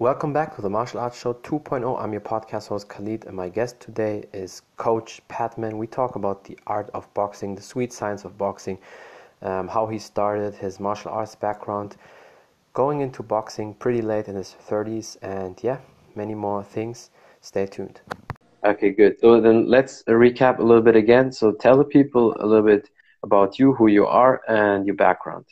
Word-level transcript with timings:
Welcome 0.00 0.32
back 0.32 0.56
to 0.56 0.62
the 0.62 0.70
Martial 0.70 0.98
Arts 0.98 1.20
Show 1.20 1.34
2.0. 1.34 2.02
I'm 2.02 2.12
your 2.12 2.22
podcast 2.22 2.68
host 2.68 2.88
Khalid, 2.88 3.26
and 3.26 3.36
my 3.36 3.50
guest 3.50 3.80
today 3.80 4.24
is 4.32 4.62
Coach 4.78 5.20
Padman. 5.28 5.76
We 5.76 5.86
talk 5.86 6.16
about 6.16 6.42
the 6.42 6.58
art 6.66 6.88
of 6.94 7.12
boxing, 7.12 7.54
the 7.54 7.60
sweet 7.60 7.92
science 7.92 8.24
of 8.24 8.38
boxing, 8.38 8.78
um, 9.42 9.68
how 9.68 9.86
he 9.86 9.98
started, 9.98 10.54
his 10.54 10.80
martial 10.80 11.10
arts 11.10 11.34
background, 11.34 11.98
going 12.72 13.02
into 13.02 13.22
boxing 13.22 13.74
pretty 13.74 14.00
late 14.00 14.26
in 14.26 14.36
his 14.36 14.56
30s, 14.70 15.18
and 15.20 15.62
yeah, 15.62 15.76
many 16.14 16.34
more 16.34 16.64
things. 16.64 17.10
Stay 17.42 17.66
tuned. 17.66 18.00
Okay, 18.64 18.92
good. 18.92 19.20
So 19.20 19.38
then 19.38 19.68
let's 19.68 20.02
recap 20.04 20.60
a 20.60 20.62
little 20.62 20.82
bit 20.82 20.96
again. 20.96 21.30
So 21.30 21.52
tell 21.52 21.76
the 21.76 21.84
people 21.84 22.34
a 22.40 22.46
little 22.46 22.64
bit 22.64 22.88
about 23.22 23.58
you, 23.58 23.74
who 23.74 23.88
you 23.88 24.06
are, 24.06 24.40
and 24.48 24.86
your 24.86 24.96
background. 24.96 25.44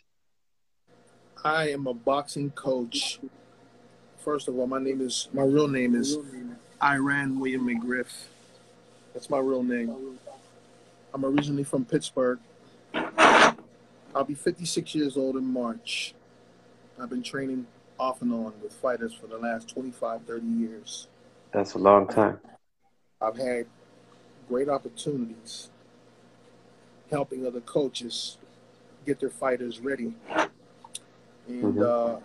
I 1.45 1.69
am 1.69 1.87
a 1.87 1.93
boxing 1.93 2.51
coach 2.53 3.21
First 4.29 4.47
of 4.47 4.59
all, 4.59 4.67
my 4.67 4.79
name 4.79 5.01
is 5.01 5.27
my 5.33 5.43
real 5.43 5.69
name 5.69 5.95
is 5.95 6.19
Iran 6.83 7.41
William 7.41 7.67
McGriff. 7.67 8.27
That's 9.15 9.31
my 9.31 9.39
real 9.39 9.63
name. 9.63 10.19
I'm 11.15 11.25
originally 11.25 11.65
from 11.65 11.87
Pittsburgh. 11.87 12.39
I'll 12.95 14.25
be 14.27 14.35
56 14.35 14.95
years 14.95 15.17
old 15.17 15.37
in 15.37 15.47
March. 15.47 16.13
I've 17.01 17.09
been 17.09 17.23
training 17.23 17.67
off 17.99 18.21
and 18.21 18.31
on 18.35 18.53
with 18.63 18.75
fighters 18.75 19.15
for 19.15 19.29
the 19.29 19.39
last 19.39 19.71
25, 19.71 20.21
30 20.25 20.47
years. 20.47 21.07
That's 21.51 21.73
a 21.73 21.79
long 21.79 22.07
time. 22.07 22.39
I've 23.23 23.39
had 23.39 23.65
great 24.47 24.69
opportunities 24.69 25.71
helping 27.11 27.47
other 27.47 27.61
coaches 27.63 28.37
get 29.07 29.21
their 29.21 29.31
fighters 29.31 29.81
ready. 29.81 30.13
And 31.49 31.77
mm-hmm. 31.77 31.83
uh, 31.83 32.21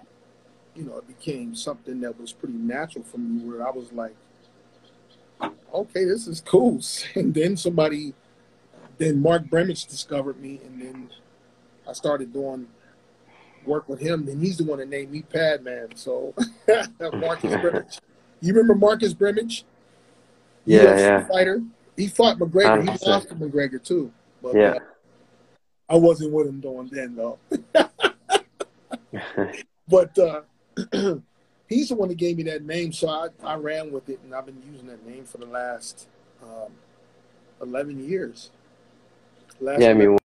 you 0.75 0.83
know, 0.83 0.97
it 0.97 1.07
became 1.07 1.55
something 1.55 2.01
that 2.01 2.19
was 2.19 2.33
pretty 2.33 2.55
natural 2.55 3.03
for 3.03 3.17
me 3.17 3.43
where 3.43 3.65
I 3.65 3.71
was 3.71 3.91
like, 3.91 4.15
okay, 5.73 6.05
this 6.05 6.27
is 6.27 6.41
cool. 6.41 6.79
And 7.15 7.33
then 7.33 7.57
somebody, 7.57 8.13
then 8.97 9.21
Mark 9.21 9.49
Brimage 9.49 9.85
discovered 9.87 10.39
me, 10.39 10.59
and 10.65 10.81
then 10.81 11.09
I 11.87 11.93
started 11.93 12.33
doing 12.33 12.67
work 13.65 13.87
with 13.87 13.99
him. 13.99 14.27
And 14.27 14.41
he's 14.41 14.57
the 14.57 14.63
one 14.63 14.79
that 14.79 14.89
named 14.89 15.11
me 15.11 15.21
Padman. 15.21 15.95
So 15.95 16.33
Marcus 17.13 17.55
Brimage. 17.61 17.99
You 18.41 18.53
remember 18.53 18.75
Marcus 18.75 19.13
Brimage? 19.13 19.63
Yeah, 20.65 20.97
yeah. 20.97 21.27
Fighter. 21.27 21.61
He 21.95 22.07
fought 22.07 22.37
McGregor. 22.39 22.81
He 22.81 23.09
lost 23.09 23.29
to 23.29 23.35
McGregor 23.35 23.83
too. 23.83 24.11
But, 24.41 24.55
yeah. 24.55 24.71
Uh, 24.71 24.79
I 25.89 25.95
wasn't 25.95 26.31
with 26.31 26.47
him 26.47 26.59
doing 26.59 26.89
then 26.91 27.15
though. 27.15 27.37
but 29.87 30.17
uh, 30.17 30.41
he's 31.67 31.89
the 31.89 31.95
one 31.95 32.09
that 32.09 32.17
gave 32.17 32.37
me 32.37 32.43
that 32.43 32.63
name, 32.63 32.91
so 32.91 33.09
I, 33.09 33.27
I 33.43 33.55
ran 33.55 33.91
with 33.91 34.09
it, 34.09 34.19
and 34.23 34.33
I've 34.33 34.45
been 34.45 34.61
using 34.71 34.87
that 34.87 35.05
name 35.05 35.25
for 35.25 35.37
the 35.37 35.45
last 35.45 36.07
um, 36.41 36.71
eleven 37.61 38.07
years. 38.07 38.51
Last 39.59 39.81
yeah, 39.81 39.89
I 39.89 39.93
mean, 39.93 40.17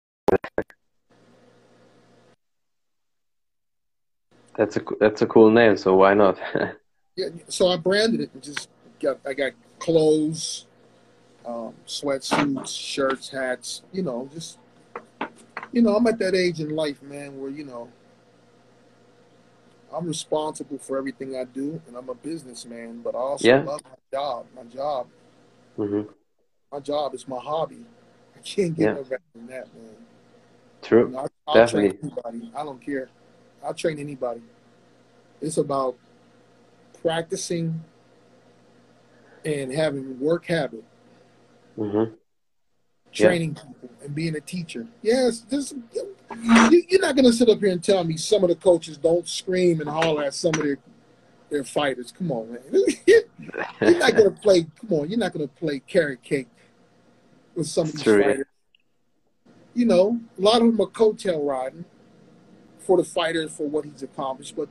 that's 4.56 4.78
a 4.78 4.82
that's 5.00 5.22
a 5.22 5.28
cool 5.28 5.52
name. 5.52 5.78
So 5.78 5.96
why 5.96 6.14
not? 6.14 6.38
yeah, 7.16 7.30
so 7.48 7.68
I 7.68 7.78
branded 7.78 8.22
it 8.22 8.30
and 8.34 8.42
just 8.42 8.70
got 9.00 9.20
I 9.26 9.34
got 9.34 9.52
clothes, 9.80 10.66
um, 11.46 11.74
sweatsuits, 11.86 12.68
shirts, 12.68 13.30
hats. 13.30 13.84
You 13.92 14.04
know, 14.04 14.30
just 14.34 14.58
you 15.72 15.82
know, 15.82 15.96
I'm 15.96 16.08
at 16.08 16.20
that 16.20 16.36
age 16.36 16.60
in 16.62 16.76
life, 16.76 17.02
man, 17.04 17.40
where 17.40 17.52
you 17.52 17.66
know 17.66 17.90
I'm 19.94 20.06
responsible 20.06 20.78
for 20.78 20.98
everything 20.98 21.36
I 21.36 21.46
do, 21.46 21.82
and 21.88 21.96
I'm 21.96 22.10
a 22.10 22.16
businessman. 22.16 23.02
But 23.02 23.16
I 23.16 23.20
also 23.20 23.48
yeah. 23.48 23.64
love 23.64 23.82
my 23.84 24.18
job. 24.18 24.46
My 24.56 24.64
job. 24.64 25.08
Mm-hmm. 25.78 26.12
My 26.72 26.80
job 26.80 27.14
is 27.14 27.28
my 27.28 27.40
hobby. 27.40 27.86
I 28.36 28.40
can't 28.40 28.76
get 28.76 28.84
yeah. 28.84 28.94
no 28.94 29.04
better 29.04 29.22
than 29.34 29.48
that, 29.48 29.74
man. 29.74 29.96
True. 30.82 31.08
You 31.08 31.10
know, 31.10 31.20
I, 31.20 31.22
will 31.48 31.54
Definitely. 31.54 31.90
train 31.92 32.12
anybody. 32.12 32.52
I 32.56 32.64
don't 32.64 32.86
care. 32.86 33.10
I'll 33.64 33.74
train 33.74 34.00
anybody. 34.00 34.42
It's 35.42 35.58
about 35.58 35.98
practicing 37.02 37.84
and 39.46 39.72
having 39.72 40.20
work 40.20 40.46
habit. 40.46 40.84
Mm-hmm. 41.78 42.14
Training 43.18 43.56
yeah. 43.56 43.64
people 43.64 43.90
and 44.04 44.16
being 44.16 44.36
a 44.36 44.42
teacher. 44.42 44.86
Yes, 45.02 45.40
this 45.42 45.74
you, 45.94 46.16
are 46.32 47.00
not 47.00 47.16
going 47.16 47.26
to 47.26 47.34
sit 47.34 47.50
up 47.50 47.60
here 47.60 47.72
and 47.72 47.84
tell 47.84 48.04
me 48.04 48.18
some 48.18 48.44
of 48.44 48.50
the 48.50 48.56
coaches 48.56 48.98
don't 48.98 49.28
scream 49.28 49.82
and 49.82 49.90
holler 49.90 50.24
at 50.24 50.34
some 50.34 50.54
of 50.56 50.64
their 50.64 50.78
their 51.50 51.64
fighters. 51.64 52.12
Come 52.12 52.32
on, 52.32 52.52
man. 52.52 52.62
you're 53.08 54.00
not 54.00 54.16
going 54.16 54.34
to 54.36 54.42
play. 54.42 54.68
Come 54.82 55.00
on, 55.00 55.10
you're 55.10 55.20
not 55.20 55.34
going 55.34 55.48
to 55.48 55.54
play 55.56 55.80
carrot 55.80 56.22
cake 56.22 56.48
with 57.56 57.68
some 57.68 57.88
of 57.88 57.94
these 57.94 58.04
True, 58.04 58.22
fighters. 58.22 58.46
You 59.74 59.86
know, 59.86 60.20
a 60.38 60.42
lot 60.42 60.62
of 60.62 60.68
them 60.68 60.82
are 60.82 60.88
coattail 60.88 61.46
riding 61.46 61.86
for 62.80 62.98
the 62.98 63.04
fighter 63.04 63.48
for 63.48 63.68
what 63.68 63.86
he's 63.86 64.04
accomplished. 64.04 64.56
But 64.56 64.70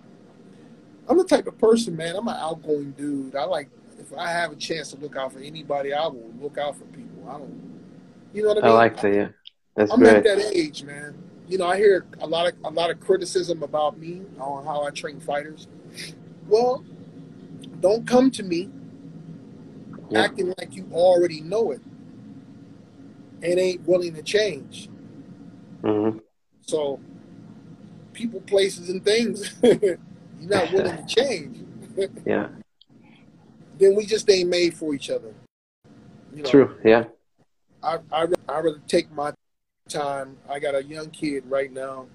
I'm 1.08 1.18
the 1.18 1.24
type 1.24 1.46
of 1.46 1.58
person, 1.58 1.96
man. 1.96 2.16
I'm 2.16 2.28
an 2.28 2.36
outgoing 2.36 2.92
dude. 2.92 3.36
I 3.36 3.44
like 3.44 3.70
if 3.98 4.16
I 4.16 4.30
have 4.30 4.52
a 4.52 4.56
chance 4.56 4.90
to 4.92 4.98
look 4.98 5.16
out 5.16 5.32
for 5.32 5.38
anybody, 5.38 5.92
I 5.92 6.06
will 6.06 6.32
look 6.40 6.58
out 6.58 6.76
for 6.76 6.84
people. 6.86 7.28
I 7.28 7.38
don't. 7.38 7.75
You 8.32 8.42
know 8.42 8.48
what 8.48 8.58
I 8.58 8.60
mean? 8.62 8.70
I 8.70 8.74
like 8.74 9.00
that. 9.00 9.14
Yeah, 9.14 9.28
that's 9.74 9.92
I'm 9.92 9.98
great. 9.98 10.16
at 10.16 10.24
that 10.24 10.56
age, 10.56 10.82
man 10.82 11.14
you 11.48 11.58
know, 11.58 11.66
I 11.66 11.76
hear 11.76 12.06
a 12.20 12.26
lot 12.26 12.48
of 12.48 12.54
a 12.64 12.70
lot 12.70 12.90
of 12.90 13.00
criticism 13.00 13.62
about 13.62 13.98
me 13.98 14.22
on 14.38 14.64
how 14.64 14.84
I 14.84 14.90
train 14.90 15.20
fighters. 15.20 15.68
Well, 16.48 16.84
don't 17.80 18.06
come 18.06 18.30
to 18.32 18.42
me 18.42 18.70
yeah. 20.10 20.22
acting 20.22 20.54
like 20.58 20.74
you 20.74 20.88
already 20.92 21.40
know 21.40 21.72
it 21.72 21.80
and 23.42 23.58
ain't 23.58 23.86
willing 23.86 24.14
to 24.14 24.22
change. 24.22 24.88
Mm-hmm. 25.82 26.18
So, 26.62 26.98
people, 28.12 28.40
places, 28.40 28.88
and 28.88 29.04
things, 29.04 29.54
you're 29.62 29.98
not 30.40 30.72
willing 30.72 30.96
to 30.96 31.06
change. 31.06 31.64
yeah. 32.26 32.48
Then 33.78 33.94
we 33.94 34.06
just 34.06 34.28
ain't 34.30 34.48
made 34.48 34.74
for 34.74 34.94
each 34.94 35.10
other. 35.10 35.34
You 36.34 36.42
know, 36.42 36.50
True. 36.50 36.76
Yeah. 36.84 37.04
I 37.86 37.98
I 38.12 38.26
I 38.48 38.60
rather 38.60 38.80
take 38.88 39.10
my 39.12 39.32
time. 39.88 40.36
I 40.50 40.58
got 40.58 40.74
a 40.74 40.82
young 40.82 41.10
kid 41.10 41.44
right 41.48 41.72
now, 41.72 42.06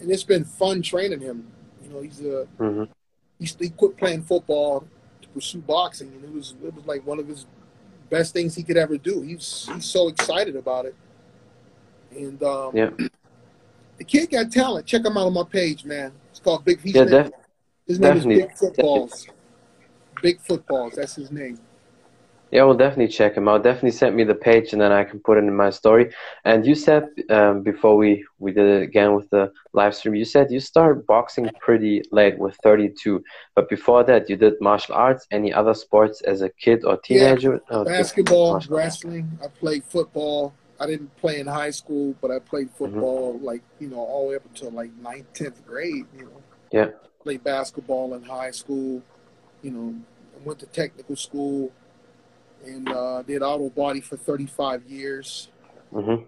and 0.00 0.10
it's 0.10 0.22
been 0.22 0.44
fun 0.44 0.82
training 0.82 1.20
him. 1.20 1.46
You 1.82 1.90
know, 1.90 2.00
he's 2.00 2.20
a 2.20 2.46
mm-hmm. 2.58 2.84
he's, 3.38 3.56
he 3.58 3.70
quit 3.70 3.96
playing 3.96 4.22
football 4.22 4.86
to 5.22 5.28
pursue 5.28 5.60
boxing, 5.60 6.08
and 6.08 6.24
it 6.24 6.32
was 6.32 6.54
it 6.64 6.74
was 6.74 6.86
like 6.86 7.04
one 7.06 7.18
of 7.18 7.26
his 7.26 7.46
best 8.10 8.32
things 8.32 8.54
he 8.54 8.62
could 8.62 8.76
ever 8.76 8.96
do. 8.96 9.22
He's 9.22 9.68
he's 9.74 9.86
so 9.86 10.08
excited 10.08 10.56
about 10.56 10.86
it, 10.86 10.94
and 12.16 12.42
um, 12.42 12.76
yeah. 12.76 12.90
The 13.96 14.02
kid 14.02 14.32
got 14.32 14.50
talent. 14.50 14.86
Check 14.86 15.04
him 15.04 15.16
out 15.16 15.26
on 15.26 15.34
my 15.34 15.44
page, 15.44 15.84
man. 15.84 16.10
It's 16.30 16.40
called 16.40 16.64
Big. 16.64 16.80
yeah, 16.82 17.04
def- 17.04 17.30
his 17.86 18.00
name 18.00 18.14
definitely. 18.14 18.40
is 18.40 18.46
Big 18.46 18.56
Footballs. 18.56 19.26
Big 20.20 20.40
Footballs. 20.40 20.94
That's 20.96 21.14
his 21.14 21.30
name. 21.30 21.60
Yeah, 22.54 22.62
we'll 22.62 22.76
definitely 22.76 23.08
check 23.08 23.36
him 23.36 23.48
out. 23.48 23.64
Definitely 23.64 23.90
send 23.90 24.14
me 24.14 24.22
the 24.22 24.36
page, 24.36 24.72
and 24.72 24.80
then 24.80 24.92
I 24.92 25.02
can 25.02 25.18
put 25.18 25.38
it 25.38 25.40
in 25.40 25.56
my 25.56 25.70
story. 25.70 26.14
And 26.44 26.64
you 26.64 26.76
said 26.76 27.08
um, 27.28 27.64
before 27.64 27.96
we 27.96 28.24
we 28.38 28.52
did 28.52 28.66
it 28.66 28.82
again 28.84 29.16
with 29.16 29.28
the 29.30 29.50
live 29.72 29.92
stream, 29.92 30.14
you 30.14 30.24
said 30.24 30.52
you 30.52 30.60
started 30.60 31.04
boxing 31.04 31.50
pretty 31.58 32.02
late 32.12 32.38
with 32.38 32.56
32, 32.62 33.24
but 33.56 33.68
before 33.68 34.04
that 34.04 34.30
you 34.30 34.36
did 34.36 34.54
martial 34.60 34.94
arts. 34.94 35.26
Any 35.32 35.52
other 35.52 35.74
sports 35.74 36.20
as 36.20 36.42
a 36.42 36.48
kid 36.48 36.84
or 36.84 36.96
teenager? 36.96 37.54
Yeah, 37.54 37.76
oh, 37.76 37.84
basketball, 37.84 38.62
wrestling. 38.68 39.36
I 39.42 39.48
played 39.48 39.82
football. 39.82 40.54
I 40.78 40.86
didn't 40.86 41.16
play 41.16 41.40
in 41.40 41.48
high 41.48 41.72
school, 41.72 42.14
but 42.20 42.30
I 42.30 42.38
played 42.38 42.68
mm-hmm. 42.68 42.84
football 42.84 43.34
mm-hmm. 43.34 43.46
like 43.46 43.62
you 43.80 43.88
know 43.88 43.98
all 43.98 44.26
the 44.26 44.30
way 44.30 44.36
up 44.36 44.46
until 44.46 44.70
like 44.70 44.92
ninth, 45.02 45.26
tenth 45.32 45.66
grade. 45.66 46.06
You 46.16 46.26
know. 46.26 46.42
Yeah. 46.70 46.90
Played 47.20 47.42
basketball 47.42 48.14
in 48.14 48.22
high 48.22 48.52
school. 48.52 49.02
You 49.60 49.72
know, 49.72 49.96
went 50.44 50.60
to 50.60 50.66
technical 50.66 51.16
school 51.16 51.72
and 52.66 52.88
uh, 52.88 53.22
did 53.22 53.42
auto 53.42 53.70
body 53.70 54.00
for 54.00 54.16
35 54.16 54.84
years. 54.84 55.48
Mm-hmm. 55.92 56.24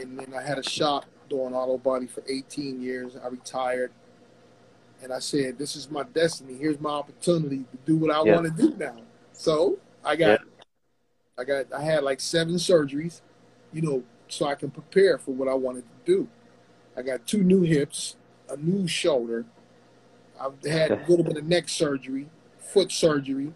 And 0.00 0.18
then 0.18 0.34
I 0.36 0.42
had 0.42 0.58
a 0.58 0.62
shop 0.62 1.06
doing 1.28 1.54
auto 1.54 1.78
body 1.78 2.06
for 2.06 2.22
18 2.28 2.80
years. 2.80 3.16
I 3.22 3.28
retired, 3.28 3.92
and 5.02 5.12
I 5.12 5.18
said, 5.18 5.58
"This 5.58 5.76
is 5.76 5.90
my 5.90 6.02
destiny. 6.02 6.54
Here's 6.54 6.80
my 6.80 6.90
opportunity 6.90 7.64
to 7.70 7.78
do 7.86 7.96
what 7.96 8.10
I 8.10 8.22
yeah. 8.24 8.34
want 8.34 8.56
to 8.56 8.62
do 8.62 8.76
now." 8.76 8.96
So 9.32 9.78
I 10.04 10.16
got, 10.16 10.40
yeah. 10.40 10.64
I 11.38 11.44
got, 11.44 11.72
I 11.72 11.82
had 11.82 12.02
like 12.02 12.20
seven 12.20 12.54
surgeries, 12.54 13.20
you 13.72 13.82
know, 13.82 14.02
so 14.28 14.46
I 14.46 14.54
can 14.54 14.70
prepare 14.70 15.18
for 15.18 15.32
what 15.32 15.48
I 15.48 15.54
wanted 15.54 15.84
to 15.84 16.12
do. 16.12 16.28
I 16.96 17.02
got 17.02 17.26
two 17.26 17.42
new 17.42 17.62
hips, 17.62 18.16
a 18.48 18.56
new 18.56 18.88
shoulder. 18.88 19.44
I've 20.40 20.62
had 20.64 20.90
a 20.90 21.04
little 21.08 21.24
bit 21.24 21.36
of 21.36 21.44
neck 21.44 21.68
surgery, 21.68 22.28
foot 22.58 22.92
surgery, 22.92 23.52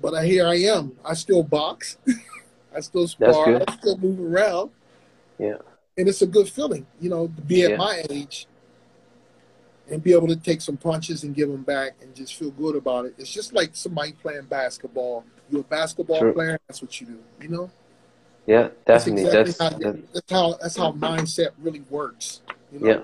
but 0.00 0.14
I, 0.14 0.26
here 0.26 0.46
I 0.46 0.56
am. 0.56 0.92
I 1.04 1.14
still 1.14 1.42
box. 1.42 1.98
I 2.74 2.80
still 2.80 3.08
spar. 3.08 3.62
I 3.66 3.72
still 3.76 3.96
move 3.96 4.20
around. 4.20 4.70
Yeah. 5.38 5.56
And 5.96 6.08
it's 6.08 6.22
a 6.22 6.26
good 6.26 6.48
feeling, 6.48 6.86
you 7.00 7.08
know, 7.08 7.28
to 7.28 7.42
be 7.42 7.64
at 7.64 7.70
yeah. 7.70 7.76
my 7.76 8.02
age 8.10 8.46
and 9.90 10.02
be 10.02 10.12
able 10.12 10.28
to 10.28 10.36
take 10.36 10.60
some 10.60 10.76
punches 10.76 11.24
and 11.24 11.34
give 11.34 11.48
them 11.48 11.62
back 11.62 11.92
and 12.02 12.14
just 12.14 12.34
feel 12.34 12.50
good 12.50 12.76
about 12.76 13.06
it. 13.06 13.14
It's 13.18 13.32
just 13.32 13.54
like 13.54 13.70
somebody 13.72 14.12
playing 14.12 14.42
basketball. 14.42 15.24
You're 15.50 15.62
a 15.62 15.64
basketball 15.64 16.18
True. 16.18 16.32
player. 16.32 16.58
That's 16.68 16.82
what 16.82 17.00
you 17.00 17.06
do. 17.06 17.18
You 17.40 17.48
know. 17.48 17.70
Yeah, 18.46 18.68
definitely. 18.86 19.24
That's, 19.24 19.50
exactly 19.50 19.84
that's, 19.84 19.98
how, 20.00 20.12
that's 20.12 20.30
how 20.30 20.58
that's 20.60 20.76
how 20.76 20.92
mindset 20.92 21.50
really 21.58 21.82
works. 21.90 22.42
You 22.72 22.80
know? 22.80 22.86
Yeah, 22.86 23.00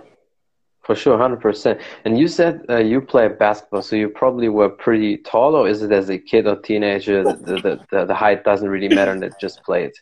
for 0.82 0.94
sure, 0.94 1.16
hundred 1.16 1.40
percent. 1.40 1.80
And 2.04 2.18
you 2.18 2.28
said 2.28 2.64
uh, 2.68 2.78
you 2.78 3.00
play 3.00 3.28
basketball, 3.28 3.82
so 3.82 3.96
you 3.96 4.08
probably 4.08 4.48
were 4.48 4.68
pretty 4.68 5.18
tall, 5.18 5.54
or 5.54 5.68
is 5.68 5.82
it 5.82 5.92
as 5.92 6.10
a 6.10 6.18
kid 6.18 6.46
or 6.46 6.56
teenager 6.56 7.22
the 7.22 7.34
the, 7.34 7.80
the, 7.90 8.06
the 8.06 8.14
height 8.14 8.44
doesn't 8.44 8.68
really 8.68 8.88
matter 8.88 9.12
and 9.12 9.22
it 9.22 9.34
just 9.40 9.62
played? 9.62 9.92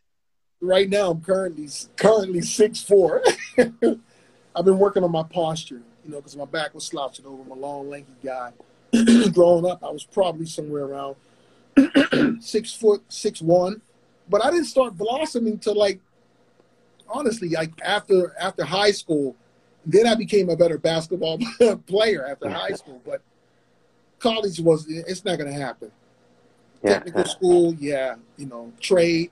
Right 0.61 0.89
now, 0.89 1.11
I'm 1.11 1.21
currently 1.21 1.69
currently 1.97 2.41
six 2.41 2.83
four. 2.83 3.23
I've 3.59 4.65
been 4.65 4.79
working 4.79 5.05
on 5.05 5.13
my 5.13 5.23
posture, 5.23 5.83
you 6.05 6.11
know, 6.11 6.17
because 6.17 6.37
my 6.37 6.45
back 6.45 6.75
was 6.75 6.85
slouching 6.85 7.27
over. 7.27 7.43
I'm 7.43 7.51
a 7.51 7.55
long, 7.55 7.89
lanky 7.89 8.13
guy. 8.23 8.53
Growing 9.33 9.65
up, 9.71 9.85
I 9.85 9.91
was 9.91 10.05
probably 10.05 10.47
somewhere 10.47 10.85
around 10.85 11.17
six 12.43 12.75
foot, 12.75 13.03
six 13.09 13.41
one 13.41 13.81
but 14.31 14.45
I 14.45 14.51
didn't 14.51 14.67
start 14.67 14.97
blossoming 14.97 15.59
till 15.59 15.77
like 15.77 16.01
honestly, 17.09 17.49
like 17.51 17.73
after 17.85 18.35
after 18.41 18.65
high 18.65 18.93
school. 18.93 19.37
Then 19.87 20.07
I 20.07 20.15
became 20.15 20.51
a 20.51 20.57
better 20.57 20.79
basketball 20.79 21.39
player 21.87 22.27
after 22.27 22.49
high 22.49 22.73
school. 22.73 23.01
But 23.05 23.23
college 24.19 24.61
was 24.61 24.87
it's 24.89 25.25
not 25.25 25.39
gonna 25.39 25.53
happen. 25.53 25.91
Yeah. 26.83 26.95
Technical 26.95 27.25
school, 27.27 27.75
yeah, 27.75 28.17
you 28.37 28.47
know, 28.47 28.73
trade. 28.81 29.31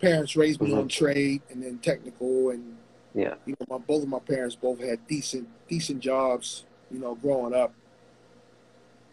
Parents 0.00 0.36
raised 0.36 0.60
me 0.60 0.70
mm-hmm. 0.70 0.80
on 0.80 0.88
trade 0.88 1.42
and 1.50 1.62
then 1.62 1.78
technical 1.78 2.50
and 2.50 2.76
yeah. 3.14 3.34
You 3.46 3.56
know, 3.58 3.78
my 3.78 3.78
both 3.78 4.02
of 4.02 4.08
my 4.10 4.18
parents 4.18 4.54
both 4.54 4.78
had 4.78 5.06
decent 5.06 5.48
decent 5.68 6.00
jobs, 6.00 6.64
you 6.90 6.98
know, 6.98 7.14
growing 7.14 7.54
up. 7.54 7.72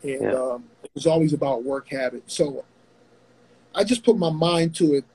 And 0.04 0.22
yeah. 0.22 0.34
um, 0.34 0.66
it 0.84 0.92
was 0.94 1.08
always 1.08 1.32
about 1.32 1.64
work 1.64 1.88
habit. 1.88 2.24
So 2.28 2.66
I 3.74 3.86
just 3.86 4.04
put 4.04 4.18
my 4.18 4.30
mind 4.30 4.76
to 4.76 4.96
it 4.96 5.06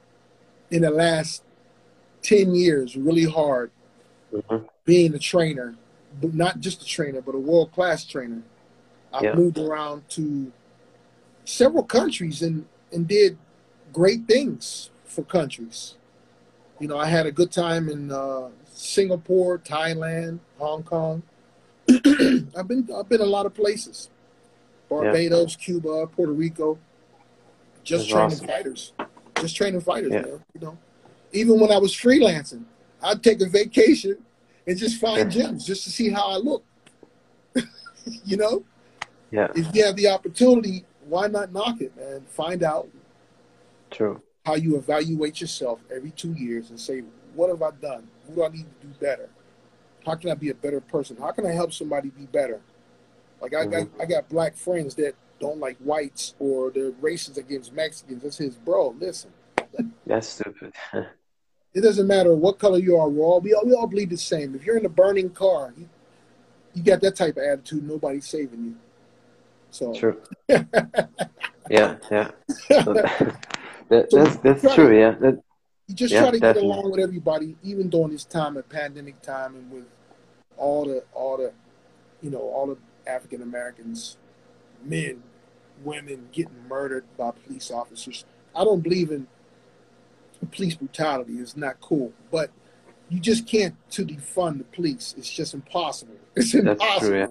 in 0.70 0.82
the 0.82 0.90
last 0.90 1.42
10 2.22 2.54
years 2.54 2.96
really 2.96 3.24
hard 3.24 3.70
mm-hmm. 4.32 4.64
being 4.84 5.14
a 5.14 5.18
trainer, 5.18 5.74
but 6.20 6.34
not 6.34 6.60
just 6.60 6.82
a 6.82 6.84
trainer, 6.84 7.20
but 7.20 7.34
a 7.34 7.38
world 7.38 7.72
class 7.72 8.04
trainer. 8.04 8.42
I 9.12 9.24
yeah. 9.24 9.34
moved 9.34 9.58
around 9.58 10.08
to 10.10 10.52
several 11.44 11.82
countries 11.82 12.42
and, 12.42 12.66
and 12.92 13.08
did 13.08 13.38
great 13.92 14.26
things 14.26 14.90
for 15.04 15.22
countries. 15.22 15.94
You 16.78 16.88
know, 16.88 16.98
I 16.98 17.06
had 17.06 17.26
a 17.26 17.32
good 17.32 17.50
time 17.50 17.88
in 17.88 18.12
uh, 18.12 18.48
Singapore, 18.72 19.58
Thailand, 19.58 20.38
Hong 20.58 20.82
Kong. 20.82 21.22
I've 21.88 22.68
been 22.68 22.88
I've 22.94 23.08
been 23.08 23.22
a 23.22 23.26
lot 23.26 23.46
of 23.46 23.54
places. 23.54 24.10
Barbados, 24.88 25.56
yeah. 25.58 25.64
Cuba, 25.64 26.06
Puerto 26.06 26.32
Rico. 26.32 26.78
Just 27.82 28.04
That's 28.04 28.12
training 28.12 28.32
awesome. 28.32 28.46
fighters 28.46 28.92
just 29.40 29.56
training 29.56 29.80
fighters, 29.80 30.12
yeah. 30.12 30.22
man. 30.22 30.44
You 30.54 30.60
know, 30.60 30.78
even 31.32 31.60
when 31.60 31.70
I 31.70 31.78
was 31.78 31.92
freelancing, 31.92 32.64
I'd 33.02 33.22
take 33.22 33.40
a 33.40 33.46
vacation 33.46 34.18
and 34.66 34.76
just 34.76 35.00
find 35.00 35.30
gyms 35.30 35.64
just 35.64 35.84
to 35.84 35.90
see 35.90 36.10
how 36.10 36.28
I 36.28 36.36
look. 36.36 36.64
you 38.24 38.36
know, 38.36 38.64
yeah. 39.30 39.48
If 39.54 39.74
you 39.74 39.84
have 39.84 39.96
the 39.96 40.08
opportunity, 40.08 40.84
why 41.06 41.26
not 41.28 41.52
knock 41.52 41.80
it, 41.80 41.96
man? 41.96 42.22
Find 42.28 42.62
out. 42.62 42.88
True. 43.90 44.22
How 44.44 44.54
you 44.54 44.76
evaluate 44.76 45.40
yourself 45.40 45.80
every 45.94 46.10
two 46.10 46.32
years 46.32 46.70
and 46.70 46.80
say, 46.80 47.02
what 47.34 47.50
have 47.50 47.62
I 47.62 47.70
done? 47.72 48.08
What 48.26 48.34
do 48.34 48.44
I 48.44 48.48
need 48.48 48.66
to 48.80 48.86
do 48.86 48.92
better? 49.00 49.28
How 50.06 50.14
can 50.14 50.30
I 50.30 50.34
be 50.34 50.50
a 50.50 50.54
better 50.54 50.80
person? 50.80 51.16
How 51.18 51.32
can 51.32 51.46
I 51.46 51.52
help 51.52 51.72
somebody 51.72 52.10
be 52.10 52.26
better? 52.26 52.60
Like 53.40 53.54
I 53.54 53.66
mm-hmm. 53.66 53.70
got 53.70 53.88
I 54.00 54.06
got 54.06 54.28
black 54.28 54.56
friends 54.56 54.94
that 54.96 55.14
don't 55.38 55.60
like 55.60 55.76
whites 55.78 56.34
or 56.38 56.70
they're 56.70 56.92
racist 56.92 57.36
against 57.36 57.72
Mexicans. 57.72 58.22
That's 58.22 58.38
his 58.38 58.56
bro. 58.56 58.96
Listen. 58.98 59.30
That's 60.06 60.28
stupid. 60.28 60.72
it 61.78 61.82
doesn't 61.82 62.08
matter 62.08 62.34
what 62.34 62.58
color 62.58 62.78
you 62.78 62.96
are. 62.96 63.08
We 63.08 63.20
all 63.20 63.40
we 63.40 63.54
all, 63.54 63.64
we 63.64 63.72
all 63.72 63.86
bleed 63.86 64.10
the 64.10 64.16
same. 64.16 64.56
If 64.56 64.64
you're 64.64 64.76
in 64.76 64.84
a 64.84 64.88
burning 64.88 65.30
car, 65.30 65.72
you, 65.76 65.88
you 66.74 66.82
got 66.82 67.00
that 67.02 67.14
type 67.14 67.36
of 67.36 67.44
attitude. 67.44 67.86
Nobody's 67.86 68.26
saving 68.26 68.64
you. 68.64 68.76
So 69.70 69.94
true. 69.94 70.20
yeah, 70.48 71.96
yeah. 72.10 72.30
So 72.48 72.92
that, 73.88 74.06
so 74.10 74.24
that's 74.24 74.36
that's 74.38 74.74
true. 74.74 74.88
To, 74.88 74.98
yeah. 74.98 75.10
That, 75.20 75.40
you 75.86 75.94
just 75.94 76.12
yeah, 76.12 76.22
try 76.22 76.30
to 76.32 76.40
definitely. 76.40 76.68
get 76.68 76.78
along 76.78 76.90
with 76.90 77.00
everybody, 77.00 77.56
even 77.62 77.88
during 77.88 78.10
this 78.10 78.24
time 78.24 78.56
of 78.56 78.68
pandemic 78.68 79.22
time, 79.22 79.54
and 79.54 79.70
with 79.70 79.84
all 80.56 80.84
the 80.84 81.04
all 81.14 81.36
the, 81.36 81.52
you 82.22 82.30
know, 82.30 82.40
all 82.40 82.66
the 82.66 82.76
African 83.08 83.40
Americans, 83.40 84.16
men 84.84 85.22
women 85.84 86.28
getting 86.32 86.66
murdered 86.68 87.04
by 87.16 87.30
police 87.30 87.70
officers. 87.70 88.24
I 88.52 88.64
don't 88.64 88.80
believe 88.80 89.12
in 89.12 89.28
police 90.46 90.74
brutality. 90.74 91.34
is 91.34 91.56
not 91.56 91.80
cool. 91.80 92.12
But 92.30 92.50
you 93.08 93.20
just 93.20 93.46
can't 93.46 93.74
to 93.92 94.04
defund 94.04 94.58
the 94.58 94.64
police. 94.64 95.14
It's 95.16 95.30
just 95.30 95.54
impossible. 95.54 96.14
It's 96.36 96.54
impossible. 96.54 97.08
True, 97.08 97.18
yeah. 97.18 97.26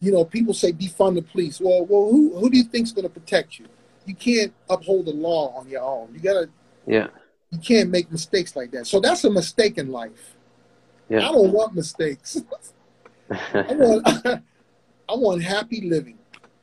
You 0.00 0.12
know, 0.12 0.24
people 0.24 0.54
say 0.54 0.72
defund 0.72 1.16
the 1.16 1.22
police. 1.22 1.60
Well, 1.60 1.84
well, 1.84 2.10
who 2.10 2.38
who 2.38 2.48
do 2.48 2.56
you 2.56 2.64
think's 2.64 2.92
going 2.92 3.08
to 3.08 3.10
protect 3.12 3.58
you? 3.58 3.66
You 4.06 4.14
can't 4.14 4.52
uphold 4.68 5.06
the 5.06 5.12
law 5.12 5.52
on 5.56 5.68
your 5.68 5.82
own. 5.82 6.10
You 6.14 6.20
gotta. 6.20 6.48
Yeah. 6.86 7.08
You 7.50 7.58
can't 7.58 7.90
make 7.90 8.10
mistakes 8.12 8.54
like 8.54 8.70
that. 8.70 8.86
So 8.86 9.00
that's 9.00 9.24
a 9.24 9.30
mistake 9.30 9.78
in 9.78 9.90
life. 9.90 10.36
Yeah. 11.08 11.28
I 11.28 11.32
don't 11.32 11.52
want 11.52 11.74
mistakes. 11.74 12.40
I 13.30 13.66
want 13.68 14.06
I 15.08 15.14
want 15.14 15.42
happy 15.42 15.80
living 15.82 16.18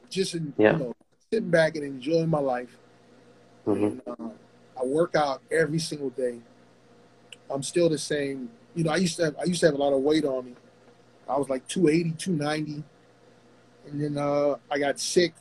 just 0.10 0.36
in, 0.36 0.54
yeah. 0.58 0.74
you 0.74 0.80
know, 0.80 0.96
sitting 1.32 1.50
back 1.50 1.76
and 1.76 1.84
enjoying 1.84 2.30
my 2.30 2.40
life. 2.40 2.78
Mm-hmm. 3.66 3.84
And, 3.84 4.02
uh, 4.08 4.30
I 4.80 4.86
work 4.86 5.16
out 5.16 5.42
every 5.52 5.80
single 5.80 6.10
day. 6.12 6.40
I'm 7.50 7.64
still 7.64 7.90
the 7.90 7.98
same. 7.98 8.50
You 8.76 8.84
know, 8.84 8.92
I 8.92 8.98
used 8.98 9.18
to 9.18 9.26
have 9.26 9.36
I 9.40 9.46
used 9.46 9.62
to 9.62 9.68
have 9.68 9.76
a 9.76 9.78
lot 9.78 9.94
of 9.94 10.02
weight 10.02 10.26
on 10.26 10.46
me. 10.46 10.56
I 11.28 11.38
was 11.38 11.50
like 11.50 11.68
280, 11.68 12.12
290. 12.18 12.84
And 13.88 14.02
then 14.02 14.18
uh, 14.18 14.56
I 14.70 14.80
got 14.80 15.00
sick 15.00 15.34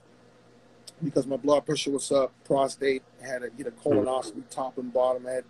because 1.02 1.26
my 1.26 1.36
blood 1.36 1.66
pressure 1.66 1.90
was 1.90 2.10
up, 2.10 2.32
prostate, 2.44 3.02
had 3.20 3.42
to 3.42 3.50
get 3.50 3.66
a 3.66 3.70
colonoscopy, 3.70 4.48
top 4.50 4.78
and 4.78 4.92
bottom. 4.92 5.26
I 5.26 5.32
had 5.32 5.44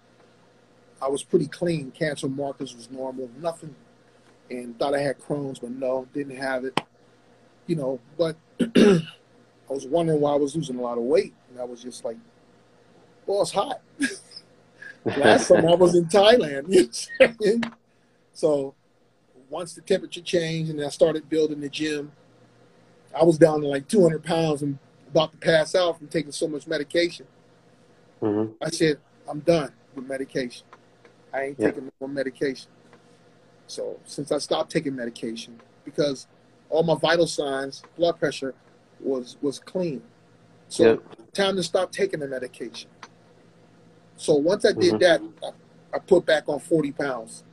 I 1.01 1.09
was 1.09 1.23
pretty 1.23 1.47
clean. 1.47 1.91
Cancer 1.91 2.29
markers 2.29 2.75
was 2.75 2.91
normal, 2.91 3.31
nothing. 3.41 3.75
And 4.51 4.79
thought 4.79 4.95
I 4.95 5.01
had 5.01 5.19
Crohn's, 5.19 5.59
but 5.59 5.71
no, 5.71 6.07
didn't 6.15 6.37
have 6.37 6.65
it. 6.65 6.81
You 7.67 7.77
know, 7.77 8.01
but 8.17 8.37
I 8.61 9.73
was 9.73 9.87
wondering 9.87 10.21
why 10.21 10.33
I 10.33 10.37
was 10.37 10.55
losing 10.55 10.79
a 10.79 10.83
lot 10.83 10.99
of 10.99 11.05
weight, 11.05 11.35
and 11.51 11.61
I 11.61 11.65
was 11.65 11.83
just 11.83 12.05
like, 12.05 12.17
"Well, 13.27 13.43
it's 13.43 13.53
hot." 13.53 13.81
Last 15.05 15.49
time 15.49 15.67
I 15.67 15.75
was 15.75 15.95
in 15.95 16.07
Thailand, 16.07 16.69
you 17.41 17.61
know 17.61 17.71
so 18.33 18.75
once 19.49 19.73
the 19.73 19.81
temperature 19.81 20.21
changed 20.21 20.71
and 20.71 20.83
I 20.85 20.89
started 20.89 21.29
building 21.29 21.61
the 21.61 21.71
gym, 21.71 22.13
I 23.19 23.25
was 23.25 23.39
down 23.39 23.63
to 23.63 23.67
like 23.67 23.89
200 23.89 24.23
pounds 24.23 24.63
and 24.63 24.79
about 25.09 25.33
to 25.33 25.39
pass 25.39 25.75
out 25.75 25.99
from 25.99 26.09
taking 26.09 26.33
so 26.33 26.47
much 26.47 26.67
medication. 26.67 27.27
Mm-hmm. 28.21 28.53
I 28.63 28.71
said, 28.71 28.99
"I'm 29.29 29.41
done 29.41 29.73
with 29.95 30.07
medication. 30.07 30.67
I 31.33 31.45
ain't 31.45 31.59
yeah. 31.59 31.69
taking 31.69 31.85
no 31.87 31.93
more 32.01 32.09
medication." 32.09 32.69
So 33.67 33.99
since 34.05 34.31
I 34.33 34.39
stopped 34.39 34.71
taking 34.71 34.95
medication, 34.95 35.59
because 35.85 36.27
all 36.69 36.83
my 36.83 36.95
vital 36.95 37.27
signs, 37.27 37.83
blood 37.97 38.19
pressure 38.19 38.55
was 39.01 39.37
was 39.41 39.59
clean. 39.59 40.03
So 40.69 40.85
yep. 40.85 41.33
time 41.33 41.57
to 41.57 41.63
stop 41.63 41.93
taking 41.93 42.21
the 42.21 42.29
medication. 42.29 42.91
So 44.17 44.35
once 44.35 44.65
I 44.65 44.73
did 44.73 44.95
mm-hmm. 44.95 44.99
that, 44.99 45.23
I, 45.43 45.97
I, 45.97 45.99
put 45.99 46.27
back 46.27 46.49
on 46.49 46.59
40 46.59 46.93
pounds. 46.93 47.45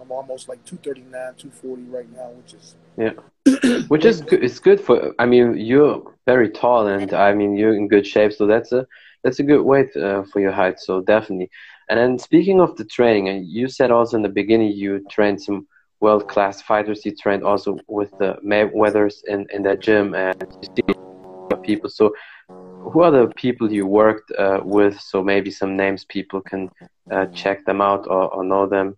I'm 0.00 0.10
almost 0.10 0.48
like 0.48 0.64
239, 0.64 1.10
240 1.36 1.82
right 1.84 2.10
now, 2.12 2.30
which 2.30 2.54
is 2.54 2.74
yeah, 2.96 3.82
which 3.88 4.04
is 4.04 4.20
good. 4.22 4.42
It's 4.42 4.58
good 4.58 4.80
for. 4.80 5.14
I 5.18 5.26
mean, 5.26 5.56
you're 5.56 6.02
very 6.26 6.50
tall, 6.50 6.86
and 6.86 7.12
I 7.12 7.32
mean 7.34 7.56
you're 7.56 7.74
in 7.74 7.86
good 7.86 8.06
shape, 8.06 8.32
so 8.32 8.46
that's 8.46 8.72
a 8.72 8.86
that's 9.22 9.38
a 9.38 9.42
good 9.42 9.62
weight 9.62 9.94
uh, 9.96 10.24
for 10.24 10.40
your 10.40 10.52
height. 10.52 10.80
So 10.80 11.00
definitely. 11.00 11.50
And 11.88 11.98
then 11.98 12.18
speaking 12.18 12.60
of 12.60 12.76
the 12.76 12.84
training, 12.84 13.28
and 13.28 13.46
you 13.46 13.68
said 13.68 13.90
also 13.90 14.16
in 14.16 14.22
the 14.22 14.28
beginning 14.28 14.72
you 14.72 15.04
trained 15.10 15.42
some 15.42 15.66
world 16.00 16.28
class 16.28 16.60
fighters. 16.60 17.04
You 17.04 17.14
trained 17.14 17.44
also 17.44 17.78
with 17.86 18.10
the 18.18 18.36
Mayweathers 18.44 19.22
in, 19.26 19.46
in 19.52 19.62
that 19.62 19.80
gym 19.80 20.14
and 20.14 20.34
you 20.62 20.68
see 20.76 20.82
people. 21.62 21.90
So, 21.90 22.14
who 22.80 23.02
are 23.02 23.10
the 23.10 23.28
people 23.36 23.72
you 23.72 23.86
worked 23.86 24.32
uh, 24.32 24.60
with? 24.62 24.98
So, 25.00 25.22
maybe 25.22 25.50
some 25.50 25.76
names 25.76 26.04
people 26.04 26.40
can 26.40 26.70
uh, 27.10 27.26
check 27.26 27.64
them 27.64 27.80
out 27.80 28.06
or, 28.06 28.32
or, 28.34 28.44
know 28.44 28.66
them. 28.66 28.96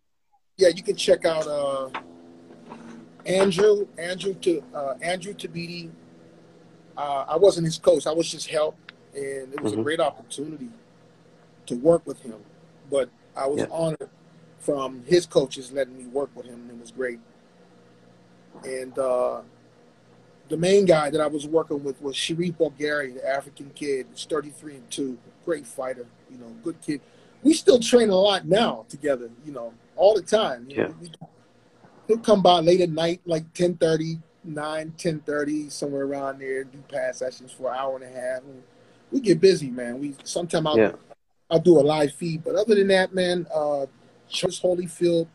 Yeah, 0.56 0.68
you 0.68 0.82
can 0.82 0.96
check 0.96 1.24
out 1.24 1.46
uh, 1.46 1.90
Andrew, 3.26 3.86
Andrew, 3.98 4.34
to, 4.34 4.62
uh, 4.74 4.94
Andrew 5.02 5.34
Tabiti. 5.34 5.90
Uh, 6.96 7.24
I 7.28 7.36
wasn't 7.36 7.66
his 7.66 7.78
coach, 7.78 8.06
I 8.06 8.12
was 8.12 8.30
just 8.30 8.48
help. 8.48 8.76
And 9.14 9.52
it 9.52 9.60
was 9.60 9.60
mm 9.60 9.60
-hmm. 9.60 9.64
a 9.64 9.70
mm-hmm. 9.70 9.82
great 9.82 10.00
opportunity 10.00 10.70
to 11.66 11.74
work 11.74 12.02
with 12.06 12.20
him. 12.22 12.40
But 12.90 13.08
I 13.36 13.46
was 13.48 13.60
yeah. 13.60 13.80
honored 13.80 14.10
from 14.58 15.02
his 15.06 15.26
coaches 15.26 15.72
letting 15.72 15.96
me 15.96 16.06
work 16.12 16.30
with 16.36 16.46
him, 16.46 16.60
and 16.62 16.70
it 16.70 16.80
was 16.80 16.92
great. 16.92 17.20
And 18.64 18.98
uh, 18.98 19.40
the 20.52 20.58
main 20.58 20.84
guy 20.84 21.08
that 21.08 21.18
I 21.18 21.26
was 21.28 21.46
working 21.46 21.82
with 21.82 22.02
was 22.02 22.14
Sharif 22.14 22.58
Bogere, 22.58 23.14
the 23.14 23.26
African 23.26 23.70
kid. 23.74 24.06
He's 24.10 24.26
33 24.26 24.74
and 24.74 24.90
2. 24.90 25.18
Great 25.46 25.66
fighter, 25.66 26.04
you 26.30 26.36
know, 26.36 26.54
good 26.62 26.78
kid. 26.82 27.00
We 27.42 27.54
still 27.54 27.80
train 27.80 28.10
a 28.10 28.14
lot 28.14 28.44
now 28.46 28.84
together, 28.90 29.30
you 29.46 29.52
know, 29.52 29.72
all 29.96 30.14
the 30.14 30.20
time. 30.20 30.66
yeah. 30.68 30.88
Know, 30.88 30.94
he'll 32.06 32.18
come 32.18 32.42
by 32.42 32.60
late 32.60 32.82
at 32.82 32.90
night, 32.90 33.22
like 33.24 33.44
1030, 33.44 34.20
9, 34.44 34.54
1030, 34.88 35.70
somewhere 35.70 36.04
around 36.04 36.40
there, 36.40 36.64
do 36.64 36.76
pass 36.92 37.20
sessions 37.20 37.50
for 37.50 37.72
an 37.72 37.78
hour 37.78 37.96
and 37.96 38.04
a 38.04 38.20
half. 38.20 38.42
And 38.42 38.62
we 39.10 39.20
get 39.20 39.40
busy, 39.40 39.70
man. 39.70 40.00
We 40.00 40.14
sometimes 40.22 40.66
I'll, 40.66 40.78
yeah. 40.78 40.92
I'll 41.50 41.60
do 41.60 41.80
a 41.80 41.80
live 41.80 42.12
feed. 42.12 42.44
But 42.44 42.56
other 42.56 42.74
than 42.74 42.88
that, 42.88 43.14
man, 43.14 43.46
uh 43.54 43.86
Chris 44.30 44.60
Holyfield, 44.60 45.28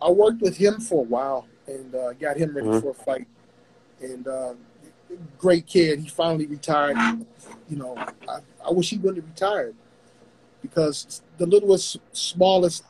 I 0.00 0.08
worked 0.10 0.40
with 0.40 0.56
him 0.56 0.78
for 0.78 1.00
a 1.00 1.08
while 1.08 1.48
and 1.66 1.92
uh, 1.96 2.12
got 2.12 2.36
him 2.36 2.54
ready 2.54 2.68
mm-hmm. 2.68 2.78
for 2.78 2.90
a 2.90 2.94
fight 2.94 3.26
and 4.00 4.26
uh, 4.26 4.54
great 5.38 5.66
kid. 5.66 6.00
He 6.00 6.08
finally 6.08 6.46
retired. 6.46 6.96
You 7.68 7.76
know, 7.76 7.96
I, 7.96 8.38
I 8.64 8.70
wish 8.70 8.90
he 8.90 8.98
wouldn't 8.98 9.24
have 9.24 9.30
retired 9.30 9.74
because 10.62 11.22
the 11.38 11.46
littlest, 11.46 11.98
smallest 12.12 12.84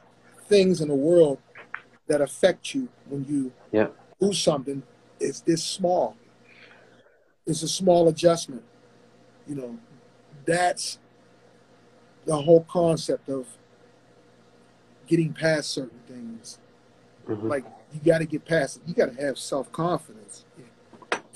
things 0.49 0.81
in 0.81 0.89
the 0.89 0.95
world 0.95 1.39
that 2.07 2.21
affect 2.21 2.75
you 2.75 2.89
when 3.09 3.25
you 3.25 3.53
yeah. 3.73 3.89
do 4.21 4.33
something 4.33 4.83
is 5.21 5.41
this 5.43 5.63
small. 5.63 6.17
It's 7.47 7.63
a 7.63 7.69
small 7.69 8.09
adjustment. 8.09 8.65
You 9.47 9.57
know, 9.57 9.79
that's 10.45 10.99
the 12.25 12.37
whole 12.37 12.65
concept 12.65 13.29
of 13.29 13.47
getting 15.07 15.33
past 15.33 15.71
certain 15.71 16.01
things. 16.09 16.59
Mm-hmm. 17.29 17.49
Like 17.49 17.65
you 17.93 18.01
got 18.01 18.19
to 18.19 18.25
get 18.25 18.45
past 18.45 18.79
it. 18.79 18.83
You 18.87 18.95
got 18.95 19.15
to 19.15 19.23
have 19.23 19.39
self 19.39 19.71
confidence 19.71 20.46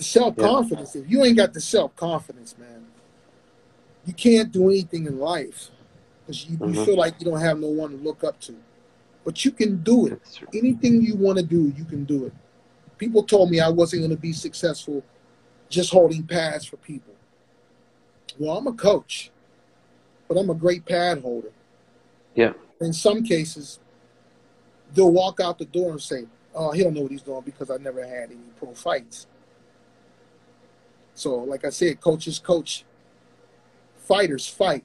the 0.00 0.04
self 0.04 0.34
confidence. 0.34 0.94
Yeah. 0.94 1.02
If 1.02 1.10
you 1.10 1.24
ain't 1.24 1.36
got 1.36 1.52
the 1.52 1.60
self 1.60 1.94
confidence, 1.94 2.56
man, 2.58 2.86
you 4.06 4.14
can't 4.14 4.50
do 4.50 4.70
anything 4.70 5.04
in 5.04 5.18
life 5.18 5.68
because 6.24 6.46
you, 6.46 6.56
mm-hmm. 6.56 6.72
you, 6.72 6.84
feel 6.86 6.96
like 6.96 7.16
you 7.20 7.26
don't 7.26 7.40
have 7.40 7.58
no 7.58 7.68
one 7.68 7.90
to 7.90 7.96
look 7.98 8.24
up 8.24 8.40
to. 8.40 8.56
But 9.24 9.44
you 9.44 9.50
can 9.50 9.82
do 9.82 10.06
it. 10.06 10.22
Anything 10.54 11.02
you 11.02 11.16
want 11.16 11.36
to 11.36 11.44
do, 11.44 11.70
you 11.76 11.84
can 11.84 12.04
do 12.04 12.24
it. 12.24 12.32
People 12.96 13.22
told 13.22 13.50
me 13.50 13.60
I 13.60 13.68
wasn't 13.68 14.00
going 14.00 14.10
to 14.10 14.16
be 14.16 14.32
successful 14.32 15.04
just 15.68 15.92
holding 15.92 16.22
pads 16.22 16.64
for 16.64 16.78
people. 16.78 17.14
Well, 18.38 18.56
I'm 18.56 18.66
a 18.66 18.72
coach, 18.72 19.30
but 20.28 20.38
I'm 20.38 20.48
a 20.48 20.54
great 20.54 20.86
pad 20.86 21.20
holder. 21.20 21.52
Yeah. 22.34 22.54
In 22.80 22.94
some 22.94 23.22
cases, 23.22 23.80
they'll 24.94 25.12
walk 25.12 25.40
out 25.40 25.58
the 25.58 25.66
door 25.66 25.90
and 25.90 26.00
say, 26.00 26.24
"Oh, 26.54 26.70
he 26.70 26.82
don't 26.82 26.94
know 26.94 27.02
what 27.02 27.10
he's 27.10 27.22
doing 27.22 27.42
because 27.42 27.70
I 27.70 27.76
never 27.76 28.02
had 28.02 28.30
any 28.30 28.40
pro 28.58 28.72
fights." 28.72 29.26
So, 31.20 31.34
like 31.34 31.66
I 31.66 31.68
said, 31.68 32.00
coaches 32.00 32.38
coach, 32.38 32.86
fighters 33.98 34.48
fight. 34.48 34.84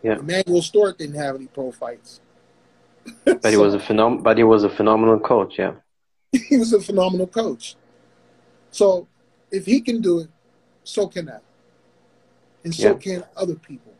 Yeah. 0.00 0.20
Emanuel 0.20 0.62
Steward 0.62 0.96
didn't 0.96 1.16
have 1.16 1.34
any 1.34 1.48
pro 1.48 1.72
fights. 1.72 2.20
but 3.24 3.42
so, 3.42 3.50
he 3.50 3.56
was 3.56 3.74
a 3.74 3.78
phenom- 3.78 4.22
But 4.22 4.38
he 4.38 4.44
was 4.44 4.62
a 4.62 4.70
phenomenal 4.70 5.18
coach. 5.18 5.58
Yeah. 5.58 5.72
he 6.48 6.56
was 6.56 6.72
a 6.72 6.80
phenomenal 6.80 7.26
coach. 7.26 7.74
So, 8.70 9.08
if 9.50 9.66
he 9.66 9.80
can 9.80 10.00
do 10.00 10.20
it, 10.20 10.28
so 10.84 11.08
can 11.08 11.28
I, 11.28 11.40
and 12.62 12.72
so 12.72 12.92
yeah. 12.92 12.94
can 12.94 13.24
other 13.36 13.56
people. 13.56 13.92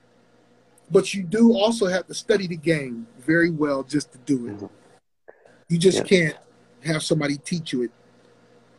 But 0.88 1.14
you 1.14 1.25
do 1.25 1.54
also 1.57 1.88
have 1.88 2.07
to 2.07 2.14
study 2.14 2.47
the 2.47 2.57
game 2.57 3.09
very 3.19 3.50
well 3.50 3.83
just 3.83 4.12
to 4.12 4.19
do 4.19 4.47
it. 4.47 4.57
Mm-hmm. 4.57 4.66
You 5.69 5.78
just 5.78 5.99
yeah. 5.99 6.04
can't 6.04 6.37
have 6.85 7.02
somebody 7.02 7.38
teach 7.38 7.73
you 7.73 7.83
it. 7.83 7.90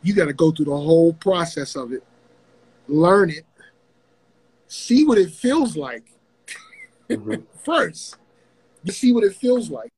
You 0.02 0.14
got 0.14 0.26
to 0.26 0.32
go 0.32 0.50
through 0.50 0.64
the 0.64 0.76
whole 0.76 1.12
process 1.12 1.76
of 1.76 1.92
it 1.92 2.02
learn 2.88 3.30
it, 3.30 3.44
see 4.66 5.04
what 5.04 5.18
it 5.18 5.30
feels 5.30 5.76
like 5.76 6.04
mm-hmm. 7.08 7.42
first. 7.64 8.16
You 8.84 8.92
see 8.92 9.12
what 9.12 9.24
it 9.24 9.34
feels 9.34 9.70
like. 9.70 9.92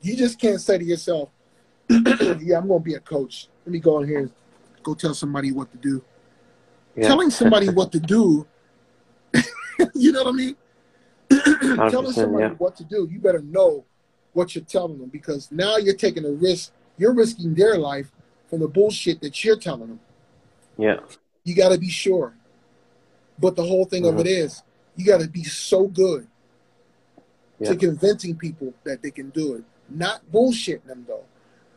You 0.00 0.16
just 0.16 0.40
can't 0.40 0.60
say 0.60 0.78
to 0.78 0.84
yourself, 0.84 1.30
"Yeah, 1.88 2.58
I'm 2.58 2.68
going 2.68 2.80
to 2.80 2.84
be 2.84 2.94
a 2.94 3.00
coach. 3.00 3.48
Let 3.64 3.72
me 3.72 3.80
go 3.80 4.00
in 4.00 4.08
here 4.08 4.18
and 4.20 4.30
go 4.82 4.94
tell 4.94 5.14
somebody 5.14 5.52
what 5.52 5.70
to 5.72 5.78
do." 5.78 6.02
Yeah. 6.94 7.08
Telling 7.08 7.30
somebody 7.30 7.68
what 7.68 7.92
to 7.92 8.00
do, 8.00 8.46
you 9.94 10.12
know 10.12 10.24
what 10.24 10.34
I 10.34 10.36
mean? 10.36 10.56
telling 11.90 12.12
somebody 12.12 12.44
yeah. 12.44 12.50
what 12.58 12.76
to 12.76 12.84
do, 12.84 13.08
you 13.10 13.20
better 13.20 13.40
know 13.40 13.84
what 14.32 14.54
you're 14.54 14.64
telling 14.64 14.98
them 14.98 15.08
because 15.08 15.50
now 15.50 15.76
you're 15.76 15.96
taking 15.96 16.24
a 16.24 16.30
risk. 16.30 16.72
You're 16.96 17.14
risking 17.14 17.54
their 17.54 17.78
life 17.78 18.10
from 18.48 18.60
the 18.60 18.68
bullshit 18.68 19.20
that 19.20 19.44
you're 19.44 19.58
telling 19.58 19.88
them. 19.88 20.00
Yeah. 20.76 20.98
You 21.48 21.54
got 21.54 21.70
to 21.70 21.78
be 21.78 21.88
sure. 21.88 22.34
But 23.38 23.56
the 23.56 23.64
whole 23.64 23.86
thing 23.86 24.02
mm-hmm. 24.02 24.18
of 24.18 24.26
it 24.26 24.28
is, 24.28 24.62
you 24.96 25.06
got 25.06 25.22
to 25.22 25.28
be 25.28 25.44
so 25.44 25.86
good 25.86 26.26
yeah. 27.58 27.70
to 27.70 27.76
convincing 27.76 28.36
people 28.36 28.74
that 28.84 29.00
they 29.00 29.10
can 29.10 29.30
do 29.30 29.54
it. 29.54 29.64
Not 29.88 30.30
bullshitting 30.30 30.84
them 30.84 31.06
though, 31.08 31.24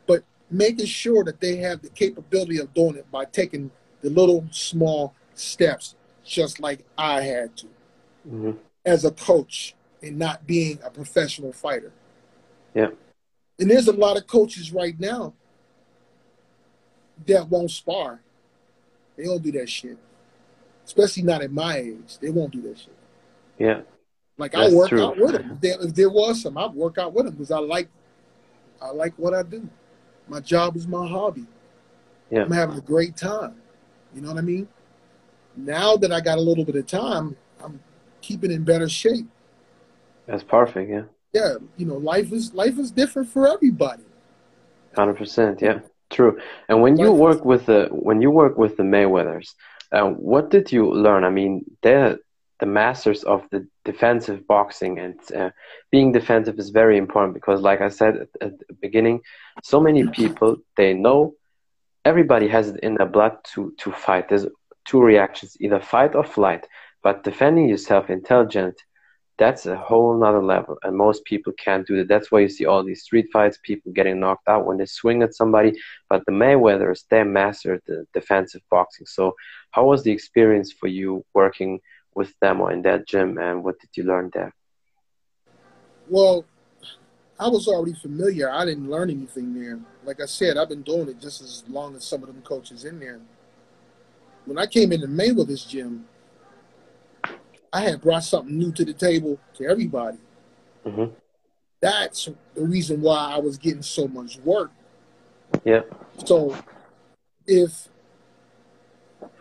but 0.07 0.25
making 0.49 0.87
sure 0.87 1.23
that 1.23 1.39
they 1.39 1.55
have 1.57 1.81
the 1.81 1.89
capability 1.89 2.59
of 2.59 2.73
doing 2.73 2.97
it 2.97 3.09
by 3.09 3.23
taking 3.23 3.71
the 4.01 4.09
little 4.09 4.45
small 4.51 5.13
steps, 5.35 5.95
just 6.25 6.59
like 6.59 6.83
I 6.97 7.21
had 7.21 7.55
to 7.57 7.67
mm-hmm. 8.27 8.51
as 8.85 9.05
a 9.05 9.11
coach 9.11 9.73
and 10.03 10.19
not 10.19 10.45
being 10.45 10.79
a 10.83 10.89
professional 10.89 11.53
fighter. 11.53 11.93
Yeah. 12.73 12.89
And 13.57 13.71
there's 13.71 13.87
a 13.87 13.93
lot 13.93 14.17
of 14.17 14.27
coaches 14.27 14.73
right 14.73 14.99
now 14.99 15.33
that 17.25 17.47
won't 17.47 17.71
spar 17.71 18.19
they 19.15 19.23
don't 19.23 19.41
do 19.41 19.51
that 19.53 19.69
shit. 19.69 19.97
Especially 20.85 21.23
not 21.23 21.41
at 21.41 21.51
my 21.51 21.77
age. 21.77 22.17
They 22.19 22.29
won't 22.29 22.51
do 22.51 22.61
that 22.63 22.79
shit. 22.79 22.95
Yeah. 23.57 23.81
Like 24.37 24.55
I 24.55 24.69
work 24.71 24.89
true. 24.89 25.05
out 25.05 25.17
with 25.17 25.33
them. 25.33 25.51
If 25.51 25.61
there, 25.61 25.81
if 25.81 25.95
there 25.95 26.09
was 26.09 26.41
some, 26.41 26.57
I'd 26.57 26.73
work 26.73 26.97
out 26.97 27.13
with 27.13 27.25
them 27.25 27.35
because 27.35 27.51
I 27.51 27.59
like, 27.59 27.89
I 28.81 28.89
like 28.91 29.13
what 29.17 29.33
I 29.33 29.43
do. 29.43 29.69
My 30.27 30.39
job 30.39 30.75
is 30.75 30.87
my 30.87 31.07
hobby. 31.07 31.45
Yeah. 32.29 32.43
I'm 32.43 32.51
having 32.51 32.77
a 32.77 32.81
great 32.81 33.15
time. 33.15 33.55
You 34.15 34.21
know 34.21 34.29
what 34.29 34.37
I 34.37 34.41
mean? 34.41 34.67
Now 35.55 35.95
that 35.97 36.11
I 36.11 36.21
got 36.21 36.37
a 36.37 36.41
little 36.41 36.65
bit 36.65 36.75
of 36.75 36.87
time, 36.87 37.35
I'm 37.63 37.79
keeping 38.21 38.51
in 38.51 38.63
better 38.63 38.89
shape. 38.89 39.27
That's 40.25 40.43
perfect. 40.43 40.89
Yeah. 40.89 41.03
Yeah. 41.33 41.55
You 41.77 41.85
know, 41.85 41.97
life 41.97 42.31
is 42.31 42.53
life 42.53 42.79
is 42.79 42.91
different 42.91 43.29
for 43.29 43.47
everybody. 43.47 44.03
Hundred 44.95 45.17
percent. 45.17 45.61
Yeah. 45.61 45.79
True. 46.11 46.39
And 46.67 46.81
when 46.81 46.97
you 46.97 47.11
work 47.13 47.45
with 47.45 47.65
the 47.67 47.87
when 47.89 48.21
you 48.21 48.29
work 48.31 48.57
with 48.57 48.75
the 48.75 48.83
Mayweathers, 48.83 49.53
uh, 49.91 50.09
what 50.09 50.49
did 50.49 50.71
you 50.71 50.91
learn? 50.91 51.23
I 51.23 51.29
mean, 51.29 51.65
they're 51.81 52.19
the 52.59 52.65
masters 52.65 53.23
of 53.23 53.43
the 53.49 53.67
defensive 53.85 54.45
boxing, 54.45 54.99
and 54.99 55.19
uh, 55.33 55.49
being 55.89 56.11
defensive 56.11 56.59
is 56.59 56.69
very 56.69 56.97
important 56.97 57.33
because, 57.33 57.61
like 57.61 57.81
I 57.81 57.89
said 57.89 58.15
at, 58.17 58.27
at, 58.41 58.59
the 58.59 58.73
beginning, 58.81 59.21
so 59.63 59.79
many 59.79 60.05
people 60.07 60.57
they 60.75 60.93
know 60.93 61.33
everybody 62.03 62.47
has 62.49 62.69
it 62.69 62.79
in 62.81 62.95
their 62.95 63.07
blood 63.07 63.37
to 63.53 63.73
to 63.79 63.91
fight. 63.91 64.27
There's 64.27 64.47
two 64.85 65.01
reactions: 65.01 65.55
either 65.61 65.79
fight 65.79 66.13
or 66.13 66.25
flight. 66.25 66.67
But 67.03 67.23
defending 67.23 67.67
yourself 67.67 68.09
intelligent 68.09 68.75
that's 69.41 69.65
a 69.65 69.75
whole 69.75 70.15
nother 70.15 70.43
level 70.43 70.77
and 70.83 70.95
most 70.95 71.25
people 71.25 71.51
can't 71.53 71.87
do 71.87 71.97
that. 71.97 72.07
That's 72.07 72.31
why 72.31 72.41
you 72.41 72.47
see 72.47 72.67
all 72.67 72.83
these 72.83 73.01
street 73.01 73.27
fights 73.33 73.57
people 73.63 73.91
getting 73.91 74.19
knocked 74.19 74.47
out 74.47 74.67
when 74.67 74.77
they 74.77 74.85
swing 74.85 75.23
at 75.23 75.33
somebody. 75.33 75.73
But 76.11 76.21
the 76.27 76.31
mayweathers 76.31 77.05
they 77.09 77.23
mastered 77.23 77.81
the 77.87 78.05
defensive 78.13 78.61
boxing. 78.69 79.07
So 79.07 79.33
how 79.71 79.85
was 79.85 80.03
the 80.03 80.11
experience 80.11 80.71
for 80.71 80.85
you 80.85 81.25
working 81.33 81.79
with 82.13 82.31
them 82.39 82.61
or 82.61 82.71
in 82.71 82.83
that 82.83 83.07
gym 83.07 83.39
and 83.39 83.63
what 83.63 83.79
did 83.79 83.89
you 83.95 84.03
learn 84.03 84.29
there? 84.31 84.53
Well 86.07 86.45
i 87.39 87.47
was 87.47 87.67
already 87.67 87.95
familiar. 87.95 88.51
I 88.51 88.63
didn't 88.65 88.91
learn 88.91 89.09
anything 89.09 89.59
there. 89.59 89.79
Like 90.05 90.21
i 90.21 90.27
said 90.27 90.55
i've 90.55 90.69
been 90.69 90.83
doing 90.83 91.09
it 91.09 91.19
just 91.19 91.41
as 91.41 91.63
long 91.67 91.95
as 91.95 92.05
some 92.05 92.21
of 92.21 92.27
them 92.27 92.43
coaches 92.43 92.85
in 92.85 92.99
there. 92.99 93.19
When 94.45 94.59
i 94.59 94.67
came 94.67 94.91
into 94.91 95.07
mayweather's 95.07 95.65
gym 95.65 96.05
I 97.73 97.81
had 97.81 98.01
brought 98.01 98.23
something 98.23 98.57
new 98.57 98.71
to 98.73 98.83
the 98.83 98.93
table 98.93 99.39
to 99.55 99.65
everybody. 99.65 100.17
Mm-hmm. 100.85 101.13
That's 101.79 102.29
the 102.53 102.63
reason 102.63 103.01
why 103.01 103.33
I 103.33 103.39
was 103.39 103.57
getting 103.57 103.81
so 103.81 104.07
much 104.07 104.37
work. 104.39 104.71
Yeah. 105.63 105.81
So 106.25 106.55
if 107.47 107.87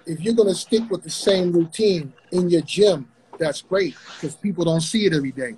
if 0.06 0.20
you're 0.20 0.34
gonna 0.34 0.54
stick 0.54 0.88
with 0.90 1.02
the 1.02 1.10
same 1.10 1.52
routine 1.52 2.12
in 2.32 2.48
your 2.48 2.62
gym, 2.62 3.08
that's 3.38 3.62
great 3.62 3.96
because 4.14 4.34
people 4.34 4.64
don't 4.64 4.80
see 4.80 5.06
it 5.06 5.14
every 5.14 5.32
day. 5.32 5.56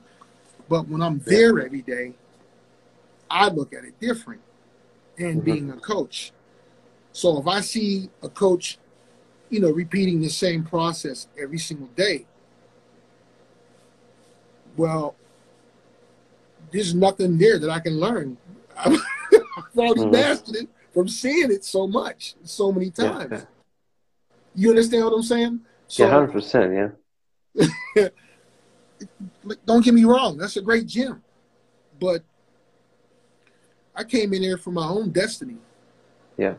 But 0.69 0.88
when 0.88 1.02
I'm 1.02 1.19
there 1.21 1.61
every 1.61 1.83
day, 1.83 2.14
I 3.31 3.49
look 3.49 3.73
at 3.75 3.85
it 3.85 3.99
different. 4.00 4.41
And 5.19 5.37
mm-hmm. 5.37 5.45
being 5.45 5.71
a 5.71 5.76
coach, 5.76 6.33
so 7.12 7.38
if 7.38 7.47
I 7.47 7.61
see 7.61 8.09
a 8.23 8.29
coach, 8.29 8.79
you 9.50 9.61
know, 9.61 9.71
repeating 9.71 10.21
the 10.21 10.31
same 10.31 10.64
process 10.64 11.29
every 11.38 11.59
single 11.59 11.88
day, 11.88 12.26
well, 14.76 15.17
there's 16.71 16.95
nothing 16.95 17.38
there 17.38 17.59
that 17.59 17.71
I 17.71 17.81
can 17.81 17.99
learn. 17.99 18.37
I've 18.76 18.99
already 19.76 20.00
mm-hmm. 20.02 20.11
mastered 20.11 20.57
it 20.57 20.69
from 20.93 21.09
seeing 21.09 21.50
it 21.50 21.64
so 21.64 21.87
much, 21.87 22.35
so 22.45 22.73
many 22.73 22.91
times. 22.91 23.31
Yeah. 23.33 23.45
You 24.55 24.71
understand 24.71 25.05
what 25.05 25.14
I'm 25.14 25.23
saying? 25.23 25.61
So, 25.88 26.05
yeah, 26.05 26.11
hundred 26.11 26.33
percent. 26.33 26.95
Yeah. 27.57 28.09
don't 29.67 29.85
get 29.85 29.95
me 29.95 30.05
wrong. 30.05 30.38
That's 30.38 30.57
a 30.57 30.62
great 30.62 30.87
gym, 30.87 31.23
but 32.00 32.23
I 33.95 34.05
came 34.05 34.33
in 34.33 34.43
there 34.43 34.59
for 34.59 34.71
my 34.71 34.87
own 34.87 35.11
destiny. 35.11 35.57
Yeah. 36.37 36.55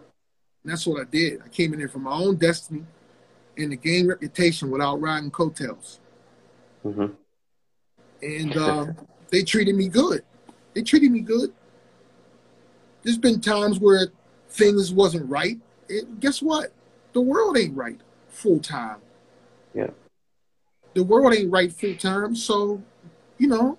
And 0.64 0.72
that's 0.72 0.86
what 0.86 1.02
I 1.02 1.06
did. 1.10 1.42
I 1.44 1.50
came 1.50 1.74
in 1.74 1.80
there 1.80 1.90
for 1.90 2.00
my 2.00 2.14
own 2.14 2.36
destiny 2.36 2.84
and 3.58 3.72
to 3.72 3.78
gain 3.78 4.08
reputation 4.08 4.72
without 4.72 5.02
riding 5.02 5.32
coattails. 5.32 6.00
Mm-hmm. 6.86 7.14
And 8.24 8.56
uh, 8.56 8.86
they 9.30 9.44
treated 9.44 9.76
me 9.76 9.90
good. 9.90 10.24
They 10.74 10.82
treated 10.82 11.12
me 11.12 11.20
good. 11.20 11.54
There's 13.04 13.18
been 13.18 13.42
times 13.42 13.80
where 13.80 14.08
things 14.50 14.94
wasn't 14.94 15.30
right. 15.30 15.58
It, 15.90 16.20
guess 16.20 16.42
what? 16.42 16.72
The 17.12 17.22
world 17.22 17.58
ain't 17.58 17.76
right 17.76 18.00
full 18.30 18.60
time. 18.60 19.00
Yeah. 19.74 19.90
The 20.94 21.04
world 21.04 21.34
ain't 21.34 21.52
right 21.52 21.72
full 21.72 21.96
time. 21.96 22.36
So, 22.36 22.82
you 23.38 23.48
know, 23.48 23.78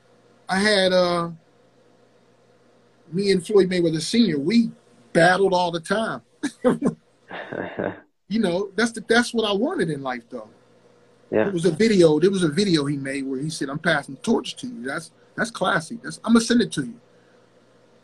I 0.48 0.58
had 0.58 0.92
uh 0.92 1.30
me 3.12 3.30
and 3.30 3.44
Floyd 3.44 3.70
Mayweather 3.70 4.02
Sr. 4.02 4.38
We 4.38 4.70
battled 5.12 5.54
all 5.54 5.70
the 5.70 5.80
time. 5.80 6.20
you 8.28 8.40
know, 8.40 8.70
that's 8.74 8.92
the, 8.92 9.04
that's 9.08 9.32
what 9.32 9.48
I 9.48 9.52
wanted 9.52 9.90
in 9.90 10.02
life, 10.02 10.24
though. 10.28 10.48
Yeah. 11.34 11.48
It 11.48 11.52
was 11.52 11.64
a 11.64 11.72
video. 11.72 12.20
There 12.20 12.30
was 12.30 12.44
a 12.44 12.48
video 12.48 12.84
he 12.84 12.96
made 12.96 13.26
where 13.26 13.40
he 13.40 13.50
said, 13.50 13.68
"I'm 13.68 13.80
passing 13.80 14.14
the 14.14 14.20
torch 14.20 14.54
to 14.56 14.68
you." 14.68 14.84
That's 14.84 15.10
that's 15.34 15.50
classy. 15.50 15.98
That's 16.00 16.20
I'm 16.22 16.32
gonna 16.32 16.44
send 16.44 16.60
it 16.60 16.70
to 16.72 16.82
you. 16.82 16.94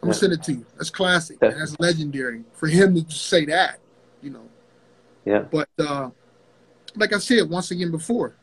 I'm 0.03 0.09
gonna 0.09 0.15
send 0.15 0.33
it 0.33 0.43
to 0.45 0.53
you. 0.53 0.67
That's 0.77 0.91
classic. 0.91 1.39
That's 1.39 1.79
legendary 1.79 2.43
for 2.55 2.67
him 2.67 3.01
to 3.01 3.11
say 3.13 3.45
that. 3.45 3.79
You 4.21 4.31
know. 4.31 4.49
Yeah. 5.25 5.45
But 5.49 5.69
uh, 5.79 6.11
like 6.97 7.13
I 7.13 7.19
said 7.19 7.49
once 7.49 7.71
again 7.71 7.93
before, 7.93 8.35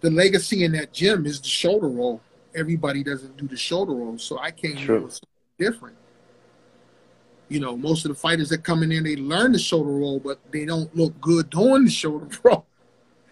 the 0.00 0.10
legacy 0.10 0.62
in 0.62 0.70
that 0.72 0.92
gym 0.92 1.26
is 1.26 1.40
the 1.40 1.48
shoulder 1.48 1.88
roll. 1.88 2.20
Everybody 2.54 3.02
doesn't 3.02 3.36
do 3.36 3.48
the 3.48 3.56
shoulder 3.56 3.94
roll, 3.94 4.16
so 4.18 4.38
I 4.38 4.52
came 4.52 4.76
True. 4.76 5.02
with 5.02 5.14
something 5.14 5.28
different. 5.58 5.96
You 7.48 7.58
know, 7.58 7.76
most 7.76 8.04
of 8.04 8.10
the 8.10 8.14
fighters 8.14 8.48
that 8.50 8.62
come 8.62 8.84
in 8.84 8.90
there, 8.90 9.02
they 9.02 9.16
learn 9.16 9.50
the 9.50 9.58
shoulder 9.58 9.90
roll, 9.90 10.20
but 10.20 10.38
they 10.52 10.64
don't 10.64 10.94
look 10.94 11.20
good 11.20 11.50
doing 11.50 11.84
the 11.84 11.90
shoulder 11.90 12.28
roll. 12.44 12.67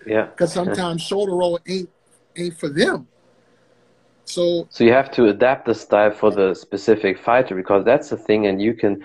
Yeah. 0.06 0.26
Because 0.36 0.52
sometimes 0.52 1.02
shoulder 1.02 1.32
roll 1.32 1.58
ain't 1.66 1.90
ain't 2.36 2.56
for 2.58 2.68
them. 2.68 3.08
So 4.24 4.66
So 4.70 4.84
you 4.84 4.92
have 4.92 5.10
to 5.12 5.26
adapt 5.26 5.66
the 5.66 5.74
style 5.74 6.12
for 6.12 6.30
the 6.30 6.54
specific 6.54 7.18
fighter 7.18 7.54
because 7.54 7.84
that's 7.84 8.10
the 8.10 8.16
thing 8.16 8.46
and 8.46 8.60
you 8.60 8.74
can 8.74 9.04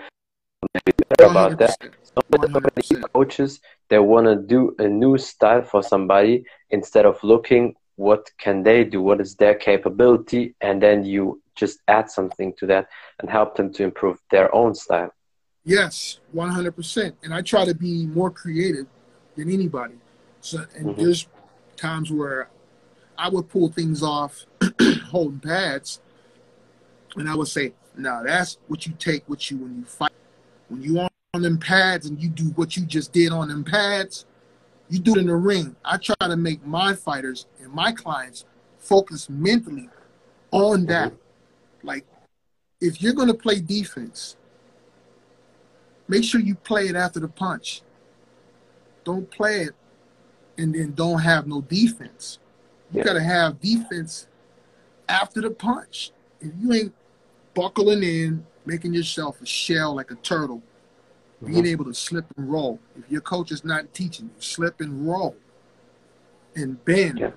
about 1.18 1.58
that. 1.58 1.76
So 2.04 2.22
many 2.38 3.04
coaches 3.14 3.60
they 3.88 3.98
wanna 3.98 4.36
do 4.36 4.74
a 4.78 4.88
new 4.88 5.18
style 5.18 5.62
for 5.62 5.82
somebody 5.82 6.44
instead 6.70 7.06
of 7.06 7.22
looking 7.22 7.74
what 7.96 8.30
can 8.38 8.62
they 8.62 8.84
do, 8.84 9.02
what 9.02 9.20
is 9.20 9.36
their 9.36 9.54
capability, 9.54 10.54
and 10.60 10.82
then 10.82 11.04
you 11.04 11.42
just 11.54 11.78
add 11.88 12.10
something 12.10 12.54
to 12.58 12.66
that 12.66 12.86
and 13.20 13.30
help 13.30 13.56
them 13.56 13.72
to 13.74 13.84
improve 13.84 14.18
their 14.30 14.54
own 14.54 14.74
style. 14.74 15.12
Yes, 15.64 16.18
one 16.32 16.48
hundred 16.48 16.74
percent. 16.74 17.14
And 17.22 17.32
I 17.32 17.42
try 17.42 17.64
to 17.64 17.74
be 17.74 18.06
more 18.06 18.30
creative 18.30 18.86
than 19.36 19.50
anybody. 19.50 19.94
So, 20.42 20.58
and 20.76 20.86
mm-hmm. 20.88 21.00
there's 21.00 21.28
times 21.76 22.10
where 22.10 22.48
I 23.16 23.28
would 23.28 23.48
pull 23.48 23.70
things 23.70 24.02
off 24.02 24.44
holding 25.06 25.38
pads, 25.38 26.00
and 27.16 27.30
I 27.30 27.36
would 27.36 27.48
say, 27.48 27.72
"Now 27.96 28.22
that's 28.22 28.58
what 28.66 28.84
you 28.84 28.92
take 28.98 29.26
with 29.28 29.50
you 29.50 29.58
when 29.58 29.78
you 29.78 29.84
fight. 29.84 30.10
When 30.68 30.82
you 30.82 30.98
on 31.34 31.42
them 31.42 31.58
pads 31.58 32.06
and 32.06 32.20
you 32.20 32.28
do 32.28 32.50
what 32.56 32.76
you 32.76 32.84
just 32.84 33.12
did 33.12 33.32
on 33.32 33.48
them 33.48 33.64
pads, 33.64 34.26
you 34.90 34.98
do 34.98 35.14
it 35.14 35.18
in 35.18 35.28
the 35.28 35.36
ring. 35.36 35.76
I 35.84 35.96
try 35.96 36.14
to 36.20 36.36
make 36.36 36.66
my 36.66 36.94
fighters 36.94 37.46
and 37.60 37.72
my 37.72 37.92
clients 37.92 38.44
focus 38.78 39.30
mentally 39.30 39.88
on 40.50 40.86
that. 40.86 41.12
Mm-hmm. 41.12 41.86
Like, 41.86 42.04
if 42.80 43.00
you're 43.00 43.14
going 43.14 43.28
to 43.28 43.34
play 43.34 43.60
defense, 43.60 44.36
make 46.08 46.24
sure 46.24 46.40
you 46.40 46.54
play 46.56 46.88
it 46.88 46.96
after 46.96 47.20
the 47.20 47.28
punch. 47.28 47.82
Don't 49.04 49.30
play 49.30 49.62
it 49.62 49.74
and 50.62 50.74
then 50.74 50.92
don't 50.94 51.18
have 51.18 51.46
no 51.46 51.60
defense. 51.60 52.38
You 52.92 52.98
yeah. 52.98 53.04
got 53.04 53.12
to 53.14 53.22
have 53.22 53.60
defense 53.60 54.28
after 55.08 55.40
the 55.40 55.50
punch. 55.50 56.12
If 56.40 56.52
you 56.60 56.72
ain't 56.72 56.94
buckling 57.54 58.02
in, 58.02 58.46
making 58.64 58.94
yourself 58.94 59.42
a 59.42 59.46
shell 59.46 59.94
like 59.96 60.10
a 60.10 60.14
turtle, 60.16 60.62
mm-hmm. 61.42 61.52
being 61.52 61.66
able 61.66 61.84
to 61.86 61.94
slip 61.94 62.26
and 62.36 62.50
roll. 62.50 62.78
If 62.96 63.10
your 63.10 63.20
coach 63.20 63.50
is 63.50 63.64
not 63.64 63.92
teaching 63.92 64.26
you, 64.26 64.40
slip 64.40 64.80
and 64.80 65.06
roll 65.06 65.36
and 66.54 66.82
bend 66.84 67.18
yeah. 67.18 67.30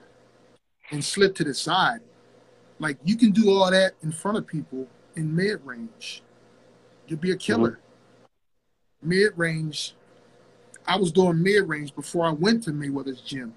and 0.92 1.04
slip 1.04 1.34
to 1.36 1.44
the 1.44 1.54
side. 1.54 2.02
Like 2.80 2.98
you 3.04 3.16
can 3.16 3.32
do 3.32 3.50
all 3.50 3.72
that 3.72 3.94
in 4.04 4.12
front 4.12 4.38
of 4.38 4.46
people 4.46 4.88
in 5.16 5.36
mid 5.36 5.66
range. 5.66 6.22
You'll 7.08 7.20
be 7.20 7.32
a 7.32 7.38
killer. 7.38 7.72
Mm-hmm. 9.02 9.10
Mid 9.10 9.38
range, 9.38 9.96
I 10.88 10.98
was 10.98 11.12
doing 11.12 11.42
mid 11.42 11.68
range 11.68 11.96
before 11.96 12.26
I 12.26 12.32
went 12.32 12.64
to 12.64 12.72
Mayweather's 12.72 13.22
gym. 13.22 13.54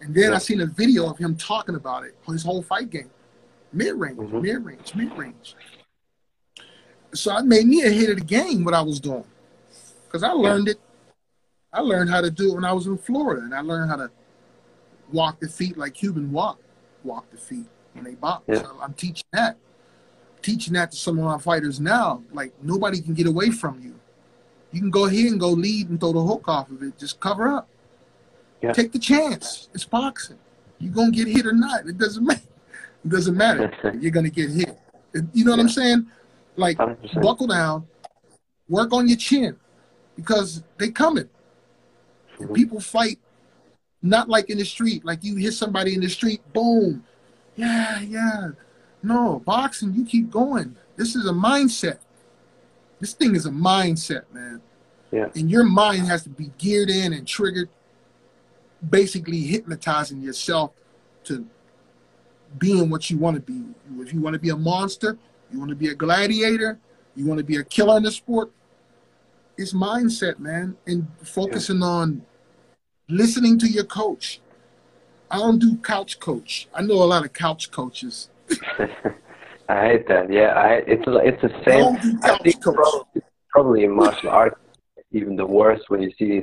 And 0.00 0.14
then 0.14 0.30
yeah. 0.30 0.36
I 0.36 0.38
seen 0.38 0.60
a 0.60 0.66
video 0.66 1.08
of 1.08 1.18
him 1.18 1.36
talking 1.36 1.76
about 1.76 2.04
it, 2.04 2.16
his 2.26 2.42
whole 2.42 2.62
fight 2.62 2.90
game. 2.90 3.10
Mid 3.72 3.94
range, 3.94 4.18
mm-hmm. 4.18 4.42
mid 4.42 4.64
range, 4.64 4.94
mid 4.94 5.16
range. 5.16 5.54
So 7.14 7.36
it 7.36 7.44
made 7.44 7.66
me 7.66 7.82
ahead 7.82 8.10
of 8.10 8.18
the 8.18 8.24
game 8.24 8.64
what 8.64 8.74
I 8.74 8.82
was 8.82 9.00
doing. 9.00 9.24
Because 10.04 10.22
I 10.22 10.32
learned 10.32 10.68
it. 10.68 10.80
I 11.72 11.80
learned 11.80 12.10
how 12.10 12.20
to 12.20 12.30
do 12.30 12.52
it 12.52 12.54
when 12.56 12.64
I 12.64 12.72
was 12.72 12.86
in 12.86 12.98
Florida. 12.98 13.42
And 13.42 13.54
I 13.54 13.60
learned 13.60 13.90
how 13.90 13.96
to 13.96 14.10
walk 15.10 15.40
the 15.40 15.48
feet 15.48 15.76
like 15.76 15.94
Cuban 15.94 16.30
walk, 16.32 16.58
walk 17.04 17.30
the 17.30 17.38
feet 17.38 17.66
when 17.94 18.04
they 18.04 18.14
box. 18.14 18.44
Yeah. 18.48 18.62
So 18.62 18.76
I'm 18.82 18.94
teaching 18.94 19.26
that. 19.32 19.56
Teaching 20.42 20.74
that 20.74 20.90
to 20.90 20.96
some 20.96 21.18
of 21.18 21.24
my 21.24 21.38
fighters 21.38 21.80
now. 21.80 22.22
Like 22.32 22.52
nobody 22.62 23.00
can 23.00 23.14
get 23.14 23.26
away 23.26 23.50
from 23.50 23.80
you. 23.80 23.98
You 24.72 24.80
can 24.80 24.90
go 24.90 25.04
ahead 25.04 25.26
and 25.26 25.38
go 25.38 25.50
lead 25.50 25.90
and 25.90 26.00
throw 26.00 26.12
the 26.12 26.22
hook 26.22 26.48
off 26.48 26.70
of 26.70 26.82
it. 26.82 26.98
Just 26.98 27.20
cover 27.20 27.48
up. 27.48 27.68
Yeah. 28.62 28.72
Take 28.72 28.92
the 28.92 28.98
chance. 28.98 29.68
It's 29.74 29.84
boxing. 29.84 30.38
You're 30.78 30.94
gonna 30.94 31.10
get 31.10 31.28
hit 31.28 31.46
or 31.46 31.52
not. 31.52 31.86
It 31.86 31.98
doesn't 31.98 32.24
matter. 32.26 32.40
It 33.04 33.08
doesn't 33.08 33.36
matter. 33.36 33.72
You're 34.00 34.10
gonna 34.10 34.30
get 34.30 34.50
hit. 34.50 34.78
You 35.32 35.44
know 35.44 35.52
what 35.52 35.58
yeah. 35.58 35.62
I'm 35.62 35.68
saying? 35.68 36.06
Like 36.56 36.78
100%. 36.78 37.22
buckle 37.22 37.46
down, 37.46 37.86
work 38.68 38.92
on 38.92 39.08
your 39.08 39.16
chin, 39.16 39.56
because 40.16 40.62
they 40.78 40.90
coming. 40.90 41.28
Mm-hmm. 42.38 42.52
People 42.54 42.80
fight 42.80 43.18
not 44.02 44.28
like 44.28 44.50
in 44.50 44.58
the 44.58 44.64
street. 44.64 45.04
Like 45.04 45.22
you 45.22 45.36
hit 45.36 45.52
somebody 45.52 45.94
in 45.94 46.00
the 46.00 46.08
street, 46.08 46.40
boom. 46.52 47.04
Yeah, 47.56 48.00
yeah. 48.00 48.50
No, 49.02 49.42
boxing, 49.44 49.94
you 49.94 50.04
keep 50.04 50.30
going. 50.30 50.76
This 50.96 51.16
is 51.16 51.26
a 51.26 51.32
mindset. 51.32 51.98
This 53.02 53.14
thing 53.14 53.34
is 53.34 53.46
a 53.46 53.50
mindset, 53.50 54.32
man. 54.32 54.62
Yeah. 55.10 55.26
And 55.34 55.50
your 55.50 55.64
mind 55.64 56.06
has 56.06 56.22
to 56.22 56.28
be 56.28 56.52
geared 56.56 56.88
in 56.88 57.12
and 57.12 57.26
triggered, 57.26 57.68
basically 58.88 59.40
hypnotizing 59.40 60.22
yourself 60.22 60.70
to 61.24 61.44
being 62.58 62.90
what 62.90 63.10
you 63.10 63.18
want 63.18 63.34
to 63.34 63.42
be. 63.42 63.64
If 64.00 64.14
you 64.14 64.20
want 64.20 64.34
to 64.34 64.38
be 64.38 64.50
a 64.50 64.56
monster, 64.56 65.18
you 65.50 65.58
want 65.58 65.70
to 65.70 65.74
be 65.74 65.88
a 65.88 65.96
gladiator, 65.96 66.78
you 67.16 67.26
want 67.26 67.38
to 67.38 67.44
be 67.44 67.56
a 67.56 67.64
killer 67.64 67.96
in 67.96 68.04
the 68.04 68.12
sport, 68.12 68.52
it's 69.58 69.72
mindset, 69.72 70.38
man, 70.38 70.76
and 70.86 71.08
focusing 71.24 71.80
yeah. 71.80 71.86
on 71.86 72.22
listening 73.08 73.58
to 73.58 73.66
your 73.66 73.84
coach. 73.84 74.40
I 75.28 75.38
don't 75.38 75.58
do 75.58 75.76
couch 75.78 76.20
coach. 76.20 76.68
I 76.72 76.82
know 76.82 77.02
a 77.02 77.04
lot 77.04 77.24
of 77.24 77.32
couch 77.32 77.72
coaches. 77.72 78.30
I 79.68 79.86
hate 79.86 80.08
that. 80.08 80.32
Yeah, 80.32 80.48
I 80.48 80.82
it's 80.86 81.04
it's 81.06 81.42
the 81.42 81.52
same. 81.66 82.18
I, 82.22 82.32
I 82.32 82.38
think 82.38 82.60
probably, 82.62 83.22
probably 83.50 83.84
in 83.84 83.94
martial 83.94 84.30
arts 84.30 84.56
even 85.12 85.36
the 85.36 85.46
worst 85.46 85.84
when 85.88 86.02
you 86.02 86.10
see 86.18 86.42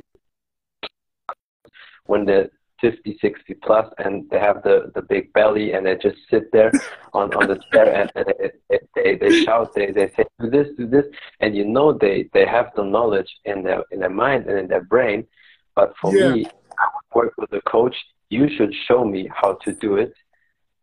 when 2.05 2.25
the 2.25 2.49
50, 2.81 3.17
60 3.21 3.53
plus 3.55 3.91
and 3.97 4.29
they 4.29 4.39
have 4.39 4.63
the, 4.63 4.91
the 4.95 5.01
big 5.01 5.33
belly 5.33 5.73
and 5.73 5.85
they 5.85 5.95
just 5.97 6.17
sit 6.29 6.49
there 6.53 6.71
on, 7.13 7.33
on 7.33 7.47
the 7.47 7.59
chair 7.71 7.93
and, 7.93 8.11
and 8.15 8.25
they, 8.69 8.79
they, 8.95 9.15
they 9.15 9.43
shout, 9.43 9.73
they, 9.75 9.91
they 9.91 10.09
say, 10.15 10.23
do 10.39 10.49
this, 10.49 10.67
do 10.77 10.87
this. 10.87 11.05
And 11.41 11.55
you 11.55 11.65
know 11.65 11.91
they, 11.91 12.29
they 12.33 12.45
have 12.45 12.67
the 12.75 12.83
knowledge 12.83 13.29
in 13.43 13.63
their, 13.63 13.83
in 13.91 13.99
their 13.99 14.09
mind 14.09 14.47
and 14.47 14.57
in 14.57 14.67
their 14.67 14.83
brain. 14.83 15.27
But 15.75 15.93
for 16.01 16.15
yeah. 16.15 16.31
me, 16.31 16.45
I 16.45 16.87
would 16.93 17.15
work 17.15 17.33
with 17.37 17.51
a 17.51 17.61
coach. 17.69 17.95
You 18.29 18.47
should 18.55 18.73
show 18.87 19.03
me 19.03 19.29
how 19.33 19.57
to 19.65 19.73
do 19.73 19.97
it 19.97 20.13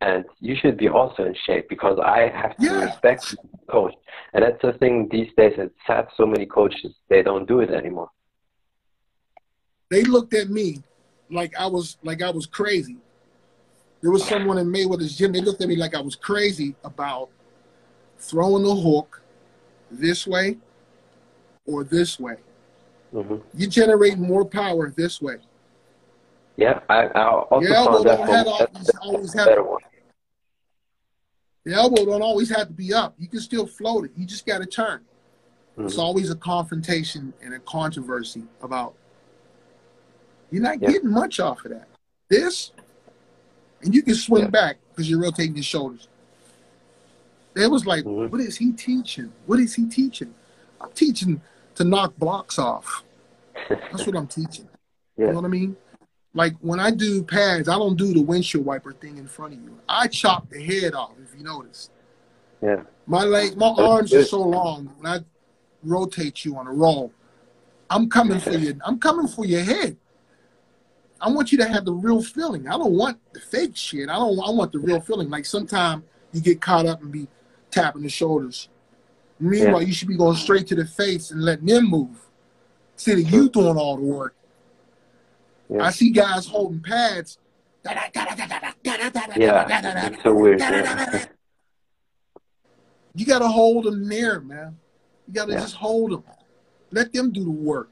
and 0.01 0.25
you 0.41 0.57
should 0.57 0.77
be 0.77 0.89
also 0.89 1.25
in 1.25 1.35
shape 1.47 1.69
because 1.69 1.99
I 2.03 2.29
have 2.35 2.57
to 2.59 2.65
yeah. 2.65 2.85
respect 2.85 3.31
the 3.31 3.73
coach. 3.73 3.95
And 4.35 4.45
that's 4.45 4.61
the 4.61 4.73
thing 4.75 5.09
these 5.11 5.31
days. 5.37 5.55
It's 5.57 5.75
sad. 5.87 6.09
So 6.17 6.27
many 6.27 6.47
coaches 6.47 6.95
they 7.09 7.23
don't 7.23 7.47
do 7.49 7.61
it 7.61 7.71
anymore. 7.71 8.11
They 9.91 10.03
looked 10.03 10.35
at 10.35 10.51
me 10.51 10.83
like 11.31 11.55
I 11.59 11.67
was 11.67 11.97
like 12.03 12.23
I 12.23 12.31
was 12.31 12.47
crazy. 12.47 12.97
There 14.03 14.11
was 14.11 14.27
someone 14.27 14.59
in 14.59 14.67
Mayweather's 14.67 15.17
gym. 15.17 15.33
They 15.33 15.41
looked 15.41 15.63
at 15.63 15.69
me 15.69 15.77
like 15.77 15.95
I 15.95 16.01
was 16.01 16.15
crazy 16.15 16.75
about 16.85 17.31
throwing 18.19 18.63
the 18.63 18.75
hook 18.75 19.23
this 19.91 20.27
way 20.27 20.59
or 21.65 21.85
this 21.85 22.21
way. 22.21 22.37
Mm-hmm. 23.15 23.37
You 23.55 23.67
generate 23.67 24.19
more 24.19 24.45
power 24.45 24.93
this 24.95 25.23
way. 25.23 25.37
Yeah, 26.57 26.81
I, 26.89 27.07
I 27.07 27.29
also 27.29 27.61
Your 27.61 27.75
found 27.75 28.05
that 28.07 28.19
from, 28.19 28.31
always, 28.31 28.91
always 29.03 29.35
have, 29.35 29.47
better 29.47 29.63
one. 29.63 29.83
The 31.65 31.75
elbow 31.75 32.05
don't 32.07 32.23
always 32.23 32.49
have 32.55 32.69
to 32.69 32.73
be 32.73 32.95
up. 32.95 33.15
You 33.19 33.29
can 33.29 33.41
still 33.41 33.67
float 33.67 34.07
it. 34.07 34.13
You 34.17 34.25
just 34.25 34.47
got 34.47 34.59
to 34.59 34.67
turn. 34.67 35.01
Mm-hmm. 35.73 35.87
It's 35.87 35.99
always 35.99 36.31
a 36.31 36.37
confrontation 36.37 37.35
and 37.43 37.53
a 37.53 37.59
controversy 37.59 38.45
about. 38.63 38.95
You're 40.51 40.63
not 40.63 40.81
yeah. 40.81 40.93
getting 40.93 41.11
much 41.11 41.41
off 41.41 41.65
of 41.65 41.73
that. 41.73 41.89
This, 42.29 42.73
and 43.83 43.95
you 43.95 44.03
can 44.03 44.15
swing 44.15 44.45
yeah. 44.45 44.51
back 44.51 44.77
because 44.91 45.11
you're 45.11 45.21
rotating 45.21 45.57
your 45.57 45.65
shoulders. 45.65 46.09
It 47.55 47.71
was 47.71 47.85
like, 47.85 48.05
mm-hmm. 48.05 48.31
what 48.31 48.41
is 48.41 48.57
he 48.57 48.73
teaching? 48.73 49.33
What 49.47 49.59
is 49.59 49.75
he 49.75 49.87
teaching? 49.87 50.35
I'm 50.81 50.93
teaching 50.93 51.41
to 51.75 51.85
knock 51.85 52.17
blocks 52.17 52.59
off. 52.59 53.03
That's 53.69 54.07
what 54.07 54.17
I'm 54.17 54.27
teaching. 54.27 54.69
Yeah. 55.17 55.27
You 55.27 55.33
know 55.33 55.41
what 55.41 55.47
I 55.47 55.49
mean? 55.49 55.77
Like 56.37 56.55
when 56.61 56.79
I 56.79 56.91
do 56.91 57.23
pads, 57.23 57.67
I 57.67 57.77
don't 57.77 57.97
do 57.97 58.13
the 58.13 58.21
windshield 58.21 58.67
wiper 58.67 58.93
thing 58.93 59.17
in 59.17 59.27
front 59.27 59.55
of 59.55 59.61
you. 59.61 59.81
I 59.89 60.07
chop 60.07 60.51
the 60.51 60.63
head 60.63 60.95
off, 60.95 61.13
if 61.25 61.35
you 61.37 61.43
notice. 61.43 61.89
Yeah. 62.63 62.83
My 63.07 63.25
leg, 63.25 63.57
my 63.57 63.69
arms 63.69 64.13
are 64.13 64.23
so 64.23 64.43
long. 64.43 64.93
When 64.99 65.11
I 65.11 65.21
rotate 65.83 66.45
you 66.45 66.59
on 66.59 66.67
a 66.67 66.73
roll, 66.73 67.11
I'm 67.89 68.11
coming 68.11 68.39
for 68.39 68.51
you. 68.51 68.79
I'm 68.85 68.99
coming 68.99 69.27
for 69.27 69.47
your 69.47 69.63
head. 69.63 69.97
I 71.23 71.31
want 71.31 71.53
you 71.53 71.59
to 71.59 71.67
have 71.67 71.87
the 71.87 71.95
real 71.95 72.23
feeling. 72.23 72.69
I 72.69 72.73
don't 72.73 72.93
want 72.93 73.19
the 73.33 73.41
fake 73.41 73.75
shit. 73.75 74.11
I 74.11 74.17
don't. 74.17 74.39
I 74.39 74.51
want 74.51 74.73
the 74.73 74.79
real 74.79 75.01
feeling. 75.01 75.31
Like 75.31 75.47
sometimes 75.47 76.05
you 76.33 76.43
get 76.43 76.61
caught 76.61 76.85
up 76.85 77.01
and 77.01 77.11
be 77.11 77.29
tapping 77.71 78.03
the 78.03 78.11
shoulders. 78.11 78.69
Meanwhile, 79.41 79.81
yeah. 79.81 79.89
you 79.89 79.95
should 79.95 80.09
be 80.09 80.19
going 80.19 80.37
straight 80.37 80.67
to 80.67 80.75
the 80.75 80.85
face 80.85 81.31
and 81.31 81.43
letting 81.43 81.65
them 81.65 81.89
move. 81.89 82.29
Instead 82.93 83.21
of 83.21 83.31
you 83.31 83.49
doing 83.49 83.79
all 83.79 83.97
the 83.97 84.03
work. 84.03 84.36
Yeah. 85.69 85.85
I 85.85 85.91
see 85.91 86.11
guys 86.11 86.47
holding 86.47 86.81
pads. 86.81 87.39
Yeah, 87.85 88.09
it's 90.13 90.23
so 90.23 90.35
weird. 90.35 90.61
Yeah. 90.61 91.27
You 93.15 93.25
got 93.25 93.39
to 93.39 93.49
hold 93.49 93.85
them 93.85 94.09
there, 94.09 94.41
man. 94.41 94.77
You 95.27 95.35
got 95.35 95.47
to 95.47 95.53
yeah. 95.53 95.61
just 95.61 95.77
hold 95.77 96.13
them. 96.13 96.25
Let 96.91 97.13
them 97.13 97.33
do 97.33 97.45
the 97.45 97.51
work. 97.51 97.91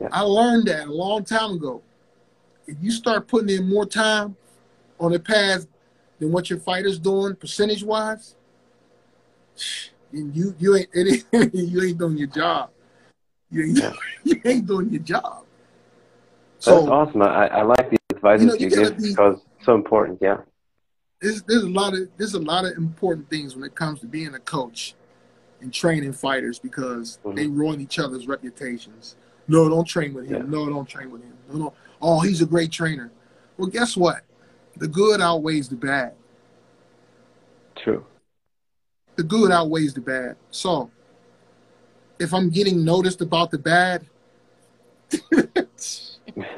Yeah. 0.00 0.08
I 0.10 0.22
learned 0.22 0.66
that 0.68 0.88
a 0.88 0.92
long 0.92 1.24
time 1.24 1.52
ago. 1.52 1.82
If 2.66 2.76
you 2.80 2.90
start 2.90 3.28
putting 3.28 3.48
in 3.48 3.68
more 3.68 3.86
time 3.86 4.36
on 5.00 5.12
the 5.12 5.20
pads 5.20 5.66
than 6.18 6.32
what 6.32 6.50
your 6.50 6.58
fighter's 6.58 6.98
doing 6.98 7.36
percentage 7.36 7.82
wise, 7.84 8.36
and 10.12 10.34
you 10.34 10.54
you 10.58 10.76
ain't 10.76 10.88
you 11.32 11.82
ain't 11.82 11.98
doing 11.98 12.16
your 12.16 12.28
job. 12.28 12.70
You 13.50 13.64
ain't, 13.64 13.96
you 14.24 14.40
ain't 14.44 14.66
doing 14.66 14.90
your 14.90 15.02
job. 15.02 15.44
So, 16.58 16.80
That's 16.80 16.88
awesome. 16.88 17.22
I, 17.22 17.48
I 17.48 17.62
like 17.62 17.90
the 17.90 17.98
advice 18.10 18.40
you, 18.40 18.46
know, 18.46 18.54
you, 18.54 18.70
give 18.70 18.96
be, 18.96 19.10
because 19.10 19.40
it's 19.56 19.64
so 19.64 19.74
important. 19.74 20.18
Yeah. 20.20 20.38
There's, 21.20 21.42
there's 21.42 21.62
a 21.62 21.68
lot 21.68 21.94
of 21.94 22.08
there's 22.16 22.34
a 22.34 22.40
lot 22.40 22.64
of 22.64 22.76
important 22.76 23.28
things 23.30 23.54
when 23.54 23.64
it 23.64 23.74
comes 23.74 24.00
to 24.00 24.06
being 24.06 24.34
a 24.34 24.38
coach 24.38 24.94
and 25.60 25.72
training 25.72 26.12
fighters 26.12 26.58
because 26.58 27.18
mm-hmm. 27.24 27.36
they 27.36 27.46
ruin 27.46 27.80
each 27.80 27.98
other's 27.98 28.26
reputations. 28.26 29.16
No, 29.46 29.68
don't 29.68 29.86
train 29.86 30.14
with 30.14 30.26
him. 30.26 30.42
Yeah. 30.42 30.50
No, 30.50 30.68
don't 30.68 30.88
train 30.88 31.10
with 31.10 31.22
him. 31.22 31.32
No, 31.50 31.58
no. 31.58 31.74
Oh, 32.00 32.20
he's 32.20 32.42
a 32.42 32.46
great 32.46 32.70
trainer. 32.70 33.10
Well, 33.56 33.68
guess 33.68 33.96
what? 33.96 34.22
The 34.76 34.88
good 34.88 35.20
outweighs 35.20 35.68
the 35.68 35.76
bad. 35.76 36.14
True. 37.74 38.04
The 39.16 39.24
good 39.24 39.50
outweighs 39.50 39.94
the 39.94 40.00
bad. 40.00 40.36
So, 40.50 40.90
if 42.20 42.32
I'm 42.32 42.50
getting 42.50 42.84
noticed 42.84 43.20
about 43.20 43.50
the 43.50 43.58
bad, 43.58 44.06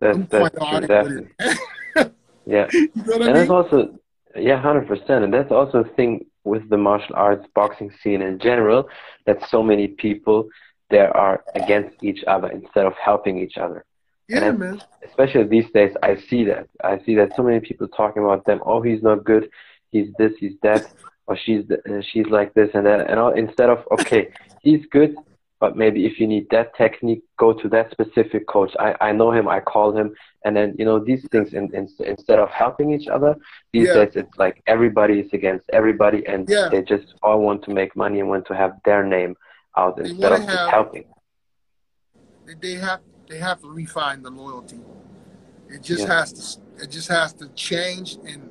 that's 0.00 0.18
that's 0.28 0.56
true, 0.56 0.80
definitely. 0.80 1.28
yeah, 2.46 2.68
you 2.72 2.90
know 2.94 3.14
and 3.14 3.24
I 3.24 3.26
mean? 3.26 3.34
that's 3.34 3.50
also 3.50 3.98
yeah, 4.36 4.60
hundred 4.60 4.86
percent, 4.86 5.24
and 5.24 5.32
that's 5.32 5.50
also 5.50 5.78
a 5.78 5.88
thing 5.94 6.26
with 6.44 6.68
the 6.70 6.76
martial 6.76 7.14
arts 7.14 7.46
boxing 7.54 7.92
scene 8.02 8.22
in 8.22 8.38
general 8.38 8.88
that 9.26 9.46
so 9.48 9.62
many 9.62 9.88
people 9.88 10.48
there 10.90 11.14
are 11.16 11.44
against 11.54 12.02
each 12.02 12.24
other 12.26 12.48
instead 12.48 12.86
of 12.86 12.94
helping 12.94 13.38
each 13.38 13.58
other. 13.58 13.84
Yeah, 14.28 14.52
man. 14.52 14.80
Especially 15.06 15.44
these 15.44 15.70
days, 15.72 15.94
I 16.02 16.16
see 16.16 16.44
that. 16.44 16.68
I 16.84 16.98
see 17.04 17.14
that 17.16 17.34
so 17.34 17.42
many 17.42 17.60
people 17.60 17.88
talking 17.88 18.22
about 18.22 18.44
them. 18.44 18.60
Oh, 18.64 18.82
he's 18.82 19.02
not 19.02 19.24
good. 19.24 19.50
He's 19.90 20.08
this. 20.18 20.32
He's 20.38 20.54
that. 20.62 20.86
Or 21.26 21.36
she's 21.36 21.64
uh, 21.70 22.00
she's 22.10 22.26
like 22.26 22.54
this 22.54 22.70
and 22.74 22.86
that. 22.86 23.10
And 23.10 23.18
all, 23.18 23.32
instead 23.32 23.70
of 23.70 23.86
okay, 23.92 24.28
he's 24.62 24.84
good 24.86 25.14
but 25.60 25.76
maybe 25.76 26.06
if 26.06 26.20
you 26.20 26.26
need 26.26 26.48
that 26.50 26.76
technique, 26.76 27.22
go 27.36 27.52
to 27.52 27.68
that 27.68 27.90
specific 27.90 28.46
coach. 28.46 28.72
I, 28.78 28.94
I 29.00 29.12
know 29.12 29.32
him, 29.32 29.48
I 29.48 29.60
call 29.60 29.96
him, 29.96 30.14
and 30.44 30.56
then 30.56 30.74
you 30.78 30.84
know 30.84 30.98
these 30.98 31.26
things. 31.30 31.52
In, 31.52 31.74
in, 31.74 31.88
instead 32.00 32.38
of 32.38 32.48
helping 32.50 32.92
each 32.92 33.08
other, 33.08 33.36
these 33.72 33.88
yeah. 33.88 33.94
days 33.94 34.12
it's 34.14 34.36
like 34.38 34.62
everybody 34.66 35.20
is 35.20 35.32
against 35.32 35.68
everybody, 35.72 36.24
and 36.26 36.48
yeah. 36.48 36.68
they 36.70 36.82
just 36.82 37.14
all 37.22 37.40
want 37.40 37.64
to 37.64 37.70
make 37.72 37.96
money 37.96 38.20
and 38.20 38.28
want 38.28 38.46
to 38.46 38.54
have 38.54 38.78
their 38.84 39.04
name 39.04 39.34
out 39.76 39.98
instead 39.98 40.32
of 40.32 40.40
have, 40.40 40.48
just 40.48 40.70
helping. 40.70 41.04
They 42.60 42.74
have 42.74 43.00
they 43.28 43.38
have 43.38 43.60
to 43.62 43.70
refine 43.70 44.22
the 44.22 44.30
loyalty. 44.30 44.80
It 45.68 45.82
just 45.82 46.02
yeah. 46.02 46.18
has 46.18 46.32
to 46.32 46.84
it 46.84 46.90
just 46.90 47.08
has 47.08 47.32
to 47.34 47.48
change, 47.48 48.16
and 48.24 48.50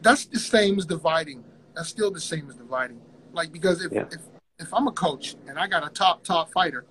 that's 0.00 0.26
the 0.26 0.40
same 0.40 0.78
as 0.78 0.86
dividing. 0.86 1.44
That's 1.74 1.88
still 1.88 2.10
the 2.10 2.20
same 2.20 2.50
as 2.50 2.56
dividing. 2.56 3.00
Like 3.32 3.52
because 3.52 3.84
if, 3.84 3.92
if 3.92 4.20
if 4.62 4.72
I'm 4.72 4.86
a 4.86 4.92
coach 4.92 5.36
and 5.46 5.58
I 5.58 5.66
got 5.66 5.86
a 5.86 5.90
top 5.90 6.22
top 6.22 6.50
fighter, 6.52 6.84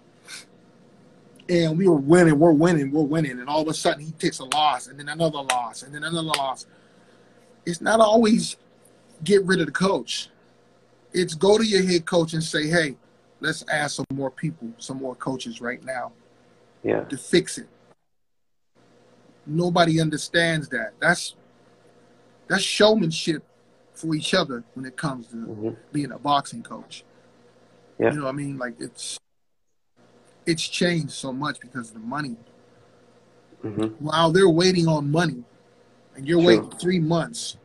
and 1.49 1.77
we 1.77 1.87
were 1.87 1.95
winning, 1.95 2.37
we're 2.39 2.53
winning, 2.53 2.91
we're 2.91 3.03
winning, 3.03 3.39
and 3.39 3.49
all 3.49 3.61
of 3.61 3.67
a 3.67 3.73
sudden 3.73 4.01
he 4.01 4.11
takes 4.13 4.39
a 4.39 4.45
loss, 4.45 4.87
and 4.87 4.99
then 4.99 5.09
another 5.09 5.41
loss, 5.41 5.83
and 5.83 5.93
then 5.93 6.03
another 6.03 6.21
loss. 6.21 6.65
It's 7.65 7.81
not 7.81 7.99
always 7.99 8.57
get 9.23 9.43
rid 9.45 9.59
of 9.59 9.67
the 9.67 9.71
coach. 9.71 10.29
It's 11.13 11.33
go 11.33 11.57
to 11.57 11.65
your 11.65 11.83
head 11.83 12.05
coach 12.05 12.33
and 12.33 12.43
say, 12.43 12.67
"Hey, 12.67 12.95
let's 13.39 13.63
ask 13.69 13.95
some 13.95 14.05
more 14.13 14.31
people, 14.31 14.71
some 14.77 14.97
more 14.97 15.15
coaches 15.15 15.61
right 15.61 15.83
now, 15.83 16.11
yeah, 16.83 17.01
to 17.05 17.17
fix 17.17 17.57
it." 17.57 17.67
Nobody 19.45 19.99
understands 19.99 20.69
that. 20.69 20.93
That's 20.99 21.35
that's 22.47 22.63
showmanship 22.63 23.43
for 23.93 24.15
each 24.15 24.33
other 24.33 24.63
when 24.73 24.85
it 24.85 24.97
comes 24.97 25.27
to 25.27 25.35
mm-hmm. 25.35 25.69
being 25.91 26.11
a 26.11 26.19
boxing 26.19 26.63
coach. 26.63 27.03
Yeah. 28.01 28.11
You 28.11 28.17
know, 28.17 28.23
what 28.23 28.29
I 28.29 28.31
mean, 28.33 28.57
like 28.57 28.73
it's 28.79 29.19
it's 30.47 30.67
changed 30.67 31.11
so 31.11 31.31
much 31.31 31.59
because 31.59 31.89
of 31.89 31.93
the 31.93 31.99
money. 31.99 32.35
Mm-hmm. 33.63 34.03
While 34.03 34.31
they're 34.31 34.49
waiting 34.49 34.87
on 34.87 35.11
money, 35.11 35.43
and 36.15 36.27
you're 36.27 36.41
waiting 36.41 36.71
three 36.71 36.97
months 36.97 37.57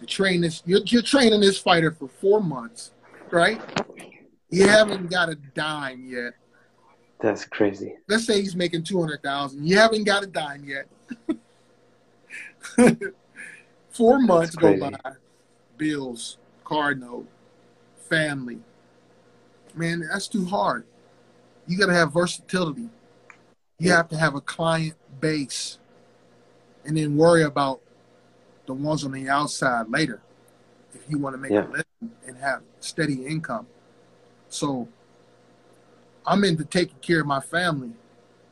to 0.00 0.06
train 0.06 0.40
this, 0.40 0.60
you're, 0.66 0.80
you're 0.86 1.02
training 1.02 1.40
this 1.40 1.56
fighter 1.56 1.92
for 1.92 2.08
four 2.08 2.40
months, 2.40 2.90
right? 3.30 3.60
You 4.50 4.66
haven't 4.66 5.08
got 5.08 5.28
a 5.28 5.36
dime 5.36 6.04
yet. 6.04 6.32
That's 7.20 7.44
crazy. 7.44 7.94
Let's 8.08 8.26
say 8.26 8.42
he's 8.42 8.56
making 8.56 8.82
two 8.82 8.98
hundred 8.98 9.22
thousand. 9.22 9.64
You 9.68 9.78
haven't 9.78 10.02
got 10.02 10.24
a 10.24 10.26
dime 10.26 10.64
yet. 10.64 10.88
four 13.90 14.18
months 14.18 14.56
go 14.56 14.76
by. 14.80 14.98
Bills, 15.76 16.38
car 16.64 16.94
note, 16.94 17.28
family, 18.08 18.58
man, 19.76 20.00
that's 20.10 20.28
too 20.28 20.44
hard. 20.44 20.84
You 21.66 21.78
got 21.78 21.86
to 21.86 21.94
have 21.94 22.12
versatility. 22.12 22.88
You 23.78 23.90
have 23.92 24.08
to 24.08 24.16
have 24.16 24.34
a 24.34 24.40
client 24.40 24.94
base 25.20 25.78
and 26.84 26.96
then 26.96 27.16
worry 27.16 27.42
about 27.42 27.80
the 28.66 28.72
ones 28.72 29.04
on 29.04 29.12
the 29.12 29.28
outside 29.28 29.88
later 29.88 30.20
if 30.94 31.02
you 31.08 31.18
want 31.18 31.34
to 31.34 31.38
make 31.38 31.50
yeah. 31.50 31.66
a 31.66 31.68
living 31.68 32.16
and 32.26 32.36
have 32.38 32.62
steady 32.80 33.26
income. 33.26 33.66
So 34.48 34.88
I'm 36.26 36.42
into 36.44 36.64
taking 36.64 36.98
care 37.00 37.20
of 37.20 37.26
my 37.26 37.40
family, 37.40 37.92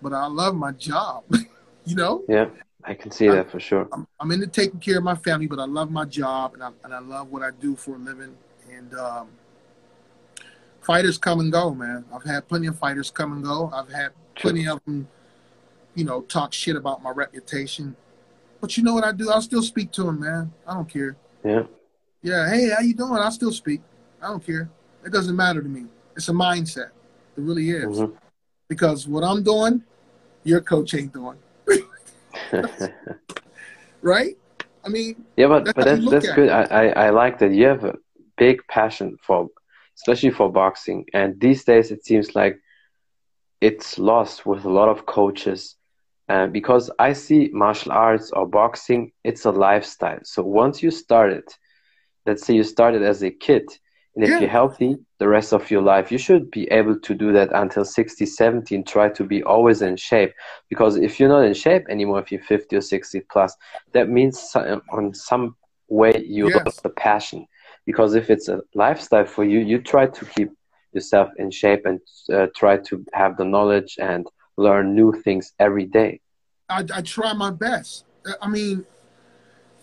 but 0.03 0.13
I 0.13 0.27
love 0.27 0.55
my 0.55 0.73
job, 0.73 1.25
you 1.85 1.97
know? 1.97 2.23
Yeah, 2.29 2.49
I 2.85 2.95
can 2.95 3.11
see 3.11 3.29
I, 3.29 3.37
that 3.37 3.51
for 3.51 3.61
sure. 3.61 3.89
I'm, 3.93 4.07
I'm, 4.21 4.31
into 4.31 4.47
taking 4.47 4.81
care 4.81 4.99
of 4.99 5.05
my 5.05 5.15
family, 5.15 5.47
but 5.47 5.59
I 5.59 5.65
love 5.65 5.91
my 5.91 6.05
job 6.05 6.55
and 6.55 6.63
I, 6.63 6.71
and 6.85 6.93
I 6.93 6.99
love 6.99 7.31
what 7.31 7.43
I 7.43 7.51
do 7.51 7.77
for 7.77 7.95
a 7.95 7.99
living. 7.99 8.37
And, 8.71 8.95
um, 8.95 9.29
fighters 10.85 11.19
come 11.19 11.41
and 11.41 11.51
go, 11.51 11.75
man. 11.75 12.05
I've 12.15 12.25
had 12.25 12.47
plenty 12.47 12.67
of 12.67 12.79
fighters 12.79 13.11
come 13.11 13.33
and 13.33 13.43
go. 13.43 13.71
I've 13.73 13.91
had 13.91 14.11
plenty 14.35 14.69
of 14.69 14.85
them, 14.85 15.09
you 15.95 16.05
know, 16.05 16.23
talk 16.23 16.53
shit 16.53 16.77
about 16.77 17.03
my 17.03 17.11
reputation. 17.11 17.97
But 18.61 18.77
you 18.77 18.83
know 18.83 18.95
what 18.95 19.05
I 19.05 19.13
do? 19.13 19.31
I'll 19.31 19.43
still 19.43 19.63
speak 19.63 19.91
to 19.93 20.05
them, 20.05 20.21
man. 20.21 20.53
I 20.67 20.75
don't 20.75 20.89
care. 20.89 21.17
Yeah. 21.45 21.65
Yeah. 22.23 22.49
Hey, 22.49 22.71
how 22.71 22.81
you 22.81 22.95
doing? 22.95 23.15
I'll 23.15 23.31
still 23.31 23.53
speak. 23.53 23.81
I 24.23 24.29
don't 24.29 24.45
care. 24.45 24.71
It 25.05 25.13
doesn't 25.13 25.37
matter 25.37 25.63
to 25.63 25.69
me. 25.69 25.87
It's 26.17 26.29
a 26.29 26.33
mindset. 26.33 26.91
It 27.37 27.43
really 27.43 27.71
is. 27.71 27.99
Mm-hmm. 27.99 28.15
Because 28.69 29.07
what 29.07 29.25
I'm 29.25 29.43
doing, 29.43 29.83
your 30.45 30.61
coach 30.61 30.95
ain't 30.95 31.13
doing. 31.13 31.37
right? 34.03 34.37
I 34.85 34.89
mean, 34.89 35.25
yeah, 35.37 35.47
but 35.47 35.65
that's 35.65 35.75
but 35.75 35.85
that's 35.85 36.11
that's 36.11 36.33
good. 36.33 36.51
I, 36.51 36.63
I 36.65 37.07
I 37.07 37.11
like 37.11 37.39
that 37.39 37.53
you 37.53 37.67
have 37.67 37.85
a 37.85 37.97
big 38.37 38.61
passion 38.69 39.17
for 39.23 39.49
especially 39.97 40.31
for 40.31 40.51
boxing. 40.51 41.07
And 41.13 41.41
these 41.41 41.65
days, 41.65 41.91
it 41.91 42.05
seems 42.05 42.35
like 42.35 42.59
it's 43.61 43.99
lost 43.99 44.47
with 44.47 44.65
a 44.65 44.71
lot 44.71 44.89
of 44.89 45.07
coaches 45.07 45.77
uh, 46.29 46.47
because 46.47 46.91
I 46.99 47.13
see 47.13 47.51
martial 47.53 47.93
arts 47.93 48.31
or 48.31 48.47
boxing, 48.47 49.13
it's 49.25 49.45
a 49.45 49.51
lifestyle. 49.51 50.21
So 50.25 50.43
once 50.43 50.83
you 50.83 50.91
start 50.91 51.33
it, 51.33 51.59
let's 52.25 52.47
say 52.47 52.55
you 52.55 52.63
started 52.63 53.03
as 53.03 53.23
a 53.23 53.31
kid, 53.31 53.65
and 54.15 54.25
if 54.25 54.31
yeah. 54.31 54.41
you're 54.41 54.49
healthy 54.49 54.97
the 55.19 55.29
rest 55.29 55.53
of 55.53 55.71
your 55.71 55.83
life, 55.83 56.13
you 56.13 56.19
should 56.19 56.51
be 56.51 56.65
able 56.71 56.99
to 57.01 57.15
do 57.15 57.33
that 57.33 57.51
until 57.53 57.85
60, 57.85 58.25
70 58.25 58.75
and 58.75 58.87
try 58.87 59.09
to 59.09 59.25
be 59.25 59.43
always 59.43 59.83
in 59.83 59.97
shape. 59.97 60.33
Because 60.69 60.97
if 60.97 61.19
you're 61.19 61.29
not 61.29 61.45
in 61.45 61.53
shape 61.53 61.85
anymore, 61.89 62.21
if 62.21 62.31
you're 62.31 62.43
50 62.43 62.77
or 62.77 62.81
60 62.81 63.21
plus, 63.31 63.57
that 63.93 64.09
means 64.09 64.55
on 64.93 65.13
some 65.15 65.57
way 65.89 66.25
you 66.25 66.49
yes. 66.49 66.65
lost 66.65 66.83
the 66.85 66.91
passion. 66.91 67.47
Because 67.87 68.15
if 68.15 68.31
it's 68.31 68.49
a 68.49 68.63
lifestyle 68.75 69.27
for 69.27 69.45
you, 69.45 69.61
you 69.61 69.79
try 69.81 70.07
to 70.07 70.25
keep 70.25 70.51
yourself 70.93 71.31
in 71.37 71.51
shape 71.51 71.87
and 71.87 72.01
uh, 72.33 72.47
try 72.57 72.79
to 72.79 73.05
have 73.13 73.37
the 73.37 73.45
knowledge 73.45 73.97
and 74.01 74.27
learn 74.57 74.95
new 74.95 75.13
things 75.13 75.53
every 75.59 75.85
day. 75.85 76.21
I, 76.69 76.85
I 76.95 77.03
try 77.03 77.33
my 77.35 77.51
best. 77.51 78.05
I 78.41 78.49
mean, 78.49 78.87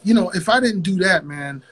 you 0.03 0.13
know, 0.13 0.29
if 0.31 0.49
I 0.49 0.59
didn't 0.59 0.81
do 0.81 0.95
that, 0.97 1.25
man, 1.25 1.63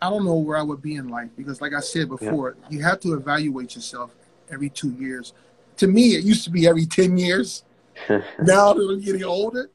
I 0.00 0.10
don't 0.10 0.24
know 0.24 0.36
where 0.36 0.58
I 0.58 0.62
would 0.62 0.82
be 0.82 0.96
in 0.96 1.08
life 1.08 1.30
because, 1.36 1.60
like 1.60 1.72
I 1.72 1.80
said 1.80 2.08
before, 2.08 2.56
yeah. 2.62 2.66
you 2.70 2.82
have 2.82 3.00
to 3.00 3.14
evaluate 3.14 3.74
yourself 3.74 4.14
every 4.50 4.68
two 4.68 4.90
years. 4.90 5.32
To 5.78 5.86
me, 5.86 6.14
it 6.14 6.24
used 6.24 6.44
to 6.44 6.50
be 6.50 6.66
every 6.66 6.86
10 6.98 7.16
years. 7.16 7.64
now 8.08 8.72
that 8.72 8.88
I'm 8.90 9.00
getting 9.00 9.24
older, 9.24 9.70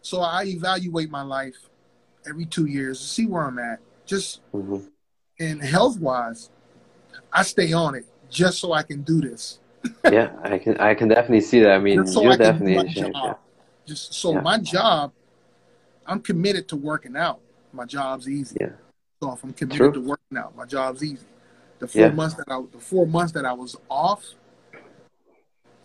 so 0.00 0.20
I 0.20 0.44
evaluate 0.44 1.10
my 1.10 1.22
life 1.22 1.56
every 2.28 2.44
two 2.44 2.66
years 2.66 2.98
to 2.98 3.06
see 3.06 3.26
where 3.26 3.44
I'm 3.44 3.58
at. 3.58 3.78
Just 4.04 4.40
mm-hmm. 4.52 4.86
And 5.42 5.62
health 5.62 5.98
wise, 5.98 6.50
I 7.32 7.42
stay 7.42 7.72
on 7.72 7.94
it 7.94 8.06
just 8.30 8.58
so 8.58 8.72
I 8.72 8.82
can 8.82 9.02
do 9.02 9.20
this. 9.20 9.58
yeah, 10.10 10.32
I 10.42 10.58
can 10.58 10.76
I 10.78 10.94
can 10.94 11.08
definitely 11.08 11.40
see 11.40 11.60
that. 11.60 11.72
I 11.72 11.78
mean, 11.78 12.06
so 12.06 12.22
you're 12.22 12.32
I 12.32 12.36
definitely 12.36 12.76
in 12.76 12.88
shape. 12.88 13.12
Yeah. 13.14 13.34
Just 13.84 14.14
so 14.14 14.34
yeah. 14.34 14.40
my 14.40 14.58
job, 14.58 15.12
I'm 16.06 16.20
committed 16.20 16.68
to 16.68 16.76
working 16.76 17.16
out. 17.16 17.40
My 17.72 17.84
job's 17.84 18.28
easy. 18.28 18.56
Yeah. 18.60 18.70
So 19.20 19.32
if 19.32 19.42
I'm 19.42 19.52
committed 19.52 19.78
True. 19.78 19.92
to 19.92 20.00
working 20.00 20.38
out, 20.38 20.56
my 20.56 20.66
job's 20.66 21.02
easy. 21.02 21.26
The 21.80 21.88
four 21.88 22.02
yeah. 22.02 22.10
months 22.10 22.36
that 22.36 22.48
I 22.48 22.62
the 22.70 22.78
four 22.78 23.06
months 23.06 23.32
that 23.32 23.44
I 23.44 23.52
was 23.52 23.76
off, 23.88 24.24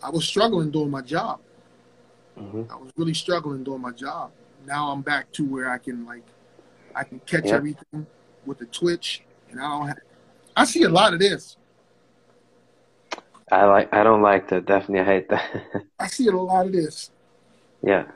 I 0.02 0.10
was 0.10 0.24
struggling 0.24 0.70
doing 0.70 0.90
my 0.90 1.02
job. 1.02 1.40
Mm-hmm. 2.38 2.70
I 2.70 2.76
was 2.76 2.92
really 2.96 3.14
struggling 3.14 3.64
doing 3.64 3.80
my 3.80 3.90
job. 3.90 4.30
Now 4.64 4.90
I'm 4.90 5.02
back 5.02 5.32
to 5.32 5.44
where 5.44 5.70
I 5.70 5.78
can 5.78 6.06
like 6.06 6.24
I 6.94 7.02
can 7.02 7.18
catch 7.20 7.46
everything 7.46 8.06
with 8.46 8.58
the 8.58 8.66
twitch 8.66 9.22
and 9.50 9.60
I 9.60 9.68
don't 9.68 9.88
have 9.88 9.98
I 10.58 10.64
see 10.64 10.82
a 10.82 10.88
lot 10.88 11.12
of 11.14 11.20
this. 11.20 11.56
I 13.50 13.64
like. 13.64 13.94
I 13.94 14.02
don't 14.02 14.22
like 14.22 14.48
that. 14.48 14.66
Definitely, 14.66 15.00
I 15.00 15.04
hate 15.04 15.28
that. 15.28 15.62
I 16.00 16.08
see 16.08 16.26
a 16.26 16.32
lot 16.32 16.66
of 16.66 16.72
this. 16.72 17.12
Yeah. 17.82 18.06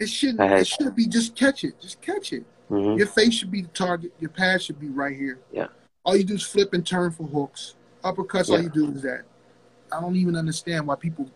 It 0.00 0.08
should. 0.08 0.40
It 0.40 0.66
should 0.66 0.96
be 0.96 1.06
just 1.06 1.36
catch 1.36 1.64
it. 1.64 1.78
Just 1.78 2.00
catch 2.00 2.32
it. 2.32 2.44
Mm-hmm. 2.70 2.98
Your 2.98 3.06
face 3.06 3.34
should 3.34 3.50
be 3.50 3.60
the 3.60 3.68
target. 3.68 4.12
Your 4.18 4.30
pass 4.30 4.62
should 4.62 4.80
be 4.80 4.88
right 4.88 5.14
here. 5.14 5.38
Yeah. 5.52 5.66
All 6.04 6.16
you 6.16 6.24
do 6.24 6.34
is 6.34 6.42
flip 6.42 6.72
and 6.72 6.84
turn 6.84 7.10
for 7.10 7.24
hooks. 7.24 7.74
Uppercuts. 8.02 8.48
Yeah. 8.48 8.56
All 8.56 8.62
you 8.62 8.70
do 8.70 8.90
is 8.92 9.02
that. 9.02 9.24
I 9.92 10.00
don't 10.00 10.16
even 10.16 10.34
understand 10.34 10.86
why 10.86 10.96
people. 10.96 11.30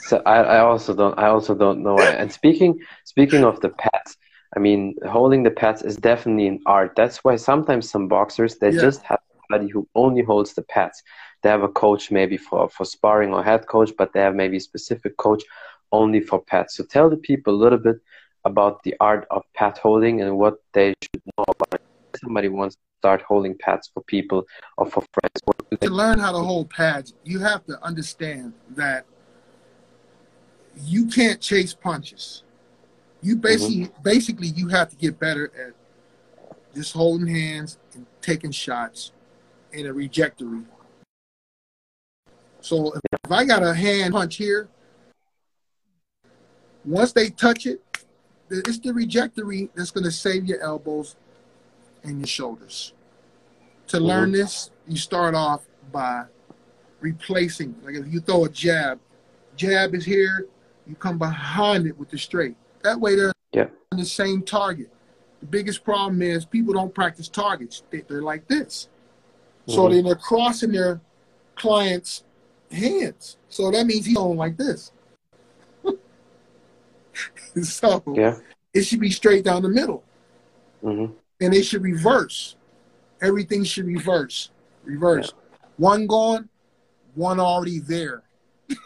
So 0.00 0.22
I, 0.26 0.42
I 0.42 0.58
also 0.60 0.94
don't. 0.94 1.18
I 1.18 1.28
also 1.28 1.54
don't 1.54 1.82
know. 1.82 1.98
and 1.98 2.30
speaking 2.30 2.78
speaking 3.04 3.42
of 3.42 3.60
the 3.60 3.70
pads, 3.70 4.18
I 4.56 4.58
mean, 4.58 4.94
holding 5.06 5.42
the 5.42 5.50
pads 5.50 5.82
is 5.82 5.96
definitely 5.96 6.48
an 6.48 6.60
art. 6.64 6.94
That's 6.96 7.18
why 7.18 7.36
sometimes 7.36 7.90
some 7.90 8.08
boxers 8.08 8.56
they 8.56 8.70
yeah. 8.70 8.80
just 8.80 9.02
have 9.02 9.20
somebody 9.42 9.70
who 9.70 9.86
only 9.94 10.22
holds 10.22 10.54
the 10.54 10.62
pads. 10.62 11.02
They 11.42 11.50
have 11.50 11.62
a 11.62 11.68
coach 11.68 12.10
maybe 12.10 12.38
for, 12.38 12.68
for 12.70 12.86
sparring 12.86 13.34
or 13.34 13.44
head 13.44 13.66
coach, 13.66 13.92
but 13.98 14.12
they 14.14 14.20
have 14.20 14.34
maybe 14.34 14.56
a 14.56 14.60
specific 14.60 15.16
coach 15.18 15.42
only 15.92 16.20
for 16.20 16.42
pads. 16.42 16.74
So 16.74 16.84
tell 16.84 17.10
the 17.10 17.18
people 17.18 17.54
a 17.54 17.60
little 17.64 17.78
bit 17.78 17.96
about 18.46 18.82
the 18.82 18.94
art 18.98 19.26
of 19.30 19.42
pad 19.54 19.76
holding 19.76 20.22
and 20.22 20.38
what 20.38 20.54
they 20.72 20.94
should 21.02 21.22
know 21.36 21.44
about 21.48 21.74
it. 21.74 21.82
Somebody 22.24 22.48
wants 22.48 22.76
to 22.76 22.80
start 23.00 23.20
holding 23.22 23.58
pads 23.58 23.90
for 23.92 24.02
people 24.04 24.46
or 24.78 24.86
for 24.86 25.04
friends. 25.12 25.80
To 25.82 25.90
learn 25.90 26.18
how 26.18 26.32
to 26.32 26.38
hold 26.38 26.70
pads, 26.70 27.12
you 27.24 27.40
have 27.40 27.66
to 27.66 27.78
understand 27.84 28.54
that 28.70 29.04
you 30.80 31.06
can't 31.06 31.40
chase 31.40 31.74
punches. 31.74 32.42
You 33.26 33.34
basically 33.34 33.86
mm-hmm. 33.86 34.02
basically 34.04 34.46
you 34.46 34.68
have 34.68 34.88
to 34.90 34.94
get 34.94 35.18
better 35.18 35.50
at 35.58 35.74
just 36.76 36.92
holding 36.92 37.26
hands 37.26 37.76
and 37.94 38.06
taking 38.20 38.52
shots 38.52 39.10
in 39.72 39.86
a 39.86 39.92
rejectory. 39.92 40.62
So 42.60 42.92
if, 42.92 43.00
if 43.24 43.32
I 43.32 43.44
got 43.44 43.64
a 43.64 43.74
hand 43.74 44.12
punch 44.12 44.36
here, 44.36 44.68
once 46.84 47.12
they 47.12 47.30
touch 47.30 47.66
it, 47.66 47.82
it's 48.48 48.78
the 48.78 48.94
rejectory 48.94 49.70
that's 49.74 49.90
going 49.90 50.04
to 50.04 50.12
save 50.12 50.44
your 50.44 50.60
elbows 50.60 51.16
and 52.04 52.20
your 52.20 52.28
shoulders. 52.28 52.92
To 53.88 53.96
mm-hmm. 53.96 54.06
learn 54.06 54.30
this, 54.30 54.70
you 54.86 54.96
start 54.96 55.34
off 55.34 55.66
by 55.90 56.26
replacing. 57.00 57.74
Like 57.82 57.96
if 57.96 58.06
you 58.06 58.20
throw 58.20 58.44
a 58.44 58.48
jab, 58.48 59.00
jab 59.56 59.96
is 59.96 60.04
here, 60.04 60.46
you 60.86 60.94
come 60.94 61.18
behind 61.18 61.88
it 61.88 61.98
with 61.98 62.10
the 62.10 62.18
straight. 62.18 62.54
That 62.86 63.00
way 63.00 63.16
they're 63.16 63.32
yeah. 63.52 63.66
on 63.90 63.98
the 63.98 64.04
same 64.04 64.42
target. 64.42 64.88
The 65.40 65.46
biggest 65.46 65.82
problem 65.82 66.22
is 66.22 66.44
people 66.44 66.72
don't 66.72 66.94
practice 66.94 67.28
targets. 67.28 67.82
They, 67.90 68.04
are 68.10 68.22
like 68.22 68.46
this. 68.46 68.88
So 69.66 69.78
mm-hmm. 69.78 69.94
then 69.94 70.04
they're 70.04 70.14
crossing 70.14 70.70
their 70.70 71.00
client's 71.56 72.22
hands. 72.70 73.38
So 73.48 73.72
that 73.72 73.86
means 73.86 74.06
he's 74.06 74.16
going 74.16 74.38
like 74.38 74.56
this. 74.56 74.92
so 77.60 78.04
yeah. 78.14 78.36
it 78.72 78.82
should 78.82 79.00
be 79.00 79.10
straight 79.10 79.44
down 79.44 79.62
the 79.62 79.68
middle. 79.68 80.04
Mm-hmm. 80.84 81.12
And 81.40 81.54
it 81.54 81.64
should 81.64 81.82
reverse. 81.82 82.54
Everything 83.20 83.64
should 83.64 83.86
reverse. 83.86 84.50
Reverse. 84.84 85.32
Yeah. 85.34 85.58
One 85.78 86.06
going, 86.06 86.48
one 87.16 87.40
already 87.40 87.80
there. 87.80 88.22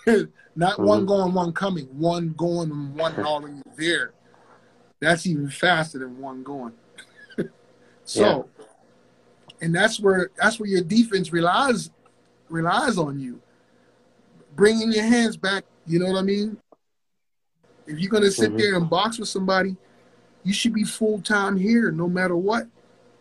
Not 0.56 0.74
mm-hmm. 0.74 0.84
one 0.84 1.06
going, 1.06 1.32
one 1.32 1.52
coming. 1.52 1.86
One 1.86 2.34
going 2.36 2.70
and 2.70 2.94
one 2.94 3.14
already 3.24 3.62
there. 3.76 4.12
That's 5.00 5.26
even 5.26 5.48
faster 5.48 5.98
than 6.00 6.18
one 6.18 6.42
going. 6.42 6.74
so 8.04 8.20
yeah 8.20 8.60
and 9.60 9.74
that's 9.74 10.00
where 10.00 10.30
that's 10.36 10.58
where 10.58 10.68
your 10.68 10.82
defense 10.82 11.32
relies 11.32 11.90
relies 12.48 12.98
on 12.98 13.18
you 13.18 13.40
bringing 14.56 14.92
your 14.92 15.04
hands 15.04 15.36
back 15.36 15.64
you 15.86 15.98
know 15.98 16.06
what 16.06 16.18
i 16.18 16.22
mean 16.22 16.56
if 17.86 17.98
you're 17.98 18.10
going 18.10 18.22
to 18.22 18.30
sit 18.30 18.50
mm-hmm. 18.50 18.58
there 18.58 18.76
and 18.76 18.90
box 18.90 19.18
with 19.18 19.28
somebody 19.28 19.76
you 20.42 20.52
should 20.52 20.72
be 20.72 20.84
full-time 20.84 21.56
here 21.56 21.90
no 21.90 22.08
matter 22.08 22.36
what 22.36 22.66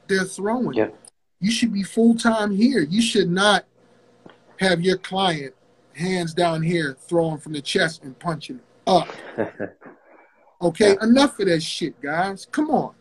they're 0.07 0.23
throwing 0.23 0.73
yeah. 0.73 0.89
you 1.39 1.51
should 1.51 1.73
be 1.73 1.83
full-time 1.83 2.51
here 2.51 2.81
you 2.81 3.01
should 3.01 3.29
not 3.29 3.65
have 4.57 4.81
your 4.81 4.97
client 4.97 5.53
hands 5.99 6.33
down 6.33 6.61
here 6.61 6.97
throwing 7.07 7.37
from 7.37 7.53
the 7.53 7.61
chest 7.61 8.03
and 8.03 8.17
punching 8.19 8.59
up 8.87 9.07
okay 10.61 10.93
yeah. 10.93 11.03
enough 11.03 11.39
of 11.39 11.47
that 11.47 11.61
shit 11.61 11.99
guys 12.01 12.47
come 12.51 12.69
on 12.69 12.93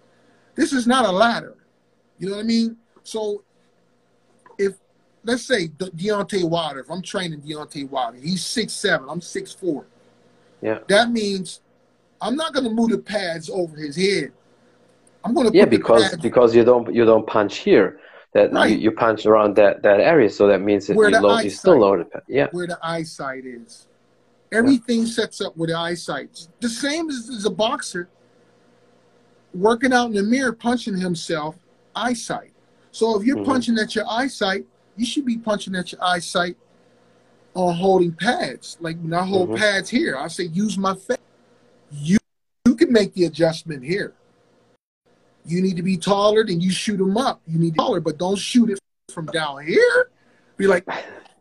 this 0.55 0.73
is 0.73 0.87
not 0.87 1.05
a 1.05 1.11
ladder 1.11 1.57
you 2.19 2.29
know 2.29 2.37
what 2.37 2.43
i 2.43 2.47
mean 2.47 2.77
so 3.03 3.43
if 4.59 4.75
let's 5.25 5.45
say 5.45 5.69
De- 5.69 5.91
Deontay 5.91 6.49
Wilder, 6.49 6.81
if 6.81 6.91
I'm 6.91 7.03
training 7.03 7.41
Deontay 7.43 7.89
Wilder, 7.89 8.19
he's 8.19 8.45
six 8.45 8.73
seven, 8.73 9.09
I'm 9.09 9.21
six 9.21 9.53
four. 9.53 9.87
Yeah. 10.61 10.81
That 10.89 11.11
means 11.11 11.61
I'm 12.21 12.37
not 12.37 12.53
gonna 12.53 12.71
move 12.71 12.91
the 12.91 12.99
pads 12.99 13.49
over 13.49 13.77
his 13.77 13.97
head. 13.97 14.33
I'm 15.25 15.35
gonna 15.35 15.51
Yeah, 15.53 15.67
because 15.67 16.17
because 16.17 16.55
you 16.55 16.65
don't 16.65 16.93
you 16.95 17.05
don't 17.05 17.27
punch 17.27 17.59
here. 17.59 18.01
That 18.33 18.53
right. 18.53 18.71
you, 18.71 18.77
you, 18.77 18.91
punch 18.91 19.25
around 19.25 19.57
that, 19.57 19.83
that 19.83 20.01
area, 20.01 20.29
so 20.29 20.47
that 20.49 20.61
means 20.61 20.87
that 20.87 20.95
you, 20.95 21.09
load, 21.09 21.45
you 21.45 21.51
still 21.51 21.81
load 21.81 22.01
it. 22.01 22.13
Yeah. 22.29 22.49
Where 22.51 22.67
the 22.67 22.79
eyesight 22.83 23.47
is. 23.47 23.87
Everything 24.53 25.01
yeah. 25.01 25.07
sets 25.07 25.41
up 25.41 25.57
with 25.57 25.71
the 25.71 25.77
eyesight. 25.77 26.47
The 26.61 26.69
same 26.69 27.09
as, 27.09 27.31
as 27.31 27.47
a 27.47 27.51
boxer 27.51 28.09
working 29.55 29.93
out 29.93 30.07
in 30.07 30.15
the 30.15 30.23
mirror, 30.23 30.53
punching 30.53 30.99
himself, 30.99 31.57
eyesight. 31.95 32.53
So 32.91 33.19
if 33.19 33.27
you're 33.27 33.37
mm-hmm. 33.37 33.51
punching 33.51 33.79
at 33.79 33.95
your 33.95 34.07
eyesight, 34.09 34.67
you 34.97 35.07
should 35.07 35.25
be 35.25 35.39
punching 35.39 35.75
at 35.75 35.93
your 35.93 36.03
eyesight 36.03 36.57
on 37.55 37.75
holding 37.75 38.13
pads. 38.13 38.77
Like 38.81 38.99
when 39.01 39.13
I 39.15 39.25
hold 39.25 39.51
mm-hmm. 39.51 39.59
pads 39.59 39.89
here, 39.89 40.17
I 40.17 40.29
say 40.29 40.45
use 40.45 40.77
my 40.79 40.95
face. 40.95 41.19
You 41.91 42.19
you 42.67 42.77
can 42.77 42.93
make 42.93 43.15
the 43.15 43.25
adjustment 43.25 43.85
here. 43.85 44.15
You 45.49 45.63
need 45.63 45.77
to 45.77 45.83
be 45.83 45.97
taller, 45.97 46.45
then 46.45 46.61
you 46.61 46.71
shoot 46.71 46.99
them 46.99 47.17
up. 47.17 47.41
You 47.47 47.59
need 47.59 47.69
to 47.69 47.73
be 47.73 47.79
taller, 47.79 48.01
but 48.01 48.19
don't 48.19 48.37
shoot 48.37 48.71
it 48.71 48.79
from 49.11 49.27
down 49.27 49.65
here. 49.65 50.11
Be 50.57 50.67
like, 50.67 50.87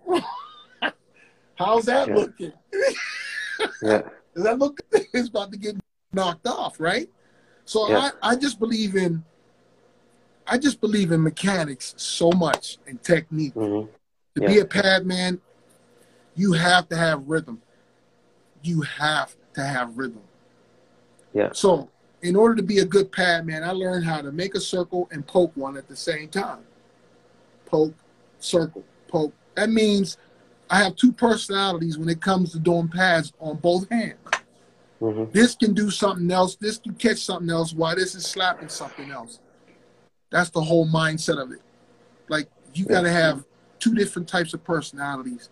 how's 1.55 1.85
that 1.85 2.07
yeah. 2.07 2.15
looking? 2.15 2.53
yeah. 3.81 4.01
Does 4.33 4.43
that 4.43 4.59
look? 4.59 4.79
It's 5.13 5.29
about 5.29 5.51
to 5.51 5.57
get 5.57 5.75
knocked 6.13 6.47
off, 6.47 6.79
right? 6.79 7.09
So 7.65 7.89
yeah. 7.89 8.11
I, 8.21 8.31
I 8.31 8.35
just 8.35 8.59
believe 8.59 8.95
in 8.95 9.23
I 10.47 10.57
just 10.57 10.79
believe 10.79 11.11
in 11.11 11.21
mechanics 11.21 11.93
so 11.97 12.31
much 12.31 12.77
and 12.87 13.01
technique. 13.03 13.53
Mm-hmm. 13.53 13.91
To 14.35 14.41
yeah. 14.41 14.47
be 14.47 14.59
a 14.59 14.65
pad 14.65 15.05
man, 15.05 15.41
you 16.35 16.53
have 16.53 16.87
to 16.89 16.95
have 16.95 17.27
rhythm. 17.27 17.61
You 18.63 18.81
have 18.81 19.35
to 19.55 19.63
have 19.63 19.97
rhythm. 19.97 20.21
Yeah. 21.33 21.49
So 21.51 21.89
in 22.21 22.35
order 22.35 22.55
to 22.55 22.63
be 22.63 22.79
a 22.79 22.85
good 22.85 23.11
pad 23.11 23.45
man, 23.45 23.63
I 23.63 23.71
learned 23.71 24.05
how 24.05 24.21
to 24.21 24.31
make 24.31 24.55
a 24.55 24.59
circle 24.59 25.07
and 25.11 25.25
poke 25.25 25.55
one 25.55 25.77
at 25.77 25.87
the 25.87 25.95
same 25.95 26.29
time. 26.29 26.59
Poke, 27.65 27.93
circle, 28.39 28.83
poke. 29.07 29.33
That 29.55 29.69
means 29.69 30.17
I 30.69 30.83
have 30.83 30.95
two 30.95 31.11
personalities 31.11 31.97
when 31.97 32.09
it 32.09 32.21
comes 32.21 32.51
to 32.51 32.59
doing 32.59 32.87
pads 32.87 33.33
on 33.39 33.57
both 33.57 33.89
hands. 33.89 34.17
Mm-hmm. 35.01 35.31
This 35.31 35.55
can 35.55 35.73
do 35.73 35.91
something 35.91 36.31
else. 36.31 36.55
This 36.55 36.77
can 36.77 36.95
catch 36.95 37.19
something 37.19 37.49
else 37.49 37.73
while 37.73 37.95
this 37.95 38.15
is 38.15 38.25
slapping 38.25 38.69
something 38.69 39.11
else. 39.11 39.39
That's 40.31 40.49
the 40.49 40.61
whole 40.61 40.87
mindset 40.87 41.41
of 41.41 41.51
it. 41.51 41.61
Like 42.29 42.49
you 42.73 42.85
got 42.85 43.01
to 43.01 43.11
have 43.11 43.43
two 43.79 43.93
different 43.93 44.27
types 44.27 44.53
of 44.53 44.63
personalities. 44.63 45.49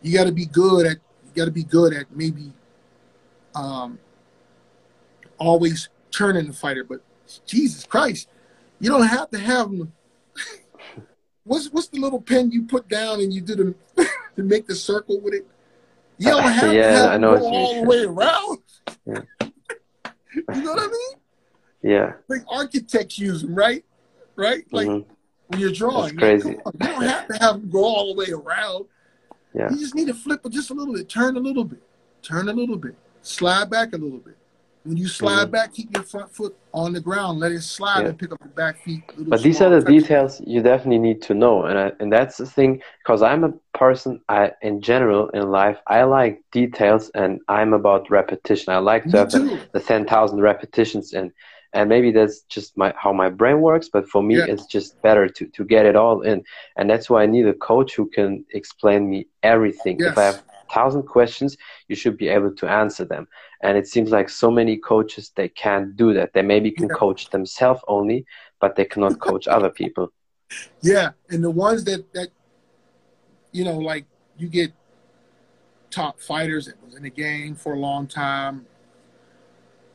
You 0.00 0.16
got 0.16 0.24
to 0.24 0.32
be 0.32 0.46
good 0.46 0.86
at. 0.86 0.98
You 1.26 1.32
got 1.34 1.46
to 1.46 1.50
be 1.50 1.64
good 1.64 1.92
at 1.92 2.10
maybe 2.14 2.52
um, 3.54 3.98
always 5.38 5.88
turning 6.10 6.46
the 6.46 6.52
fighter. 6.52 6.84
But 6.84 7.00
Jesus 7.46 7.84
Christ, 7.84 8.28
you 8.80 8.90
don't 8.90 9.06
have 9.06 9.30
to 9.30 9.38
have 9.38 9.70
them. 9.70 9.92
what's 11.44 11.68
what's 11.72 11.88
the 11.88 11.98
little 11.98 12.20
pen 12.20 12.50
you 12.50 12.64
put 12.64 12.88
down 12.88 13.20
and 13.20 13.32
you 13.32 13.40
do 13.40 13.54
the 13.96 14.06
to 14.36 14.42
make 14.42 14.66
the 14.66 14.74
circle 14.74 15.20
with 15.20 15.34
it? 15.34 15.46
You 16.18 16.30
don't 16.30 16.42
have 16.42 16.72
yeah, 16.72 16.82
to 16.82 16.96
have 16.96 17.10
I 17.10 17.16
know 17.16 17.38
go 17.38 17.46
all 17.46 17.74
the 17.74 17.88
way 17.88 18.02
around. 18.02 18.58
Yeah. 19.06 19.22
you 20.34 20.62
know 20.62 20.74
what 20.74 20.80
I 20.80 20.86
mean? 20.86 21.18
Yeah. 21.82 22.12
Like 22.28 22.42
architects 22.48 23.18
use 23.18 23.42
them, 23.42 23.54
right? 23.54 23.84
Right? 24.34 24.64
Like 24.72 24.88
mm-hmm. 24.88 25.10
when 25.46 25.60
you're 25.60 25.72
drawing. 25.72 26.16
That's 26.16 26.42
crazy. 26.42 26.50
you 26.50 26.62
don't 26.80 27.02
have 27.02 27.28
to 27.28 27.38
have 27.38 27.60
them 27.60 27.70
go 27.70 27.84
all 27.84 28.14
the 28.14 28.18
way 28.18 28.30
around. 28.32 28.86
Yeah. 29.54 29.70
You 29.70 29.78
just 29.78 29.94
need 29.94 30.08
to 30.08 30.14
flip 30.14 30.40
it 30.44 30.50
just 30.50 30.70
a 30.70 30.74
little 30.74 30.94
bit, 30.94 31.08
turn 31.08 31.36
a 31.36 31.40
little 31.40 31.64
bit, 31.64 31.82
turn 32.22 32.48
a 32.48 32.52
little 32.52 32.76
bit, 32.76 32.94
slide 33.22 33.70
back 33.70 33.92
a 33.92 33.96
little 33.96 34.18
bit. 34.18 34.36
When 34.84 34.96
you 34.96 35.08
slide 35.08 35.42
mm-hmm. 35.42 35.50
back, 35.50 35.74
keep 35.74 35.94
your 35.94 36.02
front 36.02 36.34
foot 36.34 36.56
on 36.72 36.92
the 36.92 37.00
ground. 37.00 37.40
Let 37.40 37.52
it 37.52 37.62
slide 37.62 38.02
yeah. 38.02 38.08
and 38.08 38.18
pick 38.18 38.32
up 38.32 38.40
the 38.40 38.48
back 38.48 38.82
feet. 38.82 39.02
But 39.18 39.42
these 39.42 39.60
are 39.60 39.68
the 39.68 39.86
details 39.86 40.40
you 40.46 40.62
definitely 40.62 40.98
need 40.98 41.20
to 41.22 41.34
know, 41.34 41.64
and 41.64 41.78
I, 41.78 41.92
and 42.00 42.12
that's 42.12 42.36
the 42.36 42.46
thing. 42.46 42.82
Because 43.02 43.22
I'm 43.22 43.44
a 43.44 43.52
person, 43.74 44.20
I 44.28 44.52
in 44.62 44.80
general 44.80 45.28
in 45.30 45.50
life, 45.50 45.78
I 45.86 46.04
like 46.04 46.42
details, 46.52 47.10
and 47.14 47.40
I'm 47.48 47.72
about 47.72 48.10
repetition. 48.10 48.72
I 48.72 48.78
like 48.78 49.04
to 49.04 49.08
me 49.08 49.18
have 49.18 49.30
the, 49.30 49.60
the 49.72 49.80
ten 49.80 50.06
thousand 50.06 50.40
repetitions, 50.40 51.12
and 51.12 51.32
and 51.72 51.88
maybe 51.88 52.10
that's 52.10 52.40
just 52.42 52.76
my 52.76 52.94
how 52.96 53.12
my 53.12 53.28
brain 53.28 53.60
works. 53.60 53.88
But 53.88 54.08
for 54.08 54.22
me, 54.22 54.38
yeah. 54.38 54.46
it's 54.48 54.66
just 54.66 55.00
better 55.02 55.28
to 55.28 55.46
to 55.46 55.64
get 55.64 55.86
it 55.86 55.96
all 55.96 56.22
in, 56.22 56.44
and 56.76 56.88
that's 56.88 57.10
why 57.10 57.22
I 57.22 57.26
need 57.26 57.46
a 57.46 57.54
coach 57.54 57.94
who 57.94 58.08
can 58.08 58.44
explain 58.52 59.10
me 59.10 59.26
everything. 59.42 59.98
Yes. 60.00 60.12
If 60.12 60.18
I 60.18 60.24
have 60.24 60.42
thousand 60.72 61.04
questions, 61.04 61.56
you 61.88 61.96
should 61.96 62.16
be 62.16 62.28
able 62.28 62.54
to 62.54 62.68
answer 62.68 63.04
them. 63.04 63.28
And 63.62 63.76
it 63.76 63.86
seems 63.86 64.10
like 64.10 64.28
so 64.28 64.50
many 64.50 64.76
coaches 64.76 65.32
they 65.34 65.48
can't 65.48 65.96
do 65.96 66.12
that. 66.14 66.32
They 66.32 66.42
maybe 66.42 66.70
can 66.70 66.88
yeah. 66.88 66.94
coach 66.94 67.30
themselves 67.30 67.82
only, 67.88 68.24
but 68.60 68.76
they 68.76 68.84
cannot 68.84 69.18
coach 69.28 69.48
other 69.48 69.70
people. 69.70 70.12
Yeah, 70.80 71.10
and 71.30 71.44
the 71.44 71.50
ones 71.50 71.84
that 71.84 72.12
that 72.14 72.28
you 73.52 73.64
know, 73.64 73.78
like 73.78 74.06
you 74.36 74.48
get 74.48 74.72
top 75.90 76.20
fighters 76.20 76.66
that 76.66 76.82
was 76.84 76.94
in 76.94 77.02
the 77.02 77.10
game 77.10 77.54
for 77.54 77.74
a 77.74 77.78
long 77.78 78.06
time. 78.06 78.66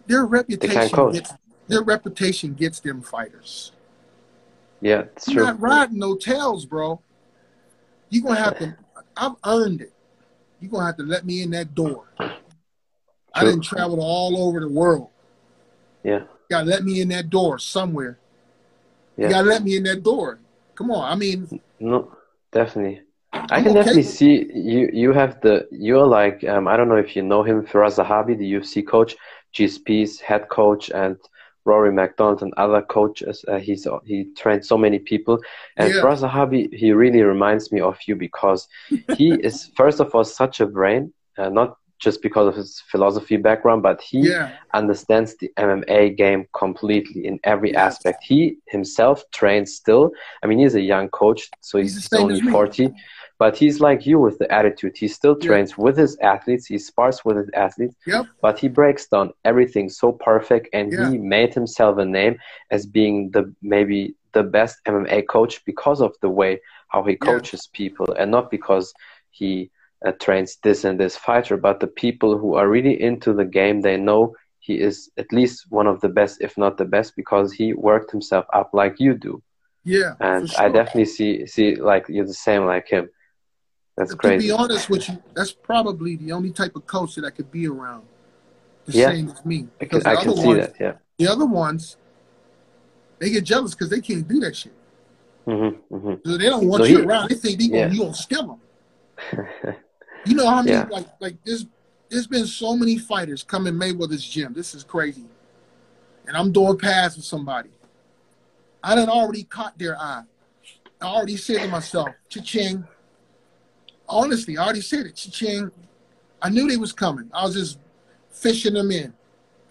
Their 0.07 0.25
reputation 0.25 1.11
gets 1.11 1.33
their 1.67 1.83
reputation 1.83 2.53
gets 2.53 2.79
them 2.79 3.01
fighters. 3.01 3.71
Yeah, 4.81 5.03
it's 5.15 5.27
You're 5.27 5.45
true. 5.45 5.53
not 5.53 5.61
riding 5.61 5.99
no 5.99 6.15
tails, 6.15 6.65
bro. 6.65 6.99
You're 8.09 8.23
gonna 8.23 8.39
have 8.39 8.59
to. 8.59 8.75
I've 9.15 9.35
earned 9.45 9.81
it. 9.81 9.92
You're 10.63 10.71
gonna 10.71 10.85
have 10.85 10.95
to 10.95 11.03
let 11.03 11.25
me 11.25 11.41
in 11.41 11.49
that 11.49 11.75
door. 11.75 12.05
True. 12.15 12.29
I 13.35 13.43
didn't 13.43 13.63
travel 13.65 13.99
all 14.01 14.47
over 14.47 14.61
the 14.61 14.69
world. 14.69 15.09
Yeah. 16.05 16.19
You 16.19 16.27
gotta 16.49 16.67
let 16.67 16.85
me 16.85 17.01
in 17.01 17.09
that 17.09 17.29
door 17.29 17.59
somewhere. 17.59 18.17
Yeah. 19.17 19.25
You 19.25 19.33
gotta 19.33 19.47
let 19.49 19.61
me 19.61 19.75
in 19.75 19.83
that 19.83 20.03
door. 20.03 20.39
Come 20.75 20.89
on. 20.89 21.11
I 21.11 21.15
mean 21.15 21.59
No, 21.81 22.15
definitely. 22.53 23.01
I 23.33 23.61
can 23.61 23.71
okay. 23.71 23.73
definitely 23.73 24.03
see 24.03 24.49
you 24.55 24.89
you 24.93 25.11
have 25.11 25.41
the 25.41 25.67
you're 25.69 26.07
like 26.07 26.45
um, 26.45 26.69
I 26.69 26.77
don't 26.77 26.87
know 26.87 26.95
if 26.95 27.13
you 27.13 27.23
know 27.23 27.43
him 27.43 27.65
Firas 27.65 28.01
Zahabi, 28.01 28.37
the 28.37 28.53
UFC 28.53 28.87
coach, 28.87 29.17
GSP's 29.53 30.21
head 30.21 30.47
coach 30.47 30.91
and 30.91 31.17
Rory 31.65 31.91
MacDonald 31.91 32.41
and 32.41 32.53
other 32.57 32.81
coaches. 32.81 33.45
Uh, 33.47 33.57
he's 33.57 33.87
he 34.05 34.25
trained 34.35 34.65
so 34.65 34.77
many 34.77 34.99
people, 34.99 35.39
and 35.77 35.93
yeah. 35.93 36.01
Firas 36.01 36.21
Zahabi 36.21 36.73
he 36.73 36.91
really 36.91 37.21
reminds 37.21 37.71
me 37.71 37.79
of 37.81 37.97
you 38.07 38.15
because 38.15 38.67
he 39.17 39.33
is 39.33 39.71
first 39.75 39.99
of 39.99 40.13
all 40.13 40.23
such 40.23 40.59
a 40.59 40.65
brain, 40.65 41.13
uh, 41.37 41.49
not 41.49 41.77
just 41.99 42.21
because 42.21 42.47
of 42.49 42.55
his 42.55 42.83
philosophy 42.91 43.37
background, 43.37 43.81
but 43.81 44.01
he 44.01 44.19
yeah. 44.29 44.51
understands 44.73 45.37
the 45.37 45.49
MMA 45.57 46.17
game 46.17 46.45
completely 46.53 47.25
in 47.25 47.39
every 47.45 47.71
yes. 47.71 47.95
aspect. 47.95 48.23
He 48.23 48.57
himself 48.67 49.23
trains 49.31 49.73
still. 49.73 50.11
I 50.43 50.47
mean, 50.47 50.59
he's 50.59 50.75
a 50.75 50.81
young 50.81 51.07
coach, 51.09 51.49
so 51.61 51.77
he's, 51.77 51.95
he's 51.95 52.11
only 52.13 52.41
forty. 52.41 52.91
But 53.39 53.57
he's 53.57 53.79
like 53.79 54.05
you 54.05 54.19
with 54.19 54.37
the 54.37 54.49
attitude. 54.51 54.95
He 54.95 55.07
still 55.07 55.35
trains 55.35 55.71
yeah. 55.71 55.83
with 55.83 55.97
his 55.97 56.17
athletes. 56.17 56.67
He 56.67 56.77
spars 56.77 57.25
with 57.25 57.37
his 57.37 57.49
athletes. 57.53 57.95
Yep. 58.05 58.27
But 58.41 58.59
he 58.59 58.67
breaks 58.67 59.07
down 59.07 59.31
everything 59.43 59.89
so 59.89 60.11
perfect, 60.11 60.69
and 60.73 60.91
yeah. 60.91 61.09
he 61.09 61.17
made 61.17 61.53
himself 61.53 61.97
a 61.97 62.05
name 62.05 62.37
as 62.71 62.85
being 62.85 63.31
the 63.31 63.53
maybe 63.61 64.15
the 64.33 64.43
best 64.43 64.77
MMA 64.87 65.27
coach 65.27 65.63
because 65.65 66.01
of 66.01 66.15
the 66.21 66.29
way 66.29 66.61
how 66.87 67.03
he 67.03 67.15
coaches 67.15 67.67
yeah. 67.67 67.77
people, 67.77 68.13
and 68.13 68.31
not 68.31 68.51
because 68.51 68.93
he 69.31 69.71
uh, 70.05 70.11
trains 70.19 70.57
this 70.63 70.83
and 70.83 70.99
this 70.99 71.17
fighter, 71.17 71.57
but 71.57 71.79
the 71.79 71.87
people 71.87 72.37
who 72.37 72.55
are 72.55 72.69
really 72.69 73.01
into 73.01 73.33
the 73.33 73.45
game, 73.45 73.81
they 73.81 73.97
know 73.97 74.35
he 74.59 74.79
is 74.79 75.09
at 75.17 75.31
least 75.33 75.65
one 75.69 75.87
of 75.87 75.99
the 76.01 76.09
best, 76.09 76.37
if 76.39 76.57
not 76.57 76.77
the 76.77 76.85
best, 76.85 77.15
because 77.15 77.51
he 77.51 77.73
worked 77.73 78.11
himself 78.11 78.45
up 78.53 78.69
like 78.73 78.99
you 78.99 79.13
do. 79.13 79.41
Yeah, 79.83 80.13
and 80.21 80.49
sure. 80.49 80.61
I 80.61 80.69
definitely 80.69 81.05
see 81.05 81.45
see 81.45 81.75
like 81.75 82.05
you're 82.07 82.25
the 82.25 82.33
same 82.33 82.65
like 82.65 82.87
him. 82.87 83.09
That's 83.97 84.13
crazy. 84.15 84.35
To 84.37 84.43
be 84.43 84.51
honest 84.51 84.89
with 84.89 85.07
you, 85.07 85.21
that's 85.35 85.51
probably 85.51 86.15
the 86.15 86.31
only 86.31 86.51
type 86.51 86.75
of 86.75 86.85
coach 86.87 87.15
that 87.15 87.25
I 87.25 87.29
could 87.29 87.51
be 87.51 87.67
around. 87.67 88.03
The 88.85 88.93
yeah. 88.93 89.09
same 89.09 89.29
as 89.29 89.45
me. 89.45 89.67
Because 89.79 90.03
I 90.05 90.15
can, 90.15 90.19
I 90.19 90.23
can 90.23 90.37
see 90.37 90.47
ones, 90.47 90.59
that. 90.59 90.75
Yeah. 90.79 90.93
The 91.17 91.27
other 91.27 91.45
ones, 91.45 91.97
they 93.19 93.29
get 93.29 93.43
jealous 93.43 93.73
because 93.73 93.89
they 93.89 94.01
can't 94.01 94.27
do 94.27 94.39
that 94.41 94.55
shit. 94.55 94.73
Mm-hmm, 95.47 95.95
mm-hmm. 95.95 96.29
So 96.29 96.37
they 96.37 96.45
don't 96.45 96.67
want 96.67 96.83
so 96.83 96.89
you 96.89 96.99
he, 96.99 97.05
around. 97.05 97.29
They 97.29 97.35
think 97.35 97.59
they 97.59 97.65
yeah. 97.65 97.83
gonna, 97.83 97.93
you 97.93 97.99
gonna 98.01 98.13
steal 98.13 98.47
them. 98.47 99.47
you 100.25 100.35
know 100.35 100.49
how 100.49 100.61
many 100.61 100.71
yeah. 100.71 100.87
like 100.89 101.05
like 101.19 101.35
there's 101.45 101.65
there's 102.09 102.27
been 102.27 102.45
so 102.45 102.75
many 102.75 102.97
fighters 102.97 103.43
come 103.43 103.67
in 103.67 103.75
Mayweather's 103.75 104.27
gym. 104.27 104.53
This 104.53 104.73
is 104.73 104.83
crazy. 104.83 105.25
And 106.27 106.37
I'm 106.37 106.51
doing 106.51 106.77
pads 106.77 107.15
with 107.15 107.25
somebody. 107.25 107.69
I 108.83 108.95
done 108.95 109.09
already 109.09 109.43
caught 109.43 109.77
their 109.77 109.97
eye. 109.97 110.23
I 111.01 111.05
already 111.05 111.37
said 111.37 111.59
to 111.59 111.67
myself, 111.67 112.09
cha-ching, 112.29 112.85
honestly, 114.07 114.57
I 114.57 114.63
already 114.63 114.81
said 114.81 115.05
it. 115.05 115.15
Ching, 115.15 115.71
I 116.41 116.49
knew 116.49 116.67
they 116.67 116.77
was 116.77 116.91
coming. 116.91 117.29
I 117.33 117.45
was 117.45 117.53
just 117.55 117.79
fishing 118.29 118.73
them 118.73 118.91
in, 118.91 119.13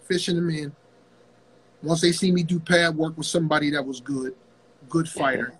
fishing 0.07 0.35
them 0.35 0.49
in. 0.49 0.73
Once 1.81 2.01
they 2.01 2.11
see 2.11 2.31
me 2.31 2.43
do 2.43 2.59
pad 2.59 2.95
work 2.95 3.17
with 3.17 3.27
somebody 3.27 3.69
that 3.71 3.85
was 3.85 3.99
good, 3.99 4.35
good 4.89 5.07
fighter, 5.07 5.53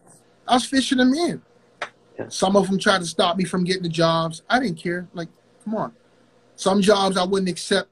I 0.48 0.54
was 0.56 0.66
fishing 0.66 0.98
them 0.98 1.14
in. 1.14 1.42
Yeah. 2.18 2.30
Some 2.30 2.56
of 2.56 2.68
them 2.68 2.80
tried 2.80 3.00
to 3.00 3.06
stop 3.06 3.38
me 3.38 3.44
from 3.44 3.64
getting 3.64 3.84
the 3.84 3.90
jobs. 3.90 4.44
I 4.50 4.60
didn't 4.60 4.78
care. 4.78 5.08
Like, 5.14 5.30
come 5.64 5.76
on. 5.76 5.94
Some 6.56 6.82
jobs 6.82 7.18
I 7.18 7.24
wouldn't 7.24 7.50
accept 7.50 7.90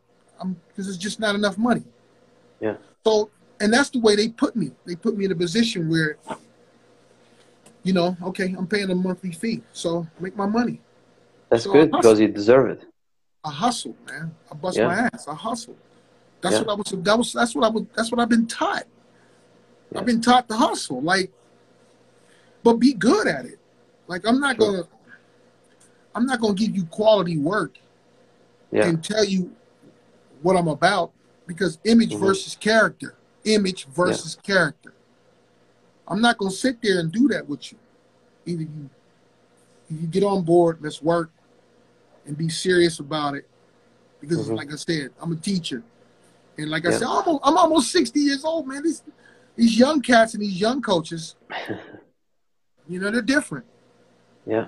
because 0.69 0.87
it's 0.87 0.97
just 0.97 1.19
not 1.19 1.35
enough 1.35 1.57
money. 1.57 1.83
Yeah. 2.59 2.75
So, 3.03 3.31
and 3.59 3.73
that's 3.73 3.89
the 3.89 3.99
way 3.99 4.15
they 4.15 4.29
put 4.29 4.55
me. 4.55 4.71
They 4.85 4.95
put 4.95 5.17
me 5.17 5.25
in 5.25 5.31
a 5.31 5.35
position 5.35 5.89
where 5.89 6.17
you 7.83 7.93
know, 7.93 8.15
okay, 8.23 8.53
I'm 8.57 8.67
paying 8.67 8.89
a 8.89 8.95
monthly 8.95 9.31
fee, 9.31 9.61
so 9.73 10.07
make 10.19 10.35
my 10.35 10.45
money. 10.45 10.81
That's 11.49 11.63
so 11.63 11.73
good 11.73 11.91
because 11.91 12.19
you 12.19 12.27
deserve 12.27 12.69
it. 12.69 12.83
I 13.43 13.51
hustle, 13.51 13.95
man. 14.07 14.33
I 14.51 14.55
bust 14.55 14.77
yeah. 14.77 14.87
my 14.87 15.09
ass. 15.13 15.27
I 15.27 15.35
hustle. 15.35 15.75
That's 16.41 16.55
yeah. 16.55 16.61
what 16.61 16.69
I 16.69 16.73
was. 16.75 17.03
That 17.03 17.17
was. 17.17 17.33
That's 17.33 17.55
what 17.55 17.65
I 17.65 17.69
was. 17.69 17.85
That's 17.95 18.11
what 18.11 18.19
I've 18.19 18.29
been 18.29 18.47
taught. 18.47 18.85
Yeah. 19.91 19.99
I've 19.99 20.05
been 20.05 20.21
taught 20.21 20.47
to 20.49 20.55
hustle, 20.55 21.01
like, 21.01 21.31
but 22.63 22.73
be 22.73 22.93
good 22.93 23.27
at 23.27 23.45
it. 23.45 23.59
Like 24.07 24.27
I'm 24.27 24.39
not 24.39 24.57
sure. 24.57 24.71
gonna. 24.71 24.87
I'm 26.13 26.25
not 26.25 26.39
gonna 26.39 26.53
give 26.53 26.75
you 26.75 26.85
quality 26.85 27.37
work 27.37 27.77
and 28.71 29.03
tell 29.03 29.25
you 29.25 29.51
what 30.41 30.55
I'm 30.55 30.67
about 30.67 31.11
because 31.47 31.79
image 31.83 32.11
mm-hmm. 32.11 32.25
versus 32.25 32.55
character. 32.55 33.15
Image 33.43 33.85
versus 33.87 34.37
character. 34.43 34.93
I'm 36.07 36.21
not 36.21 36.37
gonna 36.37 36.51
sit 36.51 36.81
there 36.81 36.99
and 36.99 37.11
do 37.11 37.27
that 37.29 37.47
with 37.47 37.71
you. 37.71 37.77
Either 38.45 38.63
you 38.63 38.89
you 39.89 40.07
get 40.07 40.23
on 40.23 40.43
board, 40.43 40.79
let's 40.81 41.01
work, 41.01 41.31
and 42.25 42.37
be 42.37 42.49
serious 42.49 42.99
about 42.99 43.35
it. 43.35 43.47
Because, 44.21 44.45
mm-hmm. 44.45 44.55
like 44.55 44.71
I 44.71 44.75
said, 44.75 45.09
I'm 45.19 45.31
a 45.31 45.35
teacher, 45.35 45.83
and 46.57 46.69
like 46.69 46.85
I 46.85 46.91
said, 46.91 47.03
I'm 47.03 47.09
almost, 47.09 47.41
I'm 47.43 47.57
almost 47.57 47.91
60 47.91 48.19
years 48.19 48.45
old, 48.45 48.67
man. 48.67 48.83
These 48.83 49.03
these 49.55 49.77
young 49.77 50.01
cats 50.01 50.33
and 50.33 50.43
these 50.43 50.59
young 50.59 50.81
coaches, 50.81 51.35
you 52.87 52.99
know, 52.99 53.11
they're 53.11 53.21
different. 53.21 53.65
Yeah. 54.45 54.67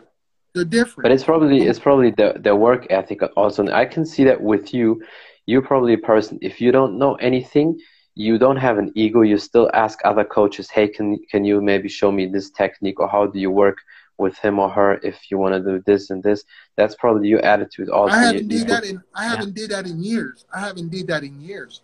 They're 0.53 0.65
different. 0.65 1.03
But 1.03 1.11
it's 1.11 1.23
probably 1.23 1.63
it's 1.63 1.79
probably 1.79 2.11
the 2.11 2.35
the 2.39 2.55
work 2.55 2.87
ethic 2.89 3.21
also. 3.35 3.63
And 3.63 3.73
I 3.73 3.85
can 3.85 4.05
see 4.05 4.23
that 4.25 4.39
with 4.39 4.73
you. 4.73 5.03
You're 5.45 5.63
probably 5.63 5.93
a 5.93 5.97
person. 5.97 6.37
If 6.41 6.61
you 6.61 6.71
don't 6.71 6.97
know 6.97 7.15
anything, 7.15 7.79
you 8.15 8.37
don't 8.37 8.57
have 8.57 8.77
an 8.77 8.91
ego. 8.95 9.21
You 9.21 9.37
still 9.37 9.69
ask 9.73 9.99
other 10.05 10.23
coaches, 10.23 10.69
"Hey, 10.69 10.87
can 10.87 11.17
can 11.31 11.43
you 11.45 11.61
maybe 11.61 11.89
show 11.89 12.11
me 12.11 12.25
this 12.25 12.49
technique, 12.51 12.99
or 12.99 13.07
how 13.07 13.25
do 13.27 13.39
you 13.39 13.51
work 13.51 13.77
with 14.17 14.37
him 14.37 14.59
or 14.59 14.69
her 14.69 14.99
if 15.03 15.31
you 15.31 15.37
want 15.39 15.53
to 15.55 15.59
do 15.59 15.83
this 15.85 16.09
and 16.11 16.21
this?" 16.21 16.43
That's 16.77 16.95
probably 16.95 17.27
your 17.29 17.43
attitude. 17.43 17.89
Also, 17.89 18.15
I 18.15 18.23
haven't 18.23 18.51
you, 18.51 18.59
did 18.59 18.67
that 18.67 18.83
in 18.83 19.01
I 19.15 19.23
haven't 19.25 19.57
yeah. 19.57 19.61
did 19.61 19.69
that 19.71 19.87
in 19.87 20.03
years. 20.03 20.45
I 20.53 20.59
haven't 20.59 20.89
did 20.89 21.07
that 21.07 21.23
in 21.23 21.41
years. 21.41 21.81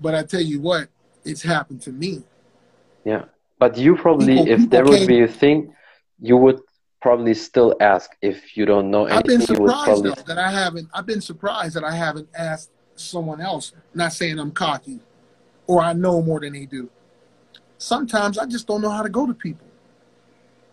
But 0.00 0.14
I 0.14 0.22
tell 0.22 0.42
you 0.42 0.60
what, 0.60 0.88
it's 1.24 1.42
happened 1.42 1.80
to 1.82 1.92
me. 1.92 2.24
Yeah, 3.04 3.24
but 3.58 3.76
you 3.78 3.96
probably, 3.96 4.36
people, 4.36 4.48
if 4.48 4.58
people 4.58 4.70
there 4.70 4.84
would 4.84 5.06
be 5.06 5.22
a 5.22 5.28
thing, 5.28 5.74
you 6.20 6.36
would 6.36 6.60
probably 7.00 7.34
still 7.34 7.76
ask 7.80 8.10
if 8.20 8.56
you 8.56 8.66
don't 8.66 8.90
know 8.90 9.04
anything. 9.06 9.18
I've 9.18 9.24
been 9.24 9.40
surprised 9.40 9.84
probably... 9.84 10.10
though, 10.10 10.22
that 10.22 10.38
I 10.38 10.50
haven't. 10.50 10.88
I've 10.92 11.06
been 11.06 11.20
surprised 11.20 11.74
that 11.76 11.84
I 11.84 11.92
haven't 11.92 12.28
asked 12.34 12.70
someone 12.96 13.40
else. 13.40 13.72
Not 13.94 14.12
saying 14.12 14.38
I'm 14.38 14.50
cocky, 14.50 15.00
or 15.66 15.80
I 15.80 15.92
know 15.92 16.22
more 16.22 16.40
than 16.40 16.52
they 16.52 16.66
do. 16.66 16.90
Sometimes 17.78 18.38
I 18.38 18.46
just 18.46 18.66
don't 18.66 18.80
know 18.80 18.90
how 18.90 19.02
to 19.02 19.08
go 19.08 19.26
to 19.26 19.34
people. 19.34 19.66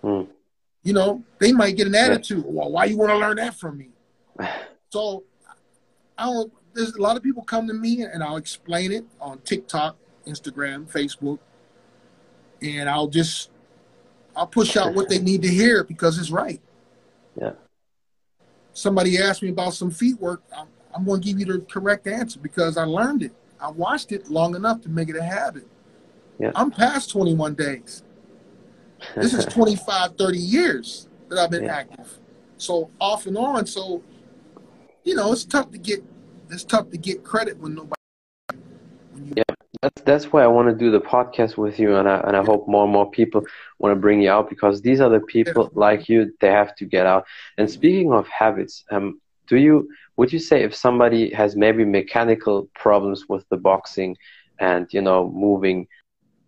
Hmm. 0.01 0.21
You 0.83 0.93
know, 0.93 1.23
they 1.39 1.51
might 1.51 1.77
get 1.77 1.87
an 1.87 1.95
attitude. 1.95 2.43
Well, 2.45 2.71
why 2.71 2.85
you 2.85 2.97
want 2.97 3.11
to 3.11 3.17
learn 3.17 3.37
that 3.37 3.55
from 3.55 3.77
me? 3.77 3.89
so 4.89 5.23
I 6.17 6.25
don't. 6.25 6.51
There's 6.73 6.93
a 6.93 7.01
lot 7.01 7.17
of 7.17 7.23
people 7.23 7.43
come 7.43 7.67
to 7.67 7.73
me, 7.73 8.03
and 8.03 8.23
I'll 8.23 8.37
explain 8.37 8.93
it 8.93 9.05
on 9.19 9.39
TikTok, 9.39 9.97
Instagram, 10.25 10.89
Facebook, 10.89 11.39
and 12.61 12.89
I'll 12.89 13.07
just 13.07 13.49
I'll 14.35 14.47
push 14.47 14.77
out 14.77 14.93
what 14.93 15.09
they 15.09 15.19
need 15.29 15.41
to 15.41 15.49
hear 15.49 15.83
because 15.83 16.17
it's 16.17 16.31
right. 16.31 16.61
Yeah. 17.39 17.51
Somebody 18.73 19.17
asked 19.17 19.43
me 19.43 19.49
about 19.49 19.73
some 19.73 19.91
feet 19.91 20.19
work. 20.19 20.41
I'm, 20.57 20.67
I'm 20.93 21.05
going 21.05 21.21
to 21.21 21.27
give 21.27 21.39
you 21.39 21.45
the 21.45 21.59
correct 21.65 22.07
answer 22.07 22.39
because 22.39 22.77
I 22.77 22.83
learned 22.83 23.23
it. 23.23 23.33
I 23.61 23.69
watched 23.69 24.11
it 24.11 24.29
long 24.29 24.55
enough 24.55 24.81
to 24.81 24.89
make 24.89 25.09
it 25.09 25.15
a 25.15 25.23
habit. 25.23 25.67
Yeah. 26.39 26.51
I'm 26.55 26.71
past 26.71 27.11
21 27.11 27.53
days. 27.53 28.03
This 29.15 29.33
is 29.33 29.45
25, 29.53 30.17
30 30.17 30.37
years 30.37 31.07
that 31.29 31.37
I've 31.37 31.51
been 31.51 31.65
yeah. 31.65 31.77
active. 31.77 32.19
So 32.57 32.89
off 32.99 33.27
and 33.27 33.37
on. 33.37 33.65
So, 33.67 34.03
you 35.03 35.15
know, 35.15 35.31
it's 35.31 35.45
tough 35.45 35.71
to 35.71 35.77
get 35.77 36.03
it's 36.49 36.63
tough 36.63 36.89
to 36.89 36.97
get 36.97 37.23
credit 37.23 37.57
when 37.59 37.75
nobody. 37.75 37.93
When 39.11 39.27
you, 39.27 39.33
yeah, 39.37 39.55
that's 39.81 40.01
that's 40.01 40.25
why 40.25 40.43
I 40.43 40.47
want 40.47 40.67
to 40.67 40.75
do 40.75 40.91
the 40.91 40.99
podcast 40.99 41.55
with 41.55 41.79
you, 41.79 41.95
and 41.95 42.09
I 42.09 42.19
and 42.19 42.35
I 42.35 42.43
hope 42.43 42.67
more 42.67 42.83
and 42.83 42.91
more 42.91 43.09
people 43.09 43.43
want 43.79 43.95
to 43.95 43.99
bring 43.99 44.21
you 44.21 44.29
out 44.29 44.49
because 44.49 44.81
these 44.81 44.99
are 44.99 45.09
the 45.09 45.21
people 45.21 45.71
like 45.73 46.09
you. 46.09 46.33
They 46.41 46.49
have 46.49 46.75
to 46.75 46.85
get 46.85 47.05
out. 47.05 47.25
And 47.57 47.71
speaking 47.71 48.11
of 48.11 48.27
habits, 48.27 48.83
um, 48.91 49.20
do 49.51 49.57
you 49.57 49.89
would 50.15 50.31
you 50.31 50.39
say 50.39 50.63
if 50.63 50.73
somebody 50.73 51.33
has 51.33 51.57
maybe 51.57 51.83
mechanical 51.83 52.69
problems 52.73 53.27
with 53.27 53.43
the 53.49 53.57
boxing, 53.57 54.15
and 54.59 54.87
you 54.95 55.01
know 55.01 55.29
moving, 55.29 55.87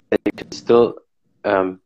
that 0.09 0.21
you 0.25 0.31
can 0.31 0.51
still 0.53 0.95
um, 1.43 1.81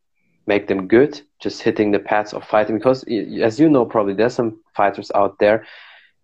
make 0.46 0.68
them 0.68 0.88
good 0.88 1.20
just 1.40 1.64
hitting 1.64 1.90
the 1.92 2.00
pads 2.00 2.34
or 2.34 2.42
fighting 2.42 2.78
because 2.78 3.04
as 3.50 3.60
you 3.60 3.68
know 3.68 3.84
probably 3.84 4.14
there's 4.14 4.36
some 4.36 4.60
fighters 4.76 5.10
out 5.16 5.34
there 5.40 5.66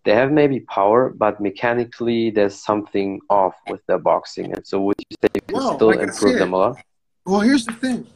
they 0.04 0.14
have 0.14 0.30
maybe 0.30 0.60
power, 0.60 1.08
but 1.08 1.40
mechanically 1.40 2.30
there's 2.30 2.54
something 2.54 3.20
off 3.30 3.54
with 3.70 3.80
their 3.86 3.98
boxing. 3.98 4.52
And 4.52 4.66
so 4.66 4.82
would 4.82 4.96
you 4.98 5.16
say 5.22 5.28
you 5.34 5.40
can 5.40 5.56
well, 5.56 5.76
still 5.76 5.88
like 5.88 6.00
improve 6.00 6.32
said, 6.32 6.40
them 6.42 6.52
a 6.52 6.58
lot? 6.58 6.76
Well, 7.24 7.40
here's 7.40 7.64
the 7.64 7.72
thing. 7.72 8.06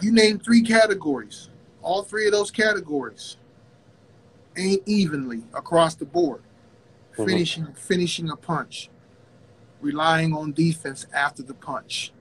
You 0.00 0.10
named 0.10 0.42
three 0.42 0.62
categories. 0.62 1.50
All 1.82 2.02
three 2.02 2.24
of 2.24 2.32
those 2.32 2.50
categories 2.50 3.36
evenly 4.86 5.42
across 5.54 5.94
the 5.94 6.04
board. 6.04 6.42
Mm-hmm. 7.12 7.24
Finishing 7.24 7.72
finishing 7.74 8.30
a 8.30 8.36
punch. 8.36 8.90
Relying 9.80 10.34
on 10.34 10.52
defense 10.52 11.06
after 11.12 11.42
the 11.42 11.54
punch. 11.54 12.12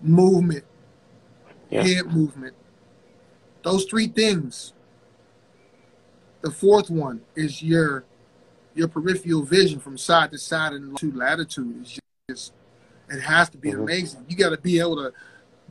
Movement. 0.00 0.64
Yeah. 1.70 1.82
Head 1.82 2.06
movement. 2.06 2.54
Those 3.62 3.84
three 3.84 4.08
things 4.08 4.72
the 6.40 6.50
fourth 6.50 6.90
one 6.90 7.20
is 7.34 7.62
your 7.62 8.04
your 8.74 8.88
peripheral 8.88 9.42
vision 9.42 9.80
from 9.80 9.98
side 9.98 10.30
to 10.30 10.38
side 10.38 10.72
and 10.72 10.96
to 10.96 11.10
latitude 11.12 11.82
is 11.82 11.98
just 12.30 12.52
it 13.10 13.20
has 13.20 13.48
to 13.50 13.58
be 13.58 13.70
mm-hmm. 13.70 13.82
amazing. 13.82 14.24
You 14.28 14.36
got 14.36 14.50
to 14.50 14.58
be 14.58 14.78
able 14.78 14.96
to 14.96 15.12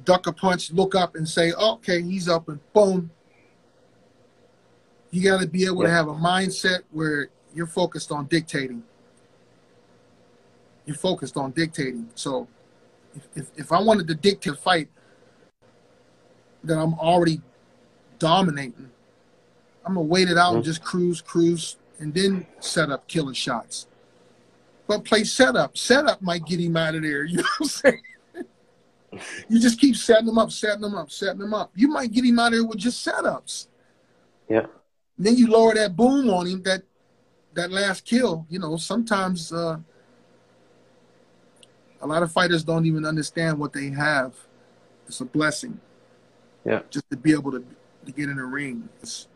duck 0.03 0.27
a 0.27 0.33
punch, 0.33 0.71
look 0.71 0.95
up, 0.95 1.15
and 1.15 1.27
say, 1.27 1.53
oh, 1.55 1.75
"Okay, 1.75 2.01
he's 2.01 2.27
up," 2.27 2.49
and 2.49 2.59
boom. 2.73 3.11
You 5.11 5.23
got 5.23 5.41
to 5.41 5.47
be 5.47 5.65
able 5.65 5.83
yeah. 5.83 5.89
to 5.89 5.93
have 5.93 6.07
a 6.07 6.13
mindset 6.13 6.79
where 6.91 7.29
you're 7.53 7.67
focused 7.67 8.11
on 8.11 8.25
dictating. 8.25 8.83
You're 10.85 10.97
focused 10.97 11.37
on 11.37 11.51
dictating. 11.51 12.09
So, 12.15 12.47
if, 13.15 13.27
if, 13.35 13.51
if 13.55 13.71
I 13.71 13.81
wanted 13.81 14.07
to 14.07 14.15
dictate 14.15 14.53
a 14.53 14.55
fight, 14.55 14.89
then 16.63 16.77
I'm 16.77 16.93
already 16.95 17.41
dominating 18.19 18.91
I'm 19.87 19.93
gonna 19.93 20.05
wait 20.05 20.29
it 20.29 20.37
out 20.37 20.53
and 20.53 20.63
just 20.63 20.83
cruise, 20.83 21.21
cruise, 21.21 21.77
and 21.99 22.13
then 22.13 22.45
set 22.59 22.91
up 22.91 23.07
killer 23.07 23.33
shots. 23.33 23.87
But 24.85 25.05
play 25.05 25.23
setup. 25.23 25.77
Setup 25.77 26.21
might 26.21 26.45
get 26.45 26.59
him 26.59 26.75
out 26.75 26.95
of 26.95 27.03
there. 27.03 27.23
You 27.29 27.37
know 27.37 27.43
what 27.43 27.61
I'm 27.61 27.67
saying? 27.67 28.01
you 29.49 29.59
just 29.61 29.79
keep 29.79 29.95
setting 29.95 30.25
them 30.25 30.37
up, 30.37 30.51
setting 30.51 30.81
them 30.81 30.95
up, 30.95 31.09
setting 31.09 31.39
them 31.39 31.53
up. 31.53 31.71
You 31.73 31.87
might 31.87 32.11
get 32.11 32.25
him 32.25 32.37
out 32.37 32.47
of 32.47 32.53
there 32.53 32.65
with 32.65 32.79
just 32.79 33.05
setups. 33.05 33.67
Yeah. 34.49 34.65
Then 35.17 35.35
you 35.35 35.47
lower 35.47 35.73
that 35.73 35.95
boom 35.95 36.29
on 36.29 36.47
him. 36.47 36.61
That 36.63 36.83
that 37.53 37.71
last 37.71 38.05
kill. 38.05 38.45
You 38.49 38.59
know, 38.59 38.77
sometimes 38.77 39.51
uh, 39.51 39.77
a 42.01 42.07
lot 42.07 42.23
of 42.23 42.31
fighters 42.31 42.63
don't 42.63 42.85
even 42.85 43.05
understand 43.05 43.57
what 43.57 43.73
they 43.73 43.89
have. 43.89 44.35
It's 45.07 45.21
a 45.21 45.25
blessing. 45.25 45.79
Yeah. 46.65 46.81
Just 46.89 47.09
to 47.09 47.17
be 47.17 47.31
able 47.31 47.51
to 47.51 47.63
to 48.05 48.11
get 48.11 48.29
in 48.29 48.37
the 48.37 48.45
ring. 48.45 48.87
It's, 49.01 49.27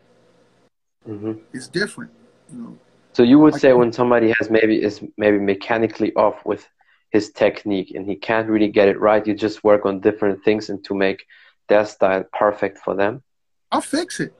mm-hmm. 1.07 1.33
is 1.53 1.67
different. 1.67 2.11
You 2.51 2.57
know. 2.57 2.77
So 3.13 3.23
you 3.23 3.39
would 3.39 3.53
like, 3.53 3.61
say 3.61 3.73
when 3.73 3.91
somebody 3.91 4.33
has 4.39 4.49
maybe 4.49 4.81
is 4.81 5.01
maybe 5.17 5.39
mechanically 5.39 6.13
off 6.15 6.45
with 6.45 6.67
his 7.09 7.31
technique 7.31 7.91
and 7.93 8.05
he 8.05 8.15
can't 8.15 8.47
really 8.47 8.69
get 8.69 8.87
it 8.87 8.99
right, 8.99 9.25
you 9.27 9.33
just 9.33 9.63
work 9.63 9.85
on 9.85 9.99
different 9.99 10.43
things 10.43 10.69
and 10.69 10.83
to 10.85 10.95
make 10.95 11.25
their 11.67 11.85
style 11.85 12.23
perfect 12.31 12.77
for 12.77 12.95
them. 12.95 13.21
I'll 13.71 13.81
fix 13.81 14.19
it. 14.19 14.33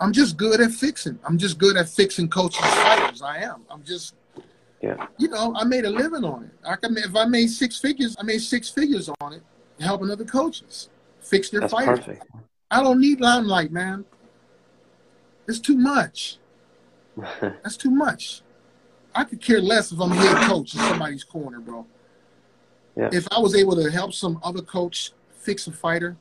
I'm 0.00 0.12
just 0.12 0.36
good 0.36 0.60
at 0.60 0.72
fixing. 0.72 1.18
I'm 1.24 1.38
just 1.38 1.58
good 1.58 1.76
at 1.76 1.88
fixing 1.88 2.28
coaches' 2.28 2.64
fighters. 2.64 3.22
I 3.22 3.38
am. 3.38 3.62
I'm 3.70 3.82
just 3.84 4.14
yeah. 4.84 5.06
You 5.18 5.28
know, 5.28 5.54
I 5.56 5.64
made 5.64 5.86
a 5.86 5.90
living 5.90 6.24
on 6.24 6.44
it. 6.44 6.50
I 6.62 6.76
can, 6.76 6.94
if 6.98 7.16
I 7.16 7.24
made 7.24 7.48
six 7.48 7.78
figures, 7.78 8.16
I 8.18 8.22
made 8.22 8.40
six 8.40 8.68
figures 8.68 9.08
on 9.20 9.32
it, 9.32 9.42
helping 9.80 10.10
other 10.10 10.26
coaches 10.26 10.90
fix 11.20 11.48
their 11.48 11.60
That's 11.60 11.72
fighters. 11.72 12.00
Perfect. 12.00 12.26
I 12.70 12.82
don't 12.82 13.00
need 13.00 13.20
limelight, 13.20 13.72
man. 13.72 14.04
It's 15.48 15.58
too 15.58 15.78
much. 15.78 16.38
That's 17.40 17.78
too 17.78 17.90
much. 17.90 18.42
I 19.14 19.24
could 19.24 19.40
care 19.40 19.60
less 19.60 19.90
if 19.90 20.00
I'm 20.00 20.10
head 20.10 20.48
coach 20.48 20.74
in 20.74 20.80
somebody's 20.80 21.24
corner, 21.24 21.60
bro. 21.60 21.86
Yeah. 22.94 23.08
If 23.10 23.26
I 23.30 23.38
was 23.38 23.54
able 23.54 23.76
to 23.76 23.90
help 23.90 24.12
some 24.12 24.38
other 24.42 24.60
coach 24.60 25.12
fix 25.38 25.66
a 25.66 25.72
fighter, 25.72 26.16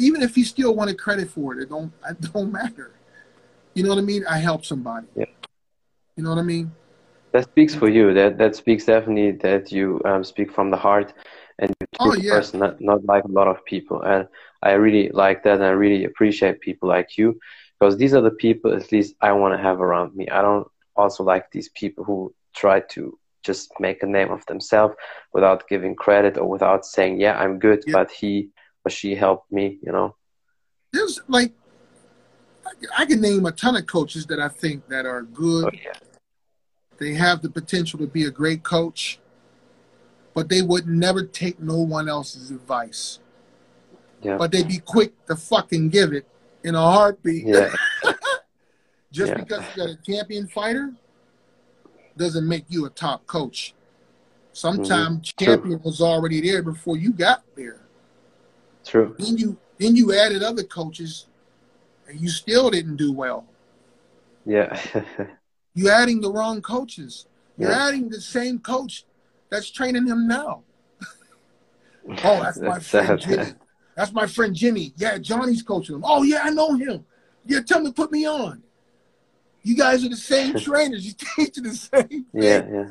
even 0.00 0.22
if 0.22 0.34
he 0.34 0.42
still 0.44 0.74
wanted 0.74 0.98
credit 0.98 1.30
for 1.30 1.54
it, 1.54 1.62
it 1.62 1.68
don't 1.68 1.92
it 2.08 2.20
don't 2.32 2.50
matter. 2.50 2.92
You 3.74 3.84
know 3.84 3.90
what 3.90 3.98
I 3.98 4.02
mean? 4.02 4.24
I 4.26 4.38
help 4.38 4.64
somebody. 4.64 5.06
Yeah. 5.14 5.26
You 6.16 6.24
know 6.24 6.30
what 6.30 6.38
I 6.38 6.42
mean? 6.42 6.72
That 7.32 7.44
speaks 7.44 7.74
for 7.74 7.88
you. 7.88 8.12
That 8.12 8.38
that 8.38 8.56
speaks 8.56 8.84
definitely 8.86 9.32
that 9.48 9.70
you 9.70 10.00
um, 10.04 10.24
speak 10.24 10.50
from 10.52 10.70
the 10.70 10.76
heart 10.76 11.12
and 11.60 11.72
you're 11.78 12.12
oh, 12.12 12.16
yeah. 12.16 12.32
person, 12.32 12.60
not, 12.60 12.80
not 12.80 13.04
like 13.04 13.24
a 13.24 13.28
lot 13.28 13.46
of 13.46 13.64
people. 13.64 14.02
And 14.02 14.26
I 14.62 14.72
really 14.72 15.10
like 15.10 15.42
that 15.44 15.56
and 15.56 15.64
I 15.64 15.70
really 15.70 16.04
appreciate 16.04 16.60
people 16.60 16.88
like 16.88 17.16
you 17.16 17.38
because 17.78 17.96
these 17.96 18.14
are 18.14 18.22
the 18.22 18.30
people 18.30 18.74
at 18.74 18.90
least 18.90 19.14
I 19.20 19.32
want 19.32 19.54
to 19.54 19.62
have 19.62 19.80
around 19.80 20.14
me. 20.16 20.28
I 20.28 20.42
don't 20.42 20.66
also 20.96 21.22
like 21.22 21.50
these 21.50 21.68
people 21.70 22.02
who 22.04 22.34
try 22.54 22.80
to 22.94 23.16
just 23.42 23.72
make 23.78 24.02
a 24.02 24.06
name 24.06 24.30
of 24.30 24.44
themselves 24.46 24.94
without 25.32 25.68
giving 25.68 25.94
credit 25.94 26.36
or 26.36 26.46
without 26.46 26.84
saying, 26.84 27.20
"Yeah, 27.20 27.38
I'm 27.38 27.58
good," 27.58 27.82
yeah. 27.86 27.92
but 27.92 28.10
he 28.10 28.50
or 28.84 28.90
she 28.90 29.14
helped 29.14 29.50
me. 29.52 29.78
You 29.82 29.92
know, 29.92 30.16
there's 30.92 31.20
like 31.28 31.52
I 32.96 33.06
can 33.06 33.20
name 33.20 33.46
a 33.46 33.52
ton 33.52 33.76
of 33.76 33.86
coaches 33.86 34.26
that 34.26 34.40
I 34.40 34.48
think 34.48 34.88
that 34.88 35.06
are 35.06 35.22
good. 35.22 35.66
Oh, 35.66 35.70
yeah. 35.72 35.92
They 36.98 37.14
have 37.14 37.40
the 37.42 37.50
potential 37.50 37.98
to 38.00 38.06
be 38.06 38.24
a 38.24 38.30
great 38.30 38.62
coach, 38.62 39.18
but 40.34 40.48
they 40.48 40.60
would 40.60 40.86
never 40.86 41.24
take 41.24 41.58
no 41.58 41.78
one 41.78 42.08
else's 42.08 42.50
advice. 42.50 43.20
Yeah. 44.22 44.36
But 44.36 44.52
they'd 44.52 44.68
be 44.68 44.78
quick 44.78 45.12
to 45.26 45.36
fucking 45.36 45.88
give 45.88 46.12
it 46.12 46.26
in 46.62 46.74
a 46.74 46.80
heartbeat. 46.80 47.46
Yeah. 47.46 47.74
Just 49.12 49.32
yeah. 49.32 49.38
because 49.38 49.64
you 49.74 49.86
got 49.86 49.90
a 49.90 49.98
champion 50.02 50.46
fighter 50.46 50.92
doesn't 52.16 52.46
make 52.46 52.64
you 52.68 52.84
a 52.84 52.90
top 52.90 53.26
coach. 53.26 53.74
Sometimes 54.52 55.32
mm-hmm. 55.32 55.44
champion 55.44 55.78
True. 55.80 55.90
was 55.90 56.00
already 56.00 56.40
there 56.40 56.62
before 56.62 56.96
you 56.96 57.12
got 57.12 57.42
there. 57.56 57.80
True. 58.90 59.14
Then 59.20 59.36
you 59.36 59.56
then 59.78 59.94
you 59.94 60.12
added 60.12 60.42
other 60.42 60.64
coaches 60.64 61.26
and 62.08 62.20
you 62.20 62.28
still 62.28 62.70
didn't 62.70 62.96
do 62.96 63.12
well. 63.12 63.46
Yeah. 64.44 64.80
You're 65.74 65.92
adding 65.92 66.20
the 66.20 66.32
wrong 66.32 66.60
coaches. 66.60 67.26
You're 67.56 67.70
yeah. 67.70 67.86
adding 67.86 68.08
the 68.08 68.20
same 68.20 68.58
coach 68.58 69.04
that's 69.48 69.70
training 69.70 70.08
him 70.08 70.26
now. 70.26 70.64
oh, 72.08 72.42
that's 72.42 72.58
my 72.58 72.80
friend 72.80 73.20
Jimmy. 73.20 73.52
That's 73.94 74.12
my 74.12 74.26
friend 74.26 74.56
Jimmy. 74.56 74.92
Yeah, 74.96 75.18
Johnny's 75.18 75.62
coaching 75.62 75.94
him. 75.94 76.02
Oh 76.04 76.24
yeah, 76.24 76.40
I 76.42 76.50
know 76.50 76.74
him. 76.74 77.04
Yeah, 77.46 77.60
tell 77.60 77.80
me, 77.80 77.92
put 77.92 78.10
me 78.10 78.26
on. 78.26 78.60
You 79.62 79.76
guys 79.76 80.04
are 80.04 80.08
the 80.08 80.16
same 80.16 80.54
trainers. 80.58 81.06
You 81.06 81.12
teach 81.36 81.54
the 81.54 81.74
same. 81.74 82.08
Thing. 82.08 82.26
Yeah, 82.32 82.66
yeah. 82.68 82.88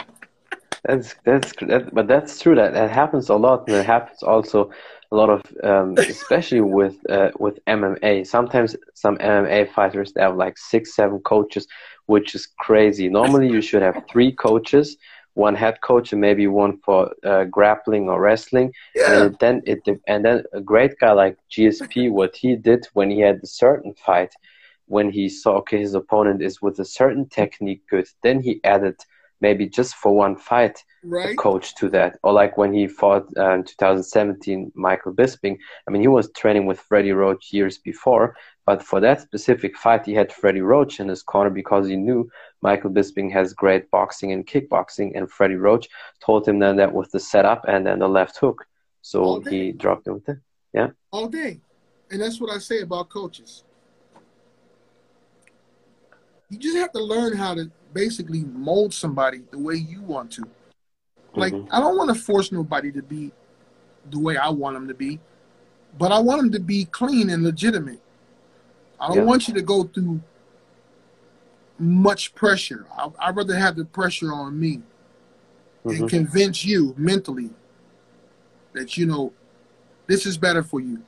That's 0.85 1.15
that's 1.25 1.51
that, 1.67 1.93
but 1.93 2.07
that's 2.07 2.39
true. 2.39 2.55
That 2.55 2.71
that 2.71 2.89
happens 2.89 3.27
a 3.27 3.35
lot, 3.35 3.67
and 3.67 3.75
it 3.75 3.85
happens 3.85 4.23
also 4.23 4.71
a 5.11 5.15
lot 5.15 5.29
of, 5.29 5.43
um, 5.63 5.95
especially 5.97 6.61
with 6.61 6.97
uh, 7.09 7.31
with 7.39 7.59
MMA. 7.65 8.25
Sometimes 8.25 8.75
some 8.93 9.17
MMA 9.17 9.71
fighters 9.71 10.13
they 10.13 10.21
have 10.21 10.35
like 10.35 10.57
six, 10.57 10.95
seven 10.95 11.19
coaches, 11.19 11.67
which 12.05 12.35
is 12.35 12.47
crazy. 12.59 13.09
Normally, 13.09 13.49
you 13.49 13.61
should 13.61 13.81
have 13.81 14.03
three 14.09 14.31
coaches, 14.31 14.97
one 15.33 15.55
head 15.55 15.81
coach, 15.81 16.11
and 16.11 16.21
maybe 16.21 16.47
one 16.47 16.77
for 16.77 17.13
uh, 17.23 17.45
grappling 17.45 18.09
or 18.09 18.21
wrestling. 18.21 18.73
Yeah. 18.95 19.23
And 19.23 19.37
then 19.39 19.61
it 19.65 19.79
and 20.07 20.25
then 20.25 20.43
a 20.53 20.61
great 20.61 20.99
guy 20.99 21.11
like 21.11 21.37
GSP, 21.51 22.11
what 22.19 22.35
he 22.35 22.55
did 22.55 22.87
when 22.93 23.09
he 23.09 23.21
had 23.21 23.39
a 23.43 23.47
certain 23.47 23.93
fight, 23.93 24.33
when 24.85 25.09
he 25.09 25.29
saw 25.29 25.57
okay 25.57 25.79
his 25.79 25.95
opponent 25.95 26.41
is 26.41 26.61
with 26.61 26.79
a 26.79 26.85
certain 26.85 27.27
technique 27.27 27.81
good, 27.89 28.07
then 28.21 28.41
he 28.41 28.61
added 28.63 28.95
maybe 29.41 29.67
just 29.67 29.95
for 29.95 30.15
one 30.15 30.35
fight 30.35 30.83
right. 31.03 31.37
coach 31.37 31.75
to 31.75 31.89
that. 31.89 32.19
Or 32.23 32.33
like 32.33 32.57
when 32.57 32.73
he 32.73 32.87
fought 32.87 33.25
uh, 33.37 33.53
in 33.53 33.63
2017 33.63 34.71
michael 34.75 35.13
bisping. 35.13 35.57
I 35.87 35.91
mean 35.91 36.01
he 36.01 36.07
was 36.07 36.31
training 36.31 36.65
with 36.65 36.79
freddie 36.79 37.11
roach 37.11 37.51
years 37.51 37.77
before 37.77 38.35
but 38.65 38.83
for 38.83 38.99
that 38.99 39.21
specific 39.21 39.77
fight 39.77 40.05
he 40.05 40.13
had 40.13 40.31
freddie 40.31 40.61
roach 40.61 40.99
in 40.99 41.07
his 41.07 41.23
corner 41.23 41.49
because 41.49 41.87
he 41.87 41.95
knew 41.95 42.29
michael 42.61 42.91
bisping 42.91 43.31
has 43.31 43.53
great 43.53 43.89
boxing 43.89 44.31
and 44.31 44.45
kickboxing 44.45 45.11
and 45.15 45.31
freddie 45.31 45.55
roach 45.55 45.87
told 46.23 46.47
him 46.47 46.59
then 46.59 46.75
that 46.75 46.93
with 46.93 47.09
the 47.11 47.19
setup 47.19 47.65
and 47.67 47.85
then 47.85 47.99
the 47.99 48.07
left 48.07 48.37
hook. 48.37 48.65
So 49.01 49.39
he 49.41 49.71
dropped 49.71 50.07
him 50.07 50.15
with 50.15 50.29
it 50.29 50.37
yeah. 50.73 50.89
All 51.11 51.27
day. 51.27 51.61
And 52.11 52.21
that's 52.21 52.39
what 52.41 52.51
i 52.51 52.57
say 52.57 52.81
about 52.81 53.09
coaches. 53.09 53.63
You 56.49 56.57
just 56.57 56.77
have 56.77 56.91
to 56.93 57.03
learn 57.03 57.35
how 57.35 57.53
to 57.53 57.71
basically 57.93 58.43
mold 58.43 58.93
somebody 58.93 59.41
the 59.51 59.59
way 59.59 59.75
you 59.75 60.01
want 60.01 60.31
to. 60.31 60.43
Like 61.35 61.53
mm-hmm. 61.53 61.73
I 61.73 61.79
don't 61.79 61.97
want 61.97 62.09
to 62.09 62.19
force 62.19 62.51
nobody 62.51 62.91
to 62.91 63.01
be 63.01 63.31
the 64.09 64.19
way 64.19 64.37
I 64.37 64.49
want 64.49 64.75
them 64.75 64.87
to 64.87 64.93
be, 64.93 65.19
but 65.97 66.11
I 66.11 66.19
want 66.19 66.41
them 66.41 66.51
to 66.51 66.59
be 66.59 66.85
clean 66.85 67.29
and 67.29 67.43
legitimate. 67.43 68.01
I 68.99 69.07
don't 69.07 69.17
yeah. 69.17 69.23
want 69.23 69.47
you 69.47 69.53
to 69.53 69.61
go 69.61 69.83
through 69.83 70.21
much 71.77 72.35
pressure. 72.35 72.85
I, 72.97 73.31
would 73.31 73.37
rather 73.37 73.55
have 73.55 73.75
the 73.75 73.85
pressure 73.85 74.33
on 74.33 74.59
me 74.59 74.81
mm-hmm. 75.85 75.89
and 75.89 76.09
convince 76.09 76.65
you 76.65 76.93
mentally 76.97 77.51
that 78.73 78.97
you 78.97 79.05
know 79.05 79.33
this 80.07 80.25
is 80.25 80.37
better 80.37 80.63
for 80.63 80.79
you. 80.79 81.03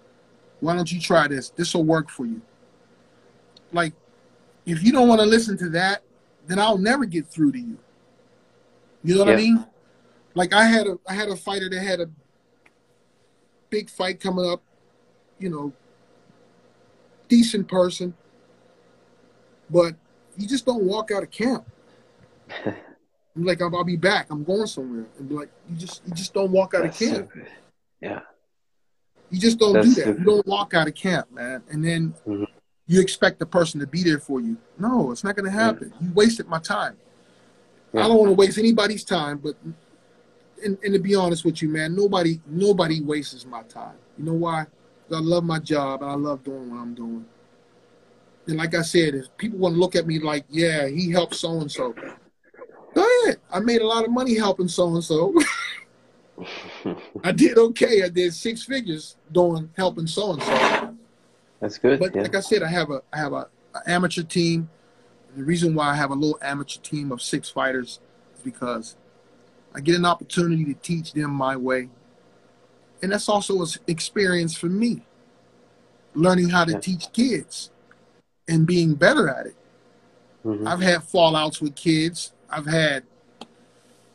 Why 0.60 0.76
don't 0.76 0.92
you 0.92 1.00
try 1.00 1.28
this? 1.28 1.50
This 1.50 1.74
will 1.74 1.84
work 1.84 2.10
for 2.10 2.26
you. 2.26 2.42
Like, 3.74 3.94
if 4.66 4.84
you 4.84 4.92
don't 4.92 5.08
want 5.08 5.22
to 5.22 5.28
listen 5.28 5.58
to 5.58 5.70
that, 5.70 6.04
then 6.48 6.60
I'll 6.60 6.78
never 6.78 7.06
get 7.06 7.28
through 7.28 7.52
to 7.54 7.60
you. 7.60 7.78
You 9.04 9.16
know 9.16 9.22
what 9.22 9.30
yeah. 9.30 9.34
I 9.34 9.38
mean? 9.38 9.66
Like 10.34 10.54
I 10.54 10.66
had 10.66 10.88
a 10.88 10.98
I 11.08 11.14
had 11.14 11.30
a 11.30 11.36
fighter 11.36 11.70
that 11.70 11.80
had 11.82 12.00
a 12.00 12.10
big 13.70 13.90
fight 13.90 14.20
coming 14.20 14.50
up, 14.50 14.62
you 15.40 15.50
know, 15.50 15.74
decent 17.28 17.68
person, 17.68 18.14
but 19.70 19.96
you 20.38 20.48
just 20.48 20.66
don't 20.66 20.84
walk 20.84 21.12
out 21.12 21.24
of 21.24 21.32
camp. 21.32 21.66
I'm 22.66 22.76
like, 23.44 23.62
I'll, 23.62 23.76
I'll, 23.76 23.84
be 23.84 23.96
back. 23.96 24.28
I'm 24.30 24.44
going 24.44 24.68
somewhere, 24.68 25.06
and 25.18 25.30
be 25.30 25.36
like, 25.36 25.50
you 25.70 25.78
just 25.78 26.02
you 26.06 26.14
just 26.14 26.34
don't 26.34 26.52
walk 26.52 26.74
out 26.74 26.84
That's 26.84 27.02
of 27.02 27.10
camp. 27.10 27.30
So 27.34 27.42
yeah. 28.02 28.20
You 29.30 29.40
just 29.40 29.60
don't 29.60 29.74
That's 29.74 29.88
do 29.88 29.94
that. 29.96 30.04
So 30.04 30.10
you 30.20 30.26
don't 30.26 30.48
walk 30.48 30.74
out 30.74 30.88
of 30.88 30.96
camp, 30.96 31.32
man. 31.32 31.64
And 31.70 31.84
then 31.84 32.14
mm-hmm 32.28 32.44
you 32.92 33.00
expect 33.00 33.40
the 33.40 33.46
person 33.46 33.80
to 33.80 33.88
be 33.88 34.04
there 34.04 34.20
for 34.20 34.42
you. 34.42 34.58
No, 34.78 35.12
it's 35.12 35.24
not 35.24 35.38
going 35.38 35.50
to 35.50 35.58
happen. 35.58 35.94
You 36.02 36.12
wasted 36.14 36.48
my 36.50 36.60
time. 36.60 36.98
Yeah. 37.94 38.04
I 38.04 38.08
don't 38.10 38.18
want 38.18 38.30
to 38.32 38.36
waste 38.36 38.58
anybody's 38.58 39.06
time, 39.06 39.38
but 39.38 39.56
and, 40.64 40.78
and, 40.84 40.94
to 40.94 41.00
be 41.00 41.16
honest 41.16 41.46
with 41.46 41.62
you, 41.62 41.70
man, 41.70 41.96
nobody 41.96 42.40
nobody 42.48 43.02
wastes 43.02 43.46
my 43.46 43.64
time. 43.64 43.96
You 44.18 44.26
know 44.26 44.34
why? 44.34 44.66
I 45.14 45.20
love 45.20 45.44
my 45.44 45.60
job 45.60 46.02
and 46.02 46.12
I 46.12 46.16
love 46.16 46.44
doing 46.44 46.70
what 46.70 46.78
I'm 46.78 46.94
doing. 46.94 47.26
And 48.48 48.58
like 48.58 48.74
I 48.76 48.82
said, 48.82 49.16
if 49.16 49.26
people 49.38 49.60
want 49.60 49.76
to 49.76 49.80
look 49.80 49.96
at 49.96 50.08
me 50.08 50.20
like, 50.20 50.46
yeah, 50.50 50.88
he 50.88 51.12
helped 51.12 51.36
so 51.36 51.60
and 51.60 51.72
so, 51.72 51.94
go 52.94 53.08
ahead. 53.26 53.40
I 53.52 53.60
made 53.60 53.82
a 53.82 53.88
lot 53.88 54.06
of 54.06 54.12
money 54.12 54.38
helping 54.38 54.68
so 54.68 54.88
and 54.94 55.04
so. 55.04 55.34
I 57.24 57.32
did 57.32 57.58
okay. 57.58 58.04
I 58.04 58.10
did 58.10 58.34
six 58.34 58.64
figures 58.64 59.18
doing 59.32 59.70
helping 59.76 60.08
so 60.08 60.34
and 60.34 60.44
so. 60.44 60.96
That's 61.60 61.78
good. 61.78 62.00
But 62.00 62.16
yeah. 62.16 62.24
like 62.24 62.36
I 62.36 62.40
said, 62.40 62.64
I 62.64 62.70
have 62.70 62.90
a 62.90 63.02
I 63.14 63.18
have 63.18 63.34
a, 63.34 63.48
a 63.76 63.90
amateur 63.90 64.24
team. 64.24 64.70
The 65.36 65.44
reason 65.44 65.76
why 65.76 65.90
I 65.90 65.96
have 65.96 66.12
a 66.12 66.16
little 66.16 66.40
amateur 66.42 66.80
team 66.82 67.12
of 67.12 67.22
six 67.22 67.50
fighters 67.50 68.00
is 68.36 68.42
because 68.44 68.96
I 69.74 69.80
get 69.80 69.96
an 69.96 70.06
opportunity 70.06 70.66
to 70.66 70.74
teach 70.74 71.14
them 71.14 71.32
my 71.32 71.56
way, 71.56 71.90
and 73.02 73.12
that's 73.12 73.30
also 73.30 73.62
an 73.62 73.68
experience 73.88 74.56
for 74.56 74.68
me. 74.68 75.04
Learning 76.14 76.50
how 76.50 76.66
to 76.66 76.78
teach 76.78 77.12
kids 77.14 77.72
and 78.48 78.68
being 78.68 78.96
better 78.96 79.30
at 79.30 79.46
it. 79.46 79.56
Mm-hmm. 80.46 80.68
I've 80.68 80.82
had 80.82 81.02
fallouts 81.02 81.62
with 81.62 81.74
kids. 81.76 82.34
I've 82.50 82.66
had, 82.66 83.04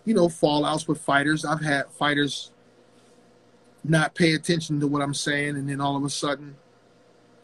you 0.04 0.12
know, 0.12 0.28
fallouts 0.28 0.86
with 0.86 1.00
fighters. 1.00 1.46
I've 1.46 1.62
had 1.62 1.90
fighters 1.90 2.52
not 3.82 4.14
pay 4.14 4.34
attention 4.34 4.78
to 4.80 4.86
what 4.86 5.00
I'm 5.00 5.14
saying, 5.14 5.56
and 5.56 5.68
then 5.68 5.80
all 5.80 5.96
of 5.96 6.04
a 6.04 6.10
sudden 6.10 6.56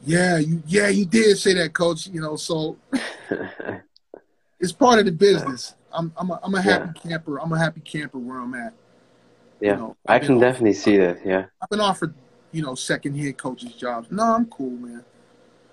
yeah, 0.05 0.39
you 0.39 0.63
yeah, 0.67 0.89
you 0.89 1.05
did 1.05 1.39
say 1.39 1.55
that, 1.55 1.73
coach. 1.73 2.09
You 2.09 2.21
know, 2.21 2.37
so 2.37 2.77
it's 4.61 4.73
part 4.73 4.99
of 4.99 5.05
the 5.05 5.13
business. 5.13 5.75
I'm 5.93 6.13
I'm 6.17 6.31
a, 6.31 6.41
I'm 6.43 6.55
a 6.55 6.63
happy 6.63 6.91
yeah. 7.05 7.11
camper. 7.11 7.41
I'm 7.41 7.53
a 7.53 7.59
happy 7.59 7.81
camper 7.81 8.19
where 8.19 8.39
I'm 8.39 8.55
at. 8.55 8.73
Yeah, 9.61 9.73
you 9.73 9.77
know, 9.77 9.97
I 10.07 10.19
can 10.19 10.39
definitely 10.39 10.71
offered, 10.71 10.83
see 10.83 10.97
that. 10.99 11.25
Yeah, 11.25 11.47
I've 11.61 11.69
been 11.69 11.81
offered, 11.81 12.15
you 12.51 12.63
know, 12.63 12.75
second 12.75 13.17
head 13.17 13.39
coaches 13.39 13.75
jobs. 13.75 14.09
No, 14.11 14.25
I'm 14.25 14.47
cool, 14.47 14.71
man. 14.71 15.05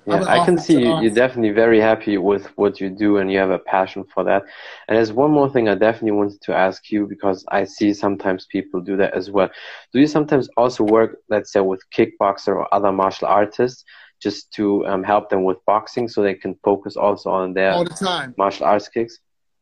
Yeah, 0.06 0.24
I 0.24 0.44
can 0.46 0.58
see 0.58 0.82
you, 0.82 1.02
you're 1.02 1.14
definitely 1.14 1.52
very 1.52 1.80
happy 1.80 2.18
with 2.18 2.48
what 2.58 2.80
you 2.80 2.90
do 2.90 3.18
and 3.18 3.32
you 3.32 3.38
have 3.38 3.52
a 3.52 3.60
passion 3.60 4.06
for 4.12 4.24
that. 4.24 4.44
And 4.88 4.98
there's 4.98 5.12
one 5.12 5.30
more 5.30 5.50
thing 5.50 5.70
I 5.70 5.76
definitely 5.76 6.12
wanted 6.12 6.42
to 6.42 6.56
ask 6.56 6.90
you 6.90 7.06
because 7.06 7.46
I 7.50 7.66
see 7.66 7.94
sometimes 7.94 8.48
people 8.48 8.82
do 8.82 8.98
that 8.98 9.14
as 9.14 9.30
well. 9.30 9.50
Do 9.94 10.00
you 10.00 10.08
sometimes 10.08 10.50
also 10.58 10.84
work, 10.84 11.18
let's 11.30 11.52
say, 11.52 11.60
with 11.60 11.84
kickboxer 11.96 12.56
or 12.56 12.74
other 12.74 12.92
martial 12.92 13.28
artists 13.28 13.84
just 14.20 14.52
to 14.54 14.86
um, 14.86 15.04
help 15.04 15.30
them 15.30 15.44
with 15.44 15.64
boxing 15.66 16.08
so 16.08 16.22
they 16.22 16.34
can 16.34 16.56
focus 16.64 16.96
also 16.96 17.30
on 17.30 17.54
their 17.54 17.72
all 17.72 17.84
the 17.84 17.90
time 17.90 18.34
martial 18.38 18.66
arts 18.66 18.90
kicks 18.90 19.20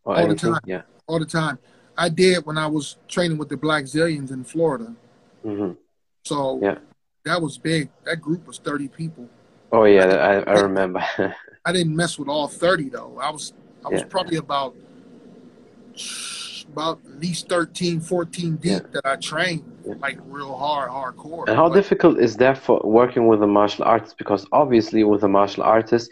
all 0.07 0.17
anything? 0.17 0.51
the 0.51 0.59
time 0.59 0.61
yeah 0.65 0.81
all 1.07 1.19
the 1.19 1.25
time 1.25 1.57
i 1.97 2.09
did 2.09 2.45
when 2.45 2.57
i 2.57 2.67
was 2.67 2.97
training 3.07 3.37
with 3.37 3.49
the 3.49 3.57
Blackzilians 3.57 4.31
in 4.31 4.43
florida 4.43 4.93
mm-hmm. 5.45 5.73
so 6.23 6.59
yeah 6.61 6.77
that 7.25 7.41
was 7.41 7.57
big 7.57 7.89
that 8.05 8.21
group 8.21 8.45
was 8.47 8.59
30 8.59 8.87
people 8.87 9.29
oh 9.71 9.83
yeah 9.83 10.05
i, 10.05 10.33
I, 10.39 10.55
I 10.55 10.61
remember 10.61 11.03
i 11.65 11.71
didn't 11.71 11.95
mess 11.95 12.17
with 12.17 12.29
all 12.29 12.47
30 12.47 12.89
though 12.89 13.19
i 13.21 13.29
was 13.29 13.53
i 13.85 13.89
was 13.89 14.01
yeah. 14.01 14.07
probably 14.07 14.37
about 14.37 14.75
about 16.71 16.99
at 17.05 17.19
least 17.19 17.49
13 17.49 17.99
14 17.99 18.55
deep 18.55 18.71
yeah. 18.71 18.79
that 18.93 19.05
i 19.05 19.15
trained 19.15 19.77
like 19.95 20.19
real 20.25 20.55
hard, 20.55 20.89
hardcore. 20.89 21.47
And 21.47 21.55
how 21.55 21.69
but, 21.69 21.75
difficult 21.75 22.19
is 22.19 22.37
that 22.37 22.57
for 22.57 22.81
working 22.83 23.27
with 23.27 23.41
a 23.43 23.47
martial 23.47 23.85
artist? 23.85 24.17
Because 24.17 24.45
obviously, 24.51 25.03
with 25.03 25.23
a 25.23 25.27
martial 25.27 25.63
artist, 25.63 26.11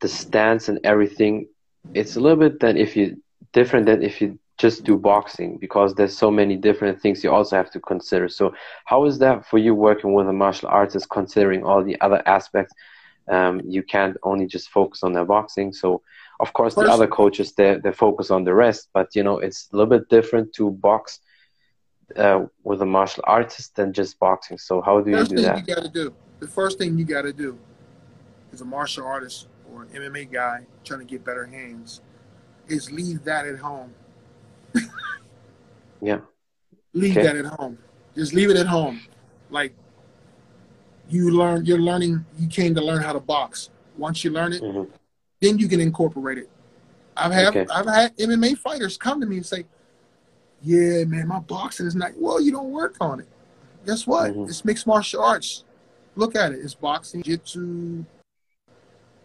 the 0.00 0.08
stance 0.08 0.68
and 0.68 0.80
everything, 0.84 1.46
it's 1.94 2.16
a 2.16 2.20
little 2.20 2.38
bit 2.38 2.60
than 2.60 2.76
if 2.76 2.96
you 2.96 3.22
different 3.52 3.86
than 3.86 4.02
if 4.02 4.20
you 4.20 4.38
just 4.58 4.84
do 4.84 4.96
boxing 4.98 5.56
because 5.56 5.94
there's 5.94 6.16
so 6.16 6.30
many 6.30 6.54
different 6.54 7.00
things 7.00 7.24
you 7.24 7.30
also 7.30 7.56
have 7.56 7.70
to 7.70 7.80
consider. 7.80 8.28
So, 8.28 8.52
how 8.84 9.06
is 9.06 9.18
that 9.18 9.46
for 9.46 9.58
you 9.58 9.74
working 9.74 10.12
with 10.12 10.28
a 10.28 10.32
martial 10.32 10.68
artist, 10.68 11.08
considering 11.08 11.64
all 11.64 11.82
the 11.82 11.98
other 12.00 12.22
aspects? 12.26 12.74
Um, 13.28 13.62
you 13.64 13.82
can't 13.82 14.16
only 14.22 14.46
just 14.46 14.68
focus 14.70 15.02
on 15.02 15.12
their 15.12 15.24
boxing. 15.24 15.72
So, 15.72 16.02
of 16.40 16.52
course, 16.52 16.74
First, 16.74 16.86
the 16.86 16.92
other 16.92 17.06
coaches 17.06 17.52
they 17.52 17.78
they 17.82 17.92
focus 17.92 18.30
on 18.30 18.44
the 18.44 18.54
rest. 18.54 18.88
But 18.92 19.14
you 19.16 19.22
know, 19.22 19.38
it's 19.38 19.68
a 19.72 19.76
little 19.76 19.98
bit 19.98 20.08
different 20.08 20.52
to 20.54 20.70
box 20.70 21.20
uh, 22.16 22.46
with 22.62 22.82
a 22.82 22.86
martial 22.86 23.24
artist 23.26 23.76
than 23.76 23.92
just 23.92 24.18
boxing. 24.18 24.58
So 24.58 24.82
how 24.82 25.00
do 25.00 25.10
you 25.10 25.24
do 25.24 25.42
that? 25.42 25.56
You 25.66 25.74
got 25.74 25.82
to 25.82 25.88
do 25.88 26.14
the 26.38 26.48
first 26.48 26.78
thing 26.78 26.98
you 26.98 27.04
got 27.04 27.22
to 27.22 27.32
do 27.32 27.58
as 28.52 28.60
a 28.60 28.64
martial 28.64 29.06
artist 29.06 29.46
or 29.72 29.82
an 29.82 29.88
MMA 29.88 30.30
guy 30.30 30.66
trying 30.84 31.00
to 31.00 31.06
get 31.06 31.24
better 31.24 31.46
hands 31.46 32.00
is 32.70 32.90
leave 32.90 33.24
that 33.24 33.46
at 33.46 33.58
home. 33.58 33.92
yeah. 36.00 36.20
Leave 36.92 37.16
okay. 37.16 37.26
that 37.26 37.36
at 37.36 37.46
home. 37.46 37.78
Just 38.14 38.32
leave 38.32 38.50
it 38.50 38.56
at 38.56 38.66
home. 38.66 39.00
Like 39.50 39.74
you 41.08 41.30
learn, 41.30 41.64
you're 41.64 41.78
learning. 41.78 42.24
You 42.38 42.48
came 42.48 42.74
to 42.74 42.80
learn 42.80 43.02
how 43.02 43.12
to 43.12 43.20
box. 43.20 43.70
Once 43.96 44.24
you 44.24 44.30
learn 44.30 44.52
it, 44.52 44.62
mm-hmm. 44.62 44.90
then 45.40 45.58
you 45.58 45.68
can 45.68 45.80
incorporate 45.80 46.38
it. 46.38 46.48
I've 47.16 47.32
had 47.32 47.48
okay. 47.48 47.66
I've 47.72 47.86
had 47.86 48.16
MMA 48.16 48.56
fighters 48.58 48.96
come 48.96 49.20
to 49.20 49.26
me 49.26 49.36
and 49.36 49.46
say, 49.46 49.64
"Yeah, 50.62 51.04
man, 51.04 51.28
my 51.28 51.40
boxing 51.40 51.86
is 51.86 51.94
not 51.94 52.12
well. 52.16 52.40
You 52.40 52.52
don't 52.52 52.70
work 52.70 52.96
on 53.00 53.20
it. 53.20 53.28
Guess 53.86 54.06
what? 54.06 54.32
Mm-hmm. 54.32 54.44
It's 54.44 54.64
mixed 54.64 54.86
martial 54.86 55.22
arts. 55.22 55.64
Look 56.16 56.36
at 56.36 56.52
it. 56.52 56.60
It's 56.62 56.74
boxing, 56.74 57.22
jiu-jitsu, 57.22 58.04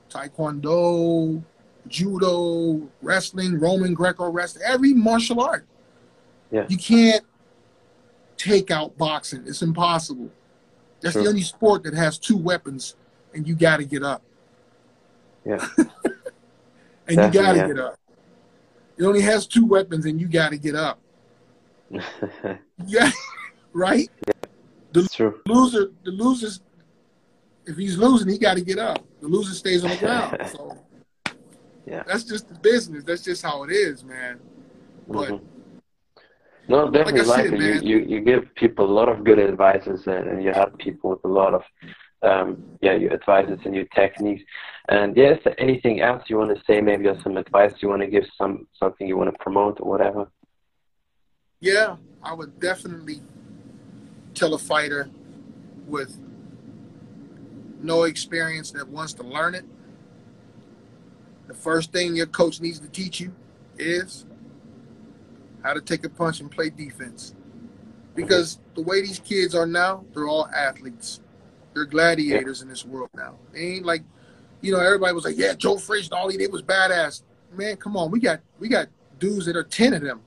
taekwondo, 0.10 1.44
judo, 1.88 2.90
wrestling, 3.02 3.60
Roman 3.60 3.94
Greco 3.94 4.30
wrestling, 4.30 4.64
every 4.66 4.94
martial 4.94 5.42
art. 5.42 5.66
Yeah. 6.52 6.66
You 6.70 6.78
can't 6.78 7.24
take 8.38 8.72
out 8.72 8.98
boxing. 8.98 9.44
It's 9.46 9.62
impossible. 9.62 10.32
That's 11.02 11.14
True. 11.14 11.24
the 11.24 11.30
only 11.30 11.42
sport 11.42 11.84
that 11.84 11.94
has 11.94 12.18
two 12.18 12.38
weapons, 12.38 12.96
and 13.34 13.48
you 13.48 13.56
got 13.56 13.78
to 13.78 13.86
get 13.86 14.04
up. 14.04 14.24
Yeah. 15.46 15.66
and 15.78 17.10
you 17.10 17.16
got 17.16 17.52
to 17.54 17.58
yeah. 17.58 17.68
get 17.68 17.80
up. 17.80 18.00
It 18.98 19.04
only 19.04 19.22
has 19.22 19.46
two 19.46 19.66
weapons, 19.66 20.06
and 20.06 20.20
you 20.20 20.28
got 20.28 20.50
to 20.50 20.58
get 20.58 20.76
up. 20.76 21.00
yeah, 22.86 23.12
right. 23.74 24.10
Yeah, 24.28 24.34
the 24.94 25.10
true. 25.10 25.42
loser, 25.46 25.92
the 26.04 26.12
losers. 26.12 26.62
If 27.68 27.78
he's 27.78 27.98
losing, 27.98 28.30
he 28.30 28.38
got 28.38 28.56
to 28.56 28.62
get 28.62 28.78
up. 28.78 29.04
The 29.22 29.28
loser 29.28 29.54
stays 29.54 29.84
on 29.84 29.90
the 29.90 29.98
ground. 29.98 30.38
So 30.52 30.78
yeah, 31.86 32.04
that's 32.06 32.24
just 32.24 32.48
the 32.48 32.56
business. 32.56 33.04
That's 33.04 33.24
just 33.24 33.42
how 33.42 33.64
it 33.64 33.72
is, 33.72 34.04
man. 34.04 34.40
But 35.08 35.30
mm-hmm. 35.30 35.78
no, 36.68 36.90
definitely 36.90 37.22
like, 37.22 37.52
like 37.52 37.60
said, 37.60 37.84
you, 37.84 38.00
you 38.00 38.06
you 38.06 38.22
give 38.22 38.54
people 38.56 38.86
a 38.86 38.94
lot 38.94 39.10
of 39.10 39.24
good 39.24 39.40
advices, 39.40 40.08
and, 40.08 40.28
and 40.30 40.44
you 40.44 40.52
help 40.52 40.78
people 40.78 41.12
with 41.12 41.24
a 41.24 41.28
lot 41.28 41.54
of 41.54 41.62
um, 42.26 42.64
yeah, 42.82 42.94
your 42.94 43.14
advices 43.14 43.60
and 43.66 43.76
your 43.76 43.86
techniques. 43.96 44.44
And 44.90 45.16
yeah, 45.16 45.34
is 45.34 45.40
there 45.44 45.60
anything 45.60 46.02
else 46.02 46.24
you 46.28 46.38
want 46.38 46.56
to 46.56 46.64
say? 46.66 46.82
Maybe 46.82 47.08
or 47.08 47.20
some 47.22 47.38
advice 47.38 47.74
you 47.80 47.90
want 47.90 48.02
to 48.02 48.08
give, 48.08 48.26
some 48.38 48.68
something 48.80 49.08
you 49.08 49.18
want 49.18 49.32
to 49.32 49.38
promote 49.40 49.80
or 49.80 49.90
whatever. 49.90 50.28
Yeah, 51.60 51.98
I 52.24 52.34
would 52.34 52.60
definitely 52.60 53.22
tell 54.34 54.54
a 54.54 54.60
fighter 54.60 55.10
with 55.88 56.18
no 57.82 58.04
experience 58.04 58.72
that 58.72 58.88
wants 58.88 59.14
to 59.14 59.24
learn 59.24 59.56
it. 59.56 59.66
The 61.48 61.54
first 61.54 61.92
thing 61.92 62.16
your 62.16 62.26
coach 62.26 62.60
needs 62.62 62.80
to 62.80 62.88
teach 62.88 63.20
you 63.20 63.34
is 63.78 64.26
how 65.64 65.74
to 65.74 65.82
take 65.82 66.06
a 66.06 66.10
punch 66.10 66.40
and 66.40 66.50
play 66.50 66.70
defense. 66.70 67.34
Because 68.16 68.60
the 68.76 68.82
way 68.82 69.02
these 69.02 69.20
kids 69.20 69.54
are 69.54 69.66
now, 69.66 70.06
they're 70.14 70.28
all 70.28 70.48
athletes. 70.56 71.22
They're 71.74 71.86
gladiators 71.86 72.62
in 72.62 72.70
this 72.70 72.86
world 72.86 73.10
now. 73.16 73.36
They 73.52 73.60
ain't 73.60 73.86
like, 73.86 74.04
you 74.62 74.72
know, 74.72 74.80
everybody 74.80 75.14
was 75.14 75.26
like, 75.26 75.38
yeah, 75.38 75.54
Joe 75.54 75.78
Frazier, 75.78 76.16
all 76.16 76.30
he 76.30 76.38
did 76.38 76.52
was 76.52 76.62
badass. 76.62 77.24
Man, 77.52 77.76
come 77.78 77.98
on, 77.98 78.12
we 78.12 78.20
got 78.20 78.40
we 78.60 78.70
got 78.70 78.88
dudes 79.20 79.46
that 79.46 79.56
are 79.56 79.64
ten 79.64 79.94
of 79.94 80.02
them. 80.02 80.22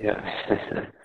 Yeah. 0.00 0.86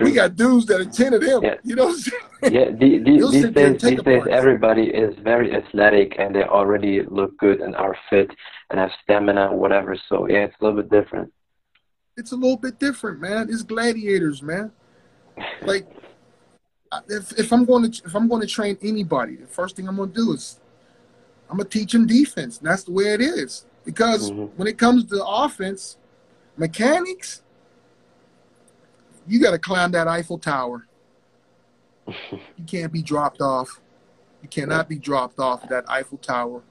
we 0.00 0.12
got 0.12 0.36
dudes 0.36 0.66
that 0.66 0.80
are 0.80 0.84
ten 0.84 1.14
of 1.14 1.20
them. 1.20 1.42
Yeah. 1.42 1.54
You 1.62 1.76
know. 1.76 1.94
yeah, 2.42 2.70
the, 2.70 2.98
the, 2.98 3.28
these 3.30 3.50
days, 3.50 3.82
these 3.82 4.02
days, 4.02 4.22
everybody 4.30 4.84
is 4.84 5.14
very 5.22 5.54
athletic 5.54 6.16
and 6.18 6.34
they 6.34 6.42
already 6.42 7.02
look 7.02 7.36
good 7.38 7.60
and 7.60 7.74
are 7.76 7.96
fit 8.08 8.30
and 8.70 8.78
have 8.78 8.90
stamina, 9.02 9.54
whatever. 9.54 9.96
So 10.08 10.28
yeah, 10.28 10.44
it's 10.44 10.56
a 10.60 10.64
little 10.64 10.82
bit 10.82 10.90
different. 10.90 11.32
It's 12.16 12.32
a 12.32 12.36
little 12.36 12.56
bit 12.56 12.78
different, 12.78 13.20
man. 13.20 13.48
It's 13.50 13.62
gladiators, 13.62 14.42
man. 14.42 14.72
Like 15.62 15.86
if, 17.08 17.38
if 17.38 17.52
I'm 17.52 17.64
going 17.64 17.90
to 17.90 18.02
if 18.04 18.14
I'm 18.14 18.28
going 18.28 18.42
to 18.42 18.48
train 18.48 18.78
anybody, 18.82 19.36
the 19.36 19.46
first 19.46 19.76
thing 19.76 19.88
I'm 19.88 19.96
going 19.96 20.12
to 20.12 20.14
do 20.14 20.32
is 20.32 20.60
I'm 21.50 21.56
going 21.56 21.68
to 21.68 21.78
teach 21.78 21.92
them 21.92 22.06
defense. 22.06 22.58
And 22.58 22.68
That's 22.68 22.84
the 22.84 22.92
way 22.92 23.04
it 23.04 23.20
is. 23.20 23.66
Because 23.84 24.30
mm-hmm. 24.30 24.56
when 24.56 24.68
it 24.68 24.78
comes 24.78 25.04
to 25.06 25.24
offense, 25.24 25.96
mechanics, 26.56 27.42
you 29.30 29.40
got 29.40 29.52
to 29.52 29.58
climb 29.58 29.92
that 29.92 30.08
Eiffel 30.08 30.38
Tower. 30.38 30.86
you 32.06 32.64
can't 32.66 32.92
be 32.92 33.02
dropped 33.02 33.40
off. 33.40 33.80
You 34.42 34.48
cannot 34.48 34.88
be 34.88 34.96
dropped 34.96 35.38
off 35.38 35.68
that 35.68 35.84
Eiffel 35.88 36.18
Tower 36.18 36.62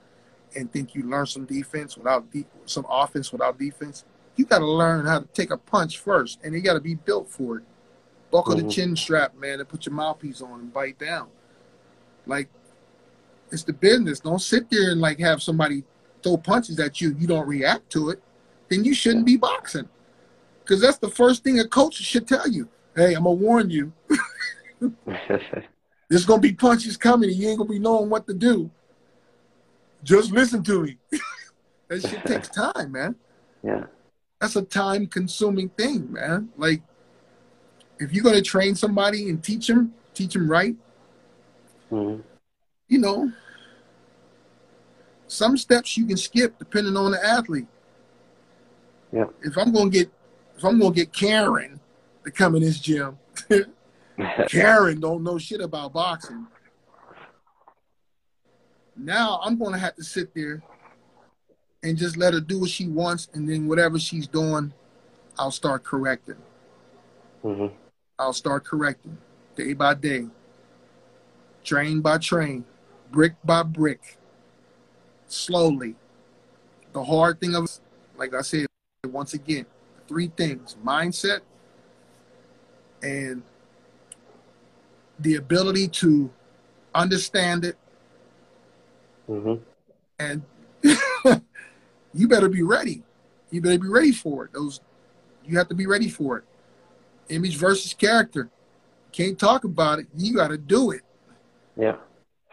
and 0.56 0.72
think 0.72 0.96
you 0.96 1.04
learn 1.04 1.26
some 1.26 1.46
defense 1.46 1.96
without 1.98 2.32
de- 2.32 2.48
some 2.66 2.86
offense 2.90 3.32
without 3.32 3.58
defense. 3.58 4.06
You 4.36 4.46
got 4.46 4.60
to 4.60 4.66
learn 4.66 5.06
how 5.06 5.20
to 5.20 5.26
take 5.28 5.52
a 5.52 5.58
punch 5.58 6.00
first, 6.00 6.40
and 6.44 6.54
you 6.54 6.62
got 6.62 6.74
to 6.74 6.80
be 6.80 6.96
built 6.96 7.30
for 7.30 7.58
it 7.58 7.64
buckle 8.32 8.56
mm-hmm. 8.56 8.68
the 8.68 8.74
chin 8.74 8.96
strap, 8.96 9.36
man, 9.38 9.60
and 9.60 9.68
put 9.68 9.86
your 9.86 9.96
mouthpiece 9.96 10.42
on 10.42 10.60
and 10.60 10.74
bite 10.74 11.00
down. 11.00 11.28
Like 12.26 12.50
it's 13.52 13.64
the 13.64 13.74
business. 13.74 14.20
Don't 14.20 14.40
sit 14.40 14.70
there 14.70 14.92
and 14.92 15.02
like 15.02 15.20
have 15.20 15.42
somebody 15.42 15.84
throw 16.22 16.38
punches 16.38 16.80
at 16.80 17.02
you. 17.02 17.16
You 17.18 17.28
don't 17.28 17.48
react 17.48 17.90
to 17.92 18.10
it. 18.10 18.22
Then 18.70 18.84
you 18.84 18.94
shouldn't 18.94 19.26
be 19.26 19.38
boxing. 19.38 19.90
Because 20.70 20.84
that's 20.84 21.00
the 21.00 21.10
first 21.10 21.44
thing 21.44 21.60
a 21.60 21.68
coach 21.68 21.96
should 21.96 22.28
tell 22.28 22.48
you. 22.48 22.70
Hey, 22.96 23.16
I'm 23.16 23.24
gonna 23.24 23.32
warn 23.32 23.72
you. 23.72 23.92
There's 26.10 26.28
gonna 26.28 26.42
be 26.42 26.54
punches 26.54 26.96
coming, 26.96 27.32
and 27.32 27.40
you 27.40 27.50
ain't 27.50 27.58
gonna 27.58 27.72
be 27.72 27.80
knowing 27.80 28.08
what 28.08 28.28
to 28.28 28.36
do. 28.36 28.70
Just 30.04 30.32
listen 30.32 30.62
to 30.66 30.84
me. 30.84 30.98
that 31.88 32.08
shit 32.08 32.24
takes 32.24 32.50
time, 32.76 32.92
man. 32.92 33.16
Yeah. 33.64 33.86
That's 34.40 34.58
a 34.58 34.62
time-consuming 34.62 35.70
thing, 35.70 36.14
man. 36.14 36.50
Like 36.56 36.84
if 37.98 38.14
you're 38.14 38.24
to 38.36 38.42
train 38.44 38.76
somebody 38.76 39.28
and 39.28 39.44
teach 39.44 39.66
them, 39.66 39.96
teach 40.14 40.34
them 40.34 40.48
right, 40.48 40.76
mm-hmm. 41.92 42.22
you 42.88 43.00
know, 43.00 43.32
some 45.26 45.58
steps 45.58 45.98
you 45.98 46.06
can 46.06 46.18
skip 46.18 46.60
depending 46.60 46.96
on 46.96 47.10
the 47.10 47.26
athlete. 47.26 47.68
Yeah. 49.12 49.26
If 49.42 49.58
I'm 49.58 49.74
to 49.90 49.98
get, 49.98 50.12
if 50.60 50.66
I'm 50.66 50.78
going 50.78 50.92
to 50.92 51.00
get 51.00 51.14
Karen 51.14 51.80
to 52.26 52.32
come 52.32 52.54
in 52.56 52.62
this 52.62 52.80
gym, 52.80 53.18
Karen 54.50 55.00
don't 55.00 55.24
know 55.24 55.38
shit 55.38 55.62
about 55.62 55.94
boxing. 55.94 56.48
Now 58.98 59.40
I'm 59.42 59.58
going 59.58 59.72
to 59.72 59.80
have 59.80 59.96
to 59.96 60.04
sit 60.04 60.36
there 60.36 60.62
and 61.82 61.98
just 61.98 62.18
let 62.18 62.34
her 62.34 62.42
do 62.42 62.60
what 62.60 62.70
she 62.70 62.88
wants, 62.88 63.30
and 63.34 63.48
then 63.48 63.70
whatever 63.70 63.98
she's 63.98 64.28
doing, 64.28 64.74
I'll 65.38 65.50
start 65.50 65.86
correcting. 65.86 66.36
Mm-hmm. 67.42 67.74
I'll 68.20 68.34
start 68.34 68.66
correcting 68.66 69.18
day 69.56 69.72
by 69.72 69.94
day, 69.94 70.28
train 71.64 72.02
by 72.02 72.18
train, 72.18 72.66
brick 73.12 73.36
by 73.46 73.64
brick, 73.64 74.18
slowly. 75.26 75.96
The 76.92 77.06
hard 77.06 77.40
thing 77.40 77.56
of, 77.56 77.70
like 78.18 78.34
I 78.34 78.42
said, 78.42 78.66
once 79.06 79.34
again, 79.34 79.66
three 80.10 80.28
things 80.36 80.76
mindset 80.86 81.40
and 83.02 83.42
the 85.20 85.36
ability 85.36 85.88
to 85.88 86.30
understand 86.94 87.64
it. 87.64 87.78
Mm-hmm. 89.30 89.64
And 90.20 90.44
you 92.14 92.28
better 92.28 92.50
be 92.50 92.64
ready. 92.64 93.04
You 93.52 93.62
better 93.62 93.80
be 93.80 93.88
ready 93.88 94.12
for 94.12 94.44
it. 94.44 94.52
Those 94.52 94.82
you 95.46 95.58
have 95.58 95.70
to 95.70 95.76
be 95.76 95.88
ready 95.88 96.10
for 96.10 96.40
it 96.40 96.44
image 97.30 97.58
versus 97.58 97.94
character. 97.94 98.50
Can't 99.12 99.40
talk 99.40 99.64
about 99.64 100.00
it. 100.00 100.08
You 100.16 100.36
got 100.36 100.50
to 100.50 100.58
do 100.58 100.92
it. 100.92 101.02
Yeah, 101.78 101.96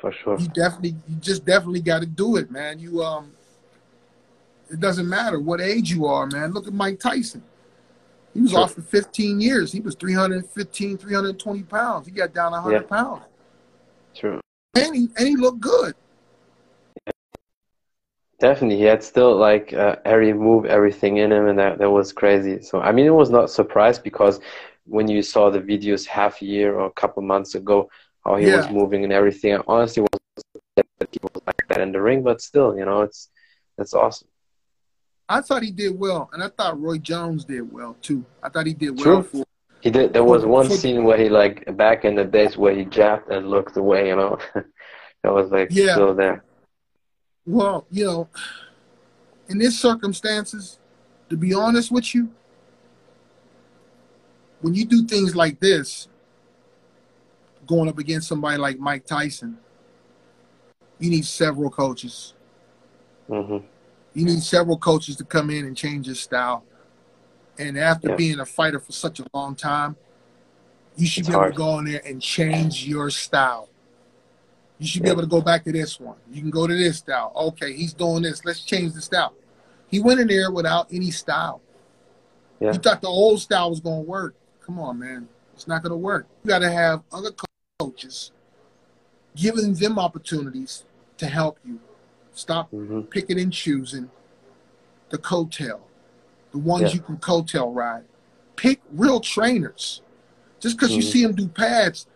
for 0.01 0.13
sure. 0.13 0.39
You 0.39 0.49
definitely, 0.49 0.97
you 1.09 1.17
just 1.21 1.45
definitely 1.45 1.81
got 1.81 2.01
to 2.01 2.07
do 2.07 2.37
it, 2.37 2.51
man. 2.51 2.79
You 2.79 3.03
um, 3.03 3.33
it 4.71 4.81
doesn't 4.81 5.09
matter 5.09 5.41
what 5.41 5.61
age 5.61 5.91
you 5.91 6.07
are, 6.07 6.27
man. 6.27 6.53
Look 6.53 6.67
at 6.67 6.73
Mike 6.73 6.99
Tyson. 7.01 7.43
He 8.35 8.43
was 8.43 8.55
off 8.55 8.75
for 8.75 8.83
15 8.83 9.41
years. 9.41 9.73
He 9.73 9.81
was 9.81 9.95
315, 9.95 10.99
320 10.99 11.63
pounds. 11.63 12.07
He 12.07 12.13
got 12.13 12.35
down 12.35 12.53
100 12.53 12.75
yeah. 12.75 12.83
pounds. 12.83 13.23
True. 14.15 14.41
And 14.75 14.95
he, 14.95 15.09
and 15.17 15.27
he 15.27 15.37
looked 15.37 15.61
good. 15.61 15.95
Definitely, 18.39 18.77
he 18.77 18.83
had 18.83 19.03
still 19.03 19.35
like 19.35 19.73
uh, 19.73 19.97
every 20.05 20.35
move, 20.35 20.67
everything 20.67 21.17
in 21.17 21.33
him, 21.33 21.47
and 21.47 21.59
that, 21.59 21.79
that 21.79 21.91
was 21.91 22.13
crazy. 22.13 22.61
So 22.61 22.81
I 22.81 22.93
mean, 22.93 23.07
it 23.07 23.15
was 23.15 23.31
not 23.31 23.51
surprised 23.51 24.03
because 24.03 24.41
when 24.85 25.09
you 25.09 25.23
saw 25.23 25.49
the 25.49 25.61
videos 25.61 26.05
half 26.05 26.43
a 26.43 26.45
year 26.45 26.75
or 26.75 26.87
a 26.87 26.93
couple 26.93 27.23
months 27.23 27.55
ago, 27.55 27.89
how 28.27 28.37
he 28.37 28.49
yeah. 28.49 28.59
was 28.59 28.71
moving 28.71 29.05
and 29.05 29.13
everything, 29.13 29.55
I 29.55 29.63
honestly 29.67 30.03
was 30.03 30.21
that 30.75 31.09
he 31.11 31.19
was 31.23 31.43
like 31.47 31.67
that 31.69 31.81
in 31.81 31.93
the 31.93 32.03
ring, 32.03 32.23
but 32.23 32.43
still, 32.43 32.77
you 32.77 32.85
know, 32.85 33.01
it's 33.01 33.31
that's 33.79 33.95
awesome. 33.95 34.29
I 35.29 35.41
thought 35.41 35.63
he 35.63 35.71
did 35.71 35.99
well, 35.99 36.31
and 36.33 36.43
I 36.43 36.49
thought 36.49 36.81
Roy 36.81 36.99
Jones 36.99 37.45
did 37.45 37.73
well 37.73 37.97
too. 38.01 38.25
I 38.43 38.49
thought 38.49 38.67
he 38.67 38.75
did 38.75 38.97
well. 38.97 39.23
True. 39.23 39.23
For, 39.23 39.47
he 39.81 39.91
did. 39.91 40.13
There 40.13 40.25
was 40.25 40.45
one 40.45 40.71
scene 40.71 41.05
where 41.05 41.19
he 41.19 41.29
like 41.29 41.77
back 41.77 42.05
in 42.05 42.15
the 42.15 42.25
days 42.25 42.57
where 42.57 42.75
he 42.75 42.85
jabbed 42.85 43.31
and 43.31 43.51
looked 43.51 43.77
away. 43.77 44.09
You 44.09 44.17
know, 44.17 44.39
that 44.55 45.33
was 45.33 45.51
like 45.51 45.69
yeah. 45.71 45.95
still 45.95 46.15
there. 46.15 46.45
Well, 47.45 47.87
you 47.91 48.05
know, 48.05 48.29
in 49.49 49.59
these 49.59 49.79
circumstances, 49.79 50.79
to 51.29 51.37
be 51.37 51.55
honest 51.55 51.91
with 51.91 52.15
you, 52.15 52.31
when 54.61 54.75
you 54.75 54.85
do 54.85 55.07
things 55.07 55.37
like 55.37 55.61
this, 55.61 56.09
going 57.67 57.89
up 57.89 57.99
against 57.99 58.29
somebody 58.29 58.59
like 58.59 58.79
Mike 58.79 59.07
Tyson, 59.07 59.59
you 60.99 61.11
need 61.11 61.25
several 61.25 61.71
coaches. 61.71 62.35
Mm-hmm. 63.29 63.67
You 64.17 64.25
need 64.25 64.43
several 64.43 64.79
coaches 64.79 65.17
to 65.17 65.25
come 65.25 65.51
in 65.51 65.67
and 65.67 65.77
change 65.77 66.07
your 66.07 66.17
style. 66.17 66.65
And 67.59 67.79
after 67.79 68.09
yeah. 68.09 68.17
being 68.17 68.41
a 68.41 68.47
fighter 68.47 68.81
for 68.81 68.93
such 68.93 69.21
a 69.21 69.27
long 69.35 69.55
time, 69.55 69.95
you 70.97 71.07
should 71.07 71.21
it's 71.21 71.29
be 71.29 71.35
able 71.35 71.43
hard. 71.43 71.53
to 71.53 71.59
go 71.59 71.79
in 71.81 71.85
there 71.85 72.01
and 72.03 72.23
change 72.23 72.87
your 72.87 73.11
style. 73.11 73.69
You 74.79 74.87
should 74.87 75.03
yeah. 75.03 75.09
be 75.09 75.11
able 75.11 75.21
to 75.21 75.29
go 75.29 75.43
back 75.43 75.65
to 75.65 75.73
this 75.73 76.01
one. 76.01 76.17
You 76.33 76.41
can 76.41 76.49
go 76.49 76.67
to 76.67 76.75
this 76.75 76.97
style. 76.97 77.31
Okay, 77.37 77.75
he's 77.75 77.93
doing 77.93 78.23
this. 78.23 78.43
Let's 78.43 78.63
change 78.63 78.95
the 78.95 79.03
style. 79.03 79.35
He 79.89 80.01
went 80.01 80.19
in 80.19 80.29
there 80.29 80.51
without 80.51 80.87
any 80.91 81.11
style. 81.11 81.61
Yeah. 82.59 82.73
You 82.73 82.79
thought 82.79 83.03
the 83.03 83.09
old 83.09 83.43
style 83.43 83.69
was 83.69 83.81
going 83.81 84.03
to 84.03 84.11
work. 84.11 84.35
Come 84.65 84.79
on, 84.79 84.99
man. 84.99 85.29
It's 85.53 85.69
not 85.69 85.83
going 85.83 85.91
to 85.91 85.99
work. 85.99 86.27
You 86.43 86.49
got 86.49 86.61
to 86.61 86.73
have 86.73 87.03
other 87.13 87.33
coaches 87.79 88.33
giving 89.35 89.75
them 89.75 89.99
opportunities 89.99 90.85
to 91.19 91.27
help 91.27 91.59
you. 91.67 91.81
Stop 92.37 92.71
mm-hmm. 92.71 93.01
picking 93.01 93.41
and 93.41 93.51
choosing 93.51 94.11
the 95.09 95.17
coattail, 95.17 95.81
the 96.53 96.59
ones 96.59 96.83
yeah. 96.83 96.93
you 96.93 97.01
can 97.01 97.17
coattail 97.17 97.75
ride. 97.75 98.05
Pick 98.57 98.83
real 98.93 99.21
trainers. 99.21 100.03
Just 100.61 100.77
because 100.77 100.91
mm-hmm. 100.91 100.97
you 100.97 101.03
see 101.03 101.23
them 101.23 101.35
do 101.35 101.49
pads, 101.49 102.07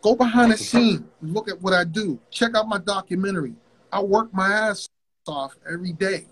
go 0.00 0.16
behind 0.16 0.52
the 0.52 0.56
scene 0.56 1.06
look 1.20 1.50
at 1.50 1.60
what 1.60 1.74
I 1.74 1.84
do. 1.84 2.18
Check 2.30 2.54
out 2.54 2.66
my 2.66 2.78
documentary. 2.78 3.54
I 3.92 4.02
work 4.02 4.32
my 4.32 4.48
ass 4.48 4.88
off 5.26 5.54
every 5.70 5.92
day. 5.92 6.24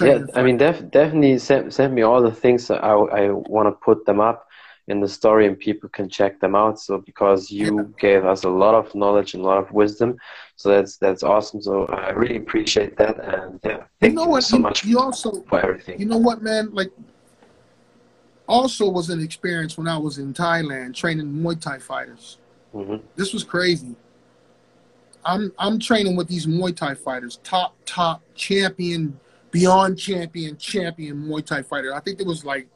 Yeah, 0.00 0.26
I 0.34 0.42
mean, 0.42 0.56
def- 0.56 0.90
definitely 0.90 1.38
send, 1.38 1.72
send 1.72 1.94
me 1.94 2.02
all 2.02 2.20
the 2.20 2.32
things. 2.32 2.68
I, 2.68 2.76
I 2.76 3.30
want 3.30 3.68
to 3.68 3.72
put 3.72 4.04
them 4.06 4.20
up 4.20 4.45
in 4.88 5.00
the 5.00 5.08
story 5.08 5.46
and 5.46 5.58
people 5.58 5.88
can 5.88 6.08
check 6.08 6.38
them 6.40 6.54
out. 6.54 6.78
So 6.78 6.98
because 6.98 7.50
you 7.50 7.92
gave 7.98 8.24
us 8.24 8.44
a 8.44 8.48
lot 8.48 8.74
of 8.74 8.94
knowledge 8.94 9.34
and 9.34 9.42
a 9.42 9.46
lot 9.46 9.58
of 9.58 9.70
wisdom, 9.72 10.16
so 10.56 10.68
that's 10.68 10.96
that's 10.96 11.22
awesome. 11.22 11.60
So 11.60 11.86
I 11.86 12.10
really 12.10 12.36
appreciate 12.36 12.96
that. 12.96 13.18
And 13.18 13.60
yeah, 13.64 13.84
thank 14.00 14.12
you, 14.12 14.16
know 14.16 14.24
you 14.24 14.30
what? 14.30 14.44
so 14.44 14.56
you, 14.56 14.62
much 14.62 14.84
you 14.84 14.98
also, 14.98 15.42
for 15.42 15.60
everything. 15.60 15.98
You 15.98 16.06
know 16.06 16.18
what, 16.18 16.42
man? 16.42 16.72
Like, 16.72 16.92
also 18.48 18.88
was 18.88 19.10
an 19.10 19.20
experience 19.20 19.76
when 19.76 19.88
I 19.88 19.98
was 19.98 20.18
in 20.18 20.32
Thailand 20.32 20.94
training 20.94 21.26
Muay 21.26 21.60
Thai 21.60 21.78
fighters. 21.78 22.38
Mm-hmm. 22.74 23.04
This 23.16 23.32
was 23.32 23.42
crazy. 23.42 23.96
I'm 25.24 25.52
I'm 25.58 25.80
training 25.80 26.14
with 26.14 26.28
these 26.28 26.46
Muay 26.46 26.74
Thai 26.76 26.94
fighters, 26.94 27.40
top 27.42 27.74
top 27.84 28.22
champion, 28.36 29.18
beyond 29.50 29.98
champion, 29.98 30.56
champion 30.56 31.24
Muay 31.24 31.44
Thai 31.44 31.62
fighter. 31.62 31.92
I 31.92 31.98
think 31.98 32.18
there 32.18 32.26
was 32.26 32.44
like 32.44 32.68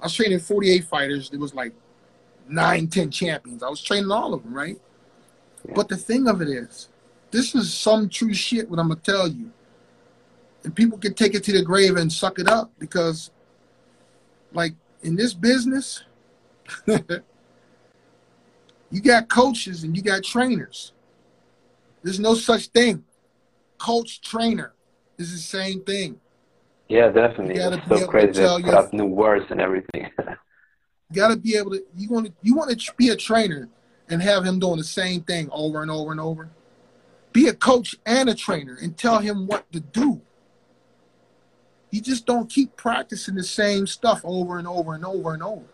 I 0.00 0.06
was 0.06 0.14
training 0.14 0.40
48 0.40 0.84
fighters. 0.84 1.30
There 1.30 1.40
was 1.40 1.54
like 1.54 1.72
nine, 2.48 2.88
10 2.88 3.10
champions. 3.10 3.62
I 3.62 3.68
was 3.68 3.82
training 3.82 4.10
all 4.10 4.34
of 4.34 4.42
them, 4.42 4.54
right? 4.54 4.78
Yeah. 5.66 5.74
But 5.74 5.88
the 5.88 5.96
thing 5.96 6.28
of 6.28 6.42
it 6.42 6.48
is, 6.48 6.88
this 7.30 7.54
is 7.54 7.72
some 7.72 8.08
true 8.08 8.34
shit 8.34 8.70
what 8.70 8.78
I'm 8.78 8.88
gonna 8.88 9.00
tell 9.00 9.28
you. 9.28 9.50
And 10.64 10.74
people 10.74 10.98
can 10.98 11.14
take 11.14 11.34
it 11.34 11.44
to 11.44 11.52
the 11.52 11.62
grave 11.62 11.96
and 11.96 12.12
suck 12.12 12.38
it 12.38 12.48
up 12.48 12.70
because 12.78 13.30
like 14.52 14.74
in 15.02 15.16
this 15.16 15.34
business, 15.34 16.04
you 16.86 17.00
got 19.02 19.28
coaches 19.28 19.84
and 19.84 19.96
you 19.96 20.02
got 20.02 20.24
trainers. 20.24 20.92
There's 22.02 22.20
no 22.20 22.34
such 22.34 22.68
thing. 22.68 23.04
Coach 23.78 24.20
trainer 24.20 24.74
is 25.18 25.32
the 25.32 25.38
same 25.38 25.82
thing. 25.82 26.20
Yeah, 26.88 27.10
definitely. 27.10 27.56
It's 27.56 27.88
so 27.88 28.06
crazy. 28.06 28.40
They 28.40 28.62
put 28.62 28.74
up 28.74 28.92
new 28.92 29.06
words 29.06 29.46
and 29.50 29.60
everything. 29.60 30.08
you 30.18 31.14
got 31.14 31.28
to 31.28 31.36
be 31.36 31.56
able 31.56 31.72
to. 31.72 31.82
You 31.96 32.08
want 32.08 32.26
to. 32.26 32.32
You 32.42 32.54
want 32.54 32.78
to 32.78 32.92
be 32.96 33.08
a 33.08 33.16
trainer 33.16 33.68
and 34.08 34.22
have 34.22 34.44
him 34.44 34.58
doing 34.58 34.76
the 34.78 34.84
same 34.84 35.22
thing 35.22 35.48
over 35.50 35.82
and 35.82 35.90
over 35.90 36.12
and 36.12 36.20
over. 36.20 36.48
Be 37.32 37.48
a 37.48 37.54
coach 37.54 37.96
and 38.06 38.28
a 38.28 38.34
trainer 38.34 38.78
and 38.80 38.96
tell 38.96 39.18
him 39.18 39.46
what 39.46 39.70
to 39.72 39.80
do. 39.80 40.20
You 41.90 42.00
just 42.00 42.24
don't 42.24 42.48
keep 42.48 42.76
practicing 42.76 43.34
the 43.34 43.42
same 43.42 43.86
stuff 43.86 44.20
over 44.24 44.58
and 44.58 44.66
over 44.66 44.94
and 44.94 45.04
over 45.04 45.34
and 45.34 45.42
over. 45.42 45.64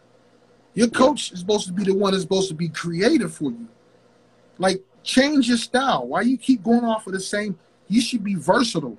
Your 0.75 0.89
coach 0.89 1.33
is 1.33 1.41
supposed 1.41 1.67
to 1.67 1.73
be 1.73 1.85
the 1.85 1.95
one 1.95 2.13
that's 2.13 2.23
supposed 2.23 2.49
to 2.49 2.55
be 2.55 2.69
creative 2.69 3.35
for 3.35 3.51
you. 3.51 3.69
Like 4.59 4.83
change 5.03 5.49
your 5.49 5.59
style. 5.59 6.07
Why 6.07 6.23
you 6.23 6.39
keep 6.39 6.63
going 6.63 6.85
off 6.85 7.07
of 7.07 7.13
the 7.13 7.21
same? 7.21 7.59
You 7.89 8.01
should 8.01 8.25
be 8.25 8.35
versatile 8.35 8.97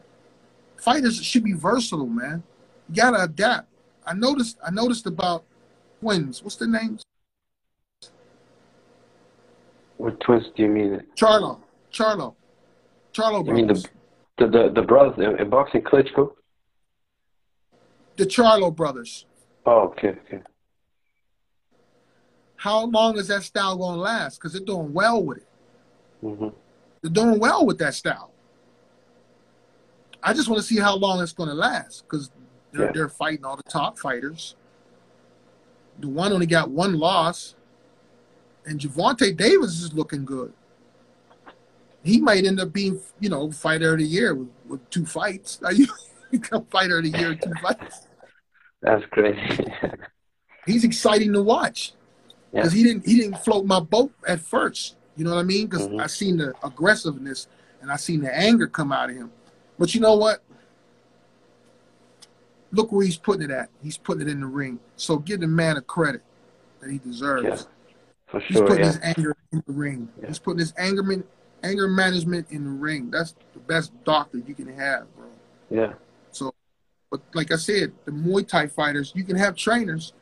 fighters 0.84 1.24
should 1.24 1.44
be 1.44 1.54
versatile, 1.54 2.08
man. 2.08 2.44
You 2.90 2.96
gotta 2.96 3.24
adapt. 3.24 3.68
I 4.06 4.14
noticed. 4.14 4.58
I 4.66 4.72
noticed 4.72 5.06
about 5.06 5.46
twins. 6.02 6.44
What's 6.44 6.58
the 6.58 6.68
names? 6.68 7.04
What 9.98 10.20
twins 10.20 10.46
do 10.56 10.64
you 10.64 10.70
mean? 10.70 11.02
Charlo, 11.16 11.62
Charlo, 11.92 12.36
Charlo 13.14 13.46
brothers. 13.46 13.48
You 13.48 13.54
mean 13.54 13.68
the 13.68 13.90
the 14.38 14.48
the, 14.48 14.72
the 14.76 14.82
brothers 14.82 15.18
in, 15.18 15.40
in 15.40 15.50
boxing, 15.50 15.82
Klitschko? 15.82 16.34
The 18.18 18.26
Charlo 18.26 18.76
brothers. 18.76 19.26
Oh, 19.66 19.88
okay, 19.88 20.10
okay. 20.10 20.42
How 22.58 22.86
long 22.86 23.18
is 23.18 23.30
that 23.30 23.44
style 23.44 23.78
gonna 23.78 24.02
last? 24.02 24.38
Because 24.38 24.54
they're 24.54 24.66
doing 24.66 24.92
well 24.94 25.24
with 25.24 25.38
it. 25.38 25.48
Mm-hmm. 26.24 26.50
They're 27.02 27.12
doing 27.12 27.40
well 27.40 27.66
with 27.66 27.78
that 27.80 27.94
style. 27.94 28.33
I 30.24 30.34
just 30.34 30.48
want 30.48 30.62
to 30.62 30.68
see 30.68 30.80
how 30.80 30.96
long 30.96 31.22
it's 31.22 31.34
going 31.34 31.50
to 31.50 31.56
last 31.56 32.04
because 32.04 32.32
they're, 32.72 32.86
yeah. 32.86 32.92
they're 32.94 33.10
fighting 33.10 33.44
all 33.44 33.58
the 33.58 33.64
top 33.64 34.00
fighters. 34.00 34.56
The 36.00 36.08
one 36.08 36.32
only 36.32 36.46
got 36.46 36.72
one 36.72 36.94
loss, 36.94 37.56
and 38.66 38.80
Gervonta 38.80 39.36
Davis 39.36 39.82
is 39.82 39.94
looking 39.94 40.26
good. 40.26 40.54
He 42.04 42.20
might 42.20 42.46
end 42.46 42.60
up 42.60 42.74
being, 42.74 43.00
you 43.20 43.30
know, 43.30 43.52
fighter 43.52 43.94
of 43.94 44.00
the 44.00 44.06
year 44.06 44.34
with, 44.34 44.50
with 44.68 44.90
two 44.90 45.06
fights. 45.06 45.60
Are 45.64 45.74
you 45.74 45.88
become 46.32 46.66
fighter 46.66 46.98
of 46.98 47.04
the 47.04 47.18
year 47.18 47.30
with 47.30 47.42
two 47.42 47.54
fights? 47.62 48.08
That's 48.82 49.06
crazy. 49.12 49.66
He's 50.66 50.84
exciting 50.84 51.34
to 51.34 51.44
watch 51.44 51.94
because 52.54 52.74
yeah. 52.74 52.78
he 52.78 52.84
didn't 52.84 53.06
he 53.06 53.18
didn't 53.18 53.40
float 53.40 53.66
my 53.66 53.80
boat 53.80 54.14
at 54.28 54.40
first. 54.40 54.96
You 55.16 55.26
know 55.26 55.32
what 55.32 55.40
I 55.40 55.44
mean? 55.44 55.68
Because 55.68 55.88
mm-hmm. 55.88 56.00
I 56.00 56.08
seen 56.08 56.38
the 56.38 56.54
aggressiveness 56.64 57.48
and 57.82 57.92
I 57.92 57.98
seen 57.98 58.22
the 58.22 58.36
anger 58.36 58.68
come 58.68 58.92
out 58.92 59.10
of 59.10 59.16
him. 59.16 59.32
But 59.78 59.94
you 59.94 60.02
know 60.02 60.16
what? 60.16 60.44
Look 62.72 62.92
where 62.92 63.06
he's 63.06 63.18
putting 63.18 63.44
it 63.44 63.52
at. 63.52 63.70
He's 63.82 63.98
putting 63.98 64.28
it 64.28 64.32
in 64.32 64.42
the 64.42 64.48
ring. 64.48 64.80
So 64.96 65.18
give 65.18 65.42
the 65.42 65.48
man 65.48 65.78
a 65.78 65.82
credit 65.82 66.24
that 66.82 66.90
he 66.90 66.98
deserves. 66.98 67.44
Yeah, 67.44 67.56
for 68.28 68.40
sure. 68.40 68.48
He's 68.48 68.62
putting 68.62 68.80
yeah. 68.80 68.86
his 68.86 69.00
anger 69.04 69.36
in 69.52 69.64
the 69.66 69.74
ring. 69.74 70.10
Yeah. 70.20 70.28
He's 70.28 70.40
putting 70.40 70.60
his 70.60 70.74
anger 70.78 71.04
anger 71.64 71.88
management 71.88 72.48
in 72.52 72.64
the 72.66 72.70
ring. 72.70 73.10
That's 73.10 73.36
the 73.54 73.60
best 73.60 73.92
doctor 74.04 74.40
you 74.40 74.54
can 74.54 74.68
have, 74.68 75.06
bro. 75.16 75.28
Yeah. 75.70 75.94
So, 76.32 76.54
but 77.10 77.22
like 77.34 77.52
I 77.52 77.56
said, 77.56 77.94
the 78.06 78.12
Muay 78.12 78.48
Thai 78.48 78.68
fighters, 78.68 79.14
you 79.16 79.24
can 79.24 79.36
have 79.38 79.56
trainers, 79.56 80.14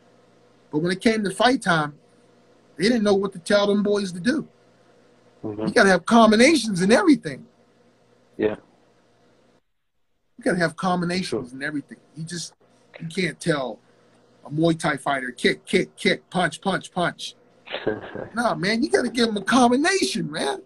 but 0.72 0.80
when 0.80 0.92
it 0.92 1.02
came 1.02 1.24
to 1.24 1.32
fight 1.32 1.62
time, 1.62 1.96
they 2.78 2.84
didn't 2.84 3.04
know 3.04 3.16
what 3.16 3.34
to 3.34 3.40
tell 3.40 3.68
them 3.68 3.84
boys 3.84 4.12
to 4.12 4.20
do. 4.20 4.48
Mm-hmm. 5.44 5.68
You 5.68 5.74
got 5.74 5.84
to 5.84 5.90
have 5.90 6.06
combinations 6.06 6.82
and 6.82 6.94
everything. 6.94 7.46
Yeah. 8.38 8.56
You 10.42 10.46
gotta 10.46 10.58
have 10.58 10.76
combinations 10.76 11.50
sure. 11.50 11.54
and 11.54 11.64
everything. 11.64 12.00
You 12.18 12.24
just 12.24 12.56
you 13.00 13.08
can't 13.08 13.40
tell 13.40 13.78
a 14.44 14.50
Muay 14.50 14.78
Thai 14.78 14.98
fighter 14.98 15.30
kick, 15.30 15.68
kick, 15.68 15.96
kick, 15.96 16.28
punch, 16.32 16.62
punch, 16.62 16.92
punch. 16.92 17.36
nah, 18.34 18.56
man, 18.56 18.82
you 18.82 18.90
gotta 18.90 19.12
give 19.12 19.30
him 19.30 19.38
a 19.38 19.44
combination, 19.44 20.32
man. 20.32 20.64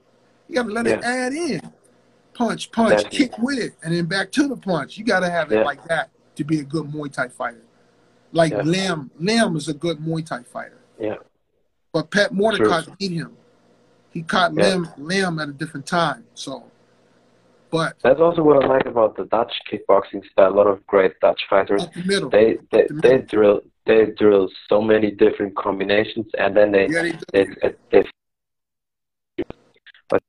You 0.47 0.55
gotta 0.55 0.69
let 0.69 0.85
yeah. 0.85 0.93
it 0.93 1.03
add 1.03 1.33
in. 1.33 1.61
Punch, 2.33 2.71
punch, 2.71 3.03
Definitely. 3.03 3.17
kick 3.17 3.37
with 3.37 3.59
it, 3.59 3.73
and 3.83 3.93
then 3.93 4.05
back 4.05 4.31
to 4.31 4.47
the 4.47 4.55
punch. 4.55 4.97
You 4.97 5.03
gotta 5.03 5.29
have 5.29 5.51
it 5.51 5.55
yeah. 5.55 5.63
like 5.65 5.83
that 5.89 6.09
to 6.37 6.45
be 6.45 6.61
a 6.61 6.63
good 6.63 6.85
Muay 6.85 7.11
Thai 7.11 7.27
fighter. 7.27 7.65
Like 8.31 8.53
yeah. 8.53 8.61
Lim, 8.61 9.11
Lim 9.19 9.57
is 9.57 9.67
a 9.67 9.73
good 9.73 9.97
Muay 9.97 10.25
Thai 10.25 10.43
fighter. 10.43 10.79
Yeah. 10.97 11.15
But 11.91 12.11
Pat 12.11 12.33
Mordecai 12.33 12.83
beat 12.97 13.11
him. 13.11 13.35
He 14.11 14.21
caught 14.21 14.53
yeah. 14.53 14.67
Lim, 14.69 14.87
Lim 14.97 15.39
at 15.39 15.49
a 15.49 15.53
different 15.53 15.85
time. 15.85 16.23
So 16.33 16.63
but 17.75 17.95
that's 18.03 18.19
also 18.19 18.41
what 18.41 18.63
I 18.63 18.67
like 18.67 18.85
about 18.85 19.15
the 19.15 19.25
Dutch 19.25 19.53
kickboxing 19.71 20.23
style. 20.31 20.51
A 20.51 20.55
lot 20.55 20.67
of 20.67 20.85
great 20.87 21.19
Dutch 21.19 21.41
fighters. 21.49 21.85
The 21.95 22.29
they 22.31 22.57
they, 22.71 22.87
the 22.87 23.01
they 23.01 23.17
drill 23.19 23.61
they 23.85 24.05
drill 24.17 24.49
so 24.69 24.81
many 24.81 25.11
different 25.11 25.55
combinations, 25.55 26.27
and 26.37 26.55
then 26.55 26.71
they 26.71 26.87
yeah, 26.89 27.17
they, 27.33 27.45
they, 27.91 28.03
they, 29.37 29.43
but 30.09 30.23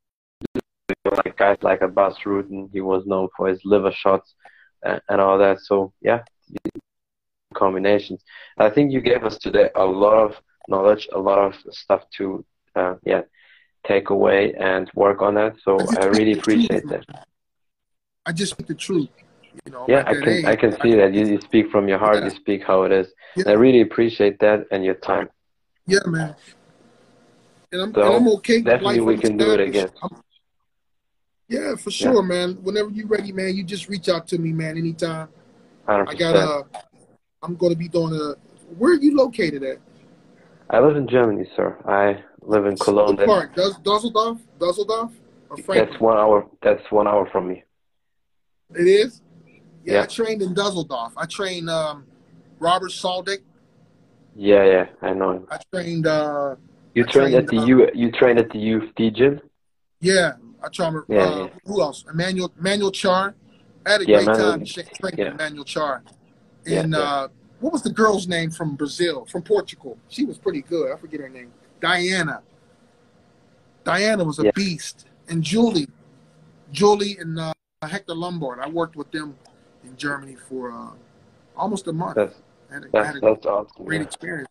like 1.24 1.36
guys 1.36 1.58
like 1.62 1.82
a 1.82 1.88
Bas 1.88 2.14
Rutten, 2.24 2.68
he 2.72 2.80
was 2.80 3.06
known 3.06 3.28
for 3.36 3.48
his 3.48 3.60
liver 3.64 3.92
shots 3.92 4.34
and, 4.82 5.00
and 5.08 5.20
all 5.20 5.38
that. 5.38 5.60
So 5.60 5.92
yeah, 6.00 6.22
combinations. 7.54 8.22
I 8.58 8.70
think 8.70 8.92
you 8.92 9.00
gave 9.00 9.24
us 9.24 9.38
today 9.38 9.70
a 9.74 9.84
lot 9.84 10.18
of 10.18 10.34
knowledge, 10.68 11.08
a 11.12 11.18
lot 11.18 11.38
of 11.38 11.54
stuff 11.70 12.02
to 12.18 12.44
uh, 12.74 12.94
yeah 13.04 13.22
take 13.86 14.10
away 14.10 14.52
and 14.54 14.90
work 14.94 15.22
on 15.22 15.34
that. 15.34 15.54
So 15.64 15.78
I 15.98 16.06
really 16.06 16.38
appreciate 16.38 16.88
that. 16.88 17.04
I 18.26 18.32
just 18.32 18.52
speak 18.52 18.66
the 18.66 18.74
truth. 18.74 19.08
You 19.64 19.72
know, 19.72 19.86
yeah, 19.88 20.04
I 20.06 20.14
can 20.14 20.28
age, 20.28 20.44
I 20.44 20.56
can 20.56 20.72
see 20.82 20.94
I, 20.94 20.96
that 20.96 21.14
you, 21.14 21.26
you 21.26 21.40
speak 21.40 21.70
from 21.70 21.88
your 21.88 21.98
heart. 21.98 22.16
Yeah. 22.18 22.24
You 22.24 22.30
speak 22.30 22.62
how 22.64 22.82
it 22.82 22.92
is. 22.92 23.06
Yeah. 23.36 23.44
I 23.46 23.52
really 23.52 23.80
appreciate 23.80 24.38
that 24.40 24.66
and 24.70 24.84
your 24.84 24.94
time. 24.94 25.30
Yeah, 25.86 26.00
man. 26.06 26.34
And 27.72 27.82
I'm, 27.82 27.94
so, 27.94 28.02
and 28.02 28.14
I'm 28.14 28.28
okay. 28.34 28.60
Definitely, 28.60 29.00
we 29.00 29.16
can 29.16 29.36
do 29.36 29.52
it 29.52 29.60
again. 29.60 29.88
I'm, 30.02 30.10
Yeah, 31.48 31.76
for 31.76 31.90
sure, 31.90 32.22
yeah. 32.22 32.28
man. 32.28 32.54
Whenever 32.62 32.90
you're 32.90 33.06
ready, 33.06 33.32
man, 33.32 33.56
you 33.56 33.62
just 33.64 33.88
reach 33.88 34.08
out 34.08 34.26
to 34.28 34.38
me, 34.38 34.52
man, 34.52 34.76
anytime. 34.76 35.28
100%. 35.88 36.08
I 36.08 36.14
got 36.14 36.36
a. 36.36 36.38
Uh, 36.38 36.62
I'm 37.42 37.54
going 37.54 37.72
to 37.72 37.78
be 37.78 37.88
doing 37.88 38.12
a. 38.12 38.34
Where 38.76 38.92
are 38.92 39.00
you 39.00 39.16
located 39.16 39.62
at? 39.62 39.78
I 40.68 40.80
live 40.80 40.96
in 40.96 41.06
Germany, 41.08 41.48
sir. 41.54 41.78
I 41.86 42.22
live 42.42 42.66
in 42.66 42.76
Cologne. 42.76 43.16
What 43.16 43.26
part? 43.26 43.54
Dusseldorf? 43.54 44.38
Dusseldorf? 44.58 45.12
Or 45.48 45.56
That's 45.74 46.00
one 46.00 46.18
hour. 46.18 46.46
That's 46.62 46.82
one 46.90 47.06
hour 47.06 47.28
from 47.30 47.48
me. 47.48 47.62
It 48.74 48.86
is. 48.86 49.22
Yeah, 49.84 49.94
yeah. 49.94 50.02
I 50.02 50.06
trained 50.06 50.42
in 50.42 50.54
Dusseldorf. 50.54 51.12
I 51.16 51.26
trained 51.26 51.70
um, 51.70 52.06
Robert 52.58 52.90
Saldick. 52.90 53.42
Yeah, 54.34 54.64
yeah, 54.64 54.86
I 55.02 55.12
know 55.12 55.30
him. 55.32 55.46
I 55.50 55.58
trained. 55.72 56.06
Uh, 56.06 56.56
you 56.94 57.04
I 57.04 57.10
trained, 57.10 57.32
trained, 57.32 57.34
at 57.34 57.46
the 57.46 57.58
uh, 57.58 57.66
U. 57.66 57.90
You 57.94 58.10
trained 58.10 58.38
at 58.38 58.50
the 58.50 58.58
UFD 58.58 59.14
gym. 59.14 59.40
Yeah, 60.00 60.32
I 60.62 60.68
trained. 60.68 61.02
Yeah, 61.08 61.18
uh, 61.18 61.38
yeah. 61.44 61.48
Who 61.64 61.80
else? 61.80 62.04
Emmanuel 62.10 62.52
Emmanuel 62.58 62.90
Char. 62.90 63.34
I 63.86 63.92
had 63.92 64.00
a 64.00 64.06
yeah, 64.06 64.24
great 64.24 64.36
time 64.36 64.64
training 64.64 65.18
yeah. 65.18 65.30
Emmanuel 65.30 65.64
Char. 65.64 66.02
And 66.66 66.92
yeah, 66.92 66.98
uh, 66.98 67.28
what 67.60 67.72
was 67.72 67.82
the 67.82 67.90
girl's 67.90 68.26
name 68.26 68.50
from 68.50 68.74
Brazil, 68.74 69.24
from 69.26 69.42
Portugal? 69.42 69.96
She 70.08 70.24
was 70.24 70.38
pretty 70.38 70.62
good. 70.62 70.92
I 70.92 70.96
forget 70.96 71.20
her 71.20 71.28
name. 71.28 71.52
Diana. 71.80 72.42
Diana 73.84 74.24
was 74.24 74.38
a 74.40 74.52
beast. 74.52 75.06
And 75.28 75.42
Julie, 75.42 75.88
Julie 76.72 77.16
and 77.18 77.38
uh, 77.86 77.88
Hector 77.88 78.14
Lombard. 78.14 78.58
I 78.60 78.68
worked 78.68 78.96
with 78.96 79.10
them 79.12 79.36
in 79.84 79.96
Germany 79.96 80.36
for 80.48 80.72
uh, 80.72 80.90
almost 81.56 81.86
a 81.86 81.92
month. 81.92 82.16
That's, 82.16 82.34
had 82.70 82.84
a, 82.84 82.86
that's, 82.92 83.06
had 83.06 83.16
a 83.16 83.20
that's 83.20 83.46
awesome. 83.46 83.84
Great 83.84 84.02
experience. 84.02 84.48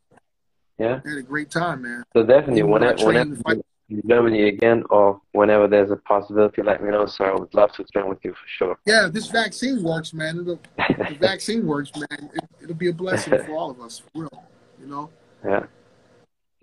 Yeah. 0.80 1.00
I 1.06 1.10
had 1.10 1.18
a 1.18 1.24
great 1.24 1.52
time, 1.52 1.84
man. 1.84 2.04
So 2.14 2.24
definitely, 2.24 2.64
whenever, 2.64 3.06
whenever 3.06 3.62
in 3.90 4.02
Germany 4.08 4.48
again, 4.48 4.84
or 4.90 5.22
whenever 5.34 5.68
there's 5.68 5.92
a 5.92 5.96
possibility, 5.96 6.62
let 6.62 6.84
me 6.84 6.90
know, 6.90 7.06
sir. 7.06 7.32
I 7.32 7.36
would 7.36 7.54
love 7.54 7.72
to 7.74 7.84
train 7.84 8.10
with 8.10 8.24
you 8.24 8.32
for 8.32 8.48
sure. 8.48 8.78
Yeah, 8.86 9.08
this 9.12 9.28
vaccine 9.28 9.84
works, 9.84 10.14
man. 10.14 10.40
It'll, 10.40 10.60
the 10.78 11.18
vaccine 11.20 11.66
works, 11.66 11.92
man. 11.96 12.30
It, 12.62 12.68
will 12.68 12.76
be 12.76 12.90
a 12.90 12.94
blessing 12.94 13.38
for 13.46 13.56
all 13.56 13.70
of 13.70 13.80
us, 13.80 14.00
for 14.00 14.24
real. 14.24 14.44
You 14.80 14.88
know. 14.88 15.10
Yeah. 15.46 15.66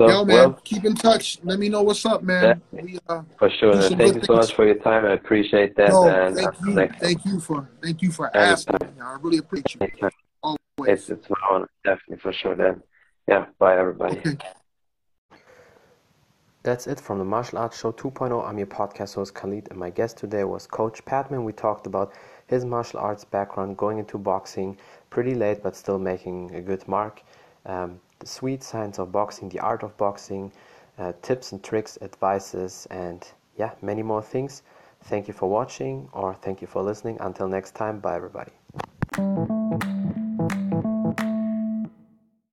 So, 0.03 0.09
Yo, 0.09 0.25
man, 0.25 0.37
well, 0.37 0.61
keep 0.65 0.85
in 0.85 0.97
touch. 0.97 1.39
Let 1.45 1.61
me 1.61 1.69
know 1.69 1.83
what's 1.83 2.05
up, 2.05 2.25
man. 2.25 2.61
We, 2.73 2.99
uh, 3.09 3.23
for 3.39 3.49
sure. 3.49 3.81
Thank 3.81 4.01
you 4.01 4.13
things. 4.15 4.27
so 4.27 4.35
much 4.35 4.53
for 4.53 4.67
your 4.67 4.75
time. 4.75 5.05
I 5.05 5.13
appreciate 5.13 5.77
that. 5.77 5.91
No, 5.91 6.09
and 6.09 6.35
thank 6.35 6.61
you. 6.61 6.89
Thank 6.99 7.25
you 7.25 7.39
for 7.39 7.71
thank 7.81 8.03
you 8.03 8.11
for 8.11 8.37
asking. 8.37 8.79
I 9.01 9.17
really 9.21 9.39
appreciate 9.39 9.93
you. 10.03 10.11
Always. 10.43 10.59
It's 10.89 11.11
it's 11.11 11.31
my 11.31 11.37
honor, 11.49 11.71
definitely 11.85 12.17
for 12.17 12.33
sure. 12.33 12.57
Then, 12.57 12.83
yeah. 13.29 13.47
Bye, 13.61 13.79
everybody. 13.79 14.19
Okay. 14.19 14.37
That's 16.65 16.89
it 16.89 16.99
from 16.99 17.19
the 17.19 17.25
Martial 17.25 17.59
Arts 17.59 17.79
Show 17.79 17.93
2.0. 17.93 18.45
I'm 18.45 18.59
your 18.59 18.67
podcast 18.67 19.15
host 19.15 19.35
Khalid, 19.35 19.69
and 19.71 19.79
my 19.79 19.91
guest 19.91 20.17
today 20.17 20.43
was 20.43 20.67
Coach 20.67 21.05
Padman. 21.05 21.45
We 21.45 21.53
talked 21.53 21.87
about 21.87 22.13
his 22.49 22.65
martial 22.65 22.99
arts 22.99 23.25
background, 23.25 23.77
going 23.77 23.99
into 23.99 24.19
boxing 24.19 24.77
pretty 25.11 25.37
late, 25.37 25.63
but 25.63 25.77
still 25.77 26.01
making 26.01 26.53
a 26.57 26.61
good 26.61 26.89
mark. 26.89 27.23
Um, 27.67 28.01
the 28.23 28.29
sweet 28.29 28.63
science 28.63 28.99
of 28.99 29.11
boxing, 29.13 29.49
the 29.49 29.59
art 29.61 29.83
of 29.83 29.97
boxing, 29.97 30.53
uh, 30.99 31.13
tips 31.23 31.53
and 31.53 31.63
tricks, 31.63 31.99
advices, 32.01 32.87
and 32.91 33.27
yeah, 33.57 33.73
many 33.83 34.03
more 34.03 34.23
things. 34.23 34.63
Thank 35.05 35.27
you 35.27 35.35
for 35.35 35.51
watching 35.51 36.09
or 36.13 36.35
thank 36.35 36.61
you 36.61 36.69
for 36.69 36.83
listening. 36.83 37.19
Until 37.21 37.49
next 37.49 37.75
time, 37.75 37.99
bye 37.99 38.15
everybody. 38.17 38.53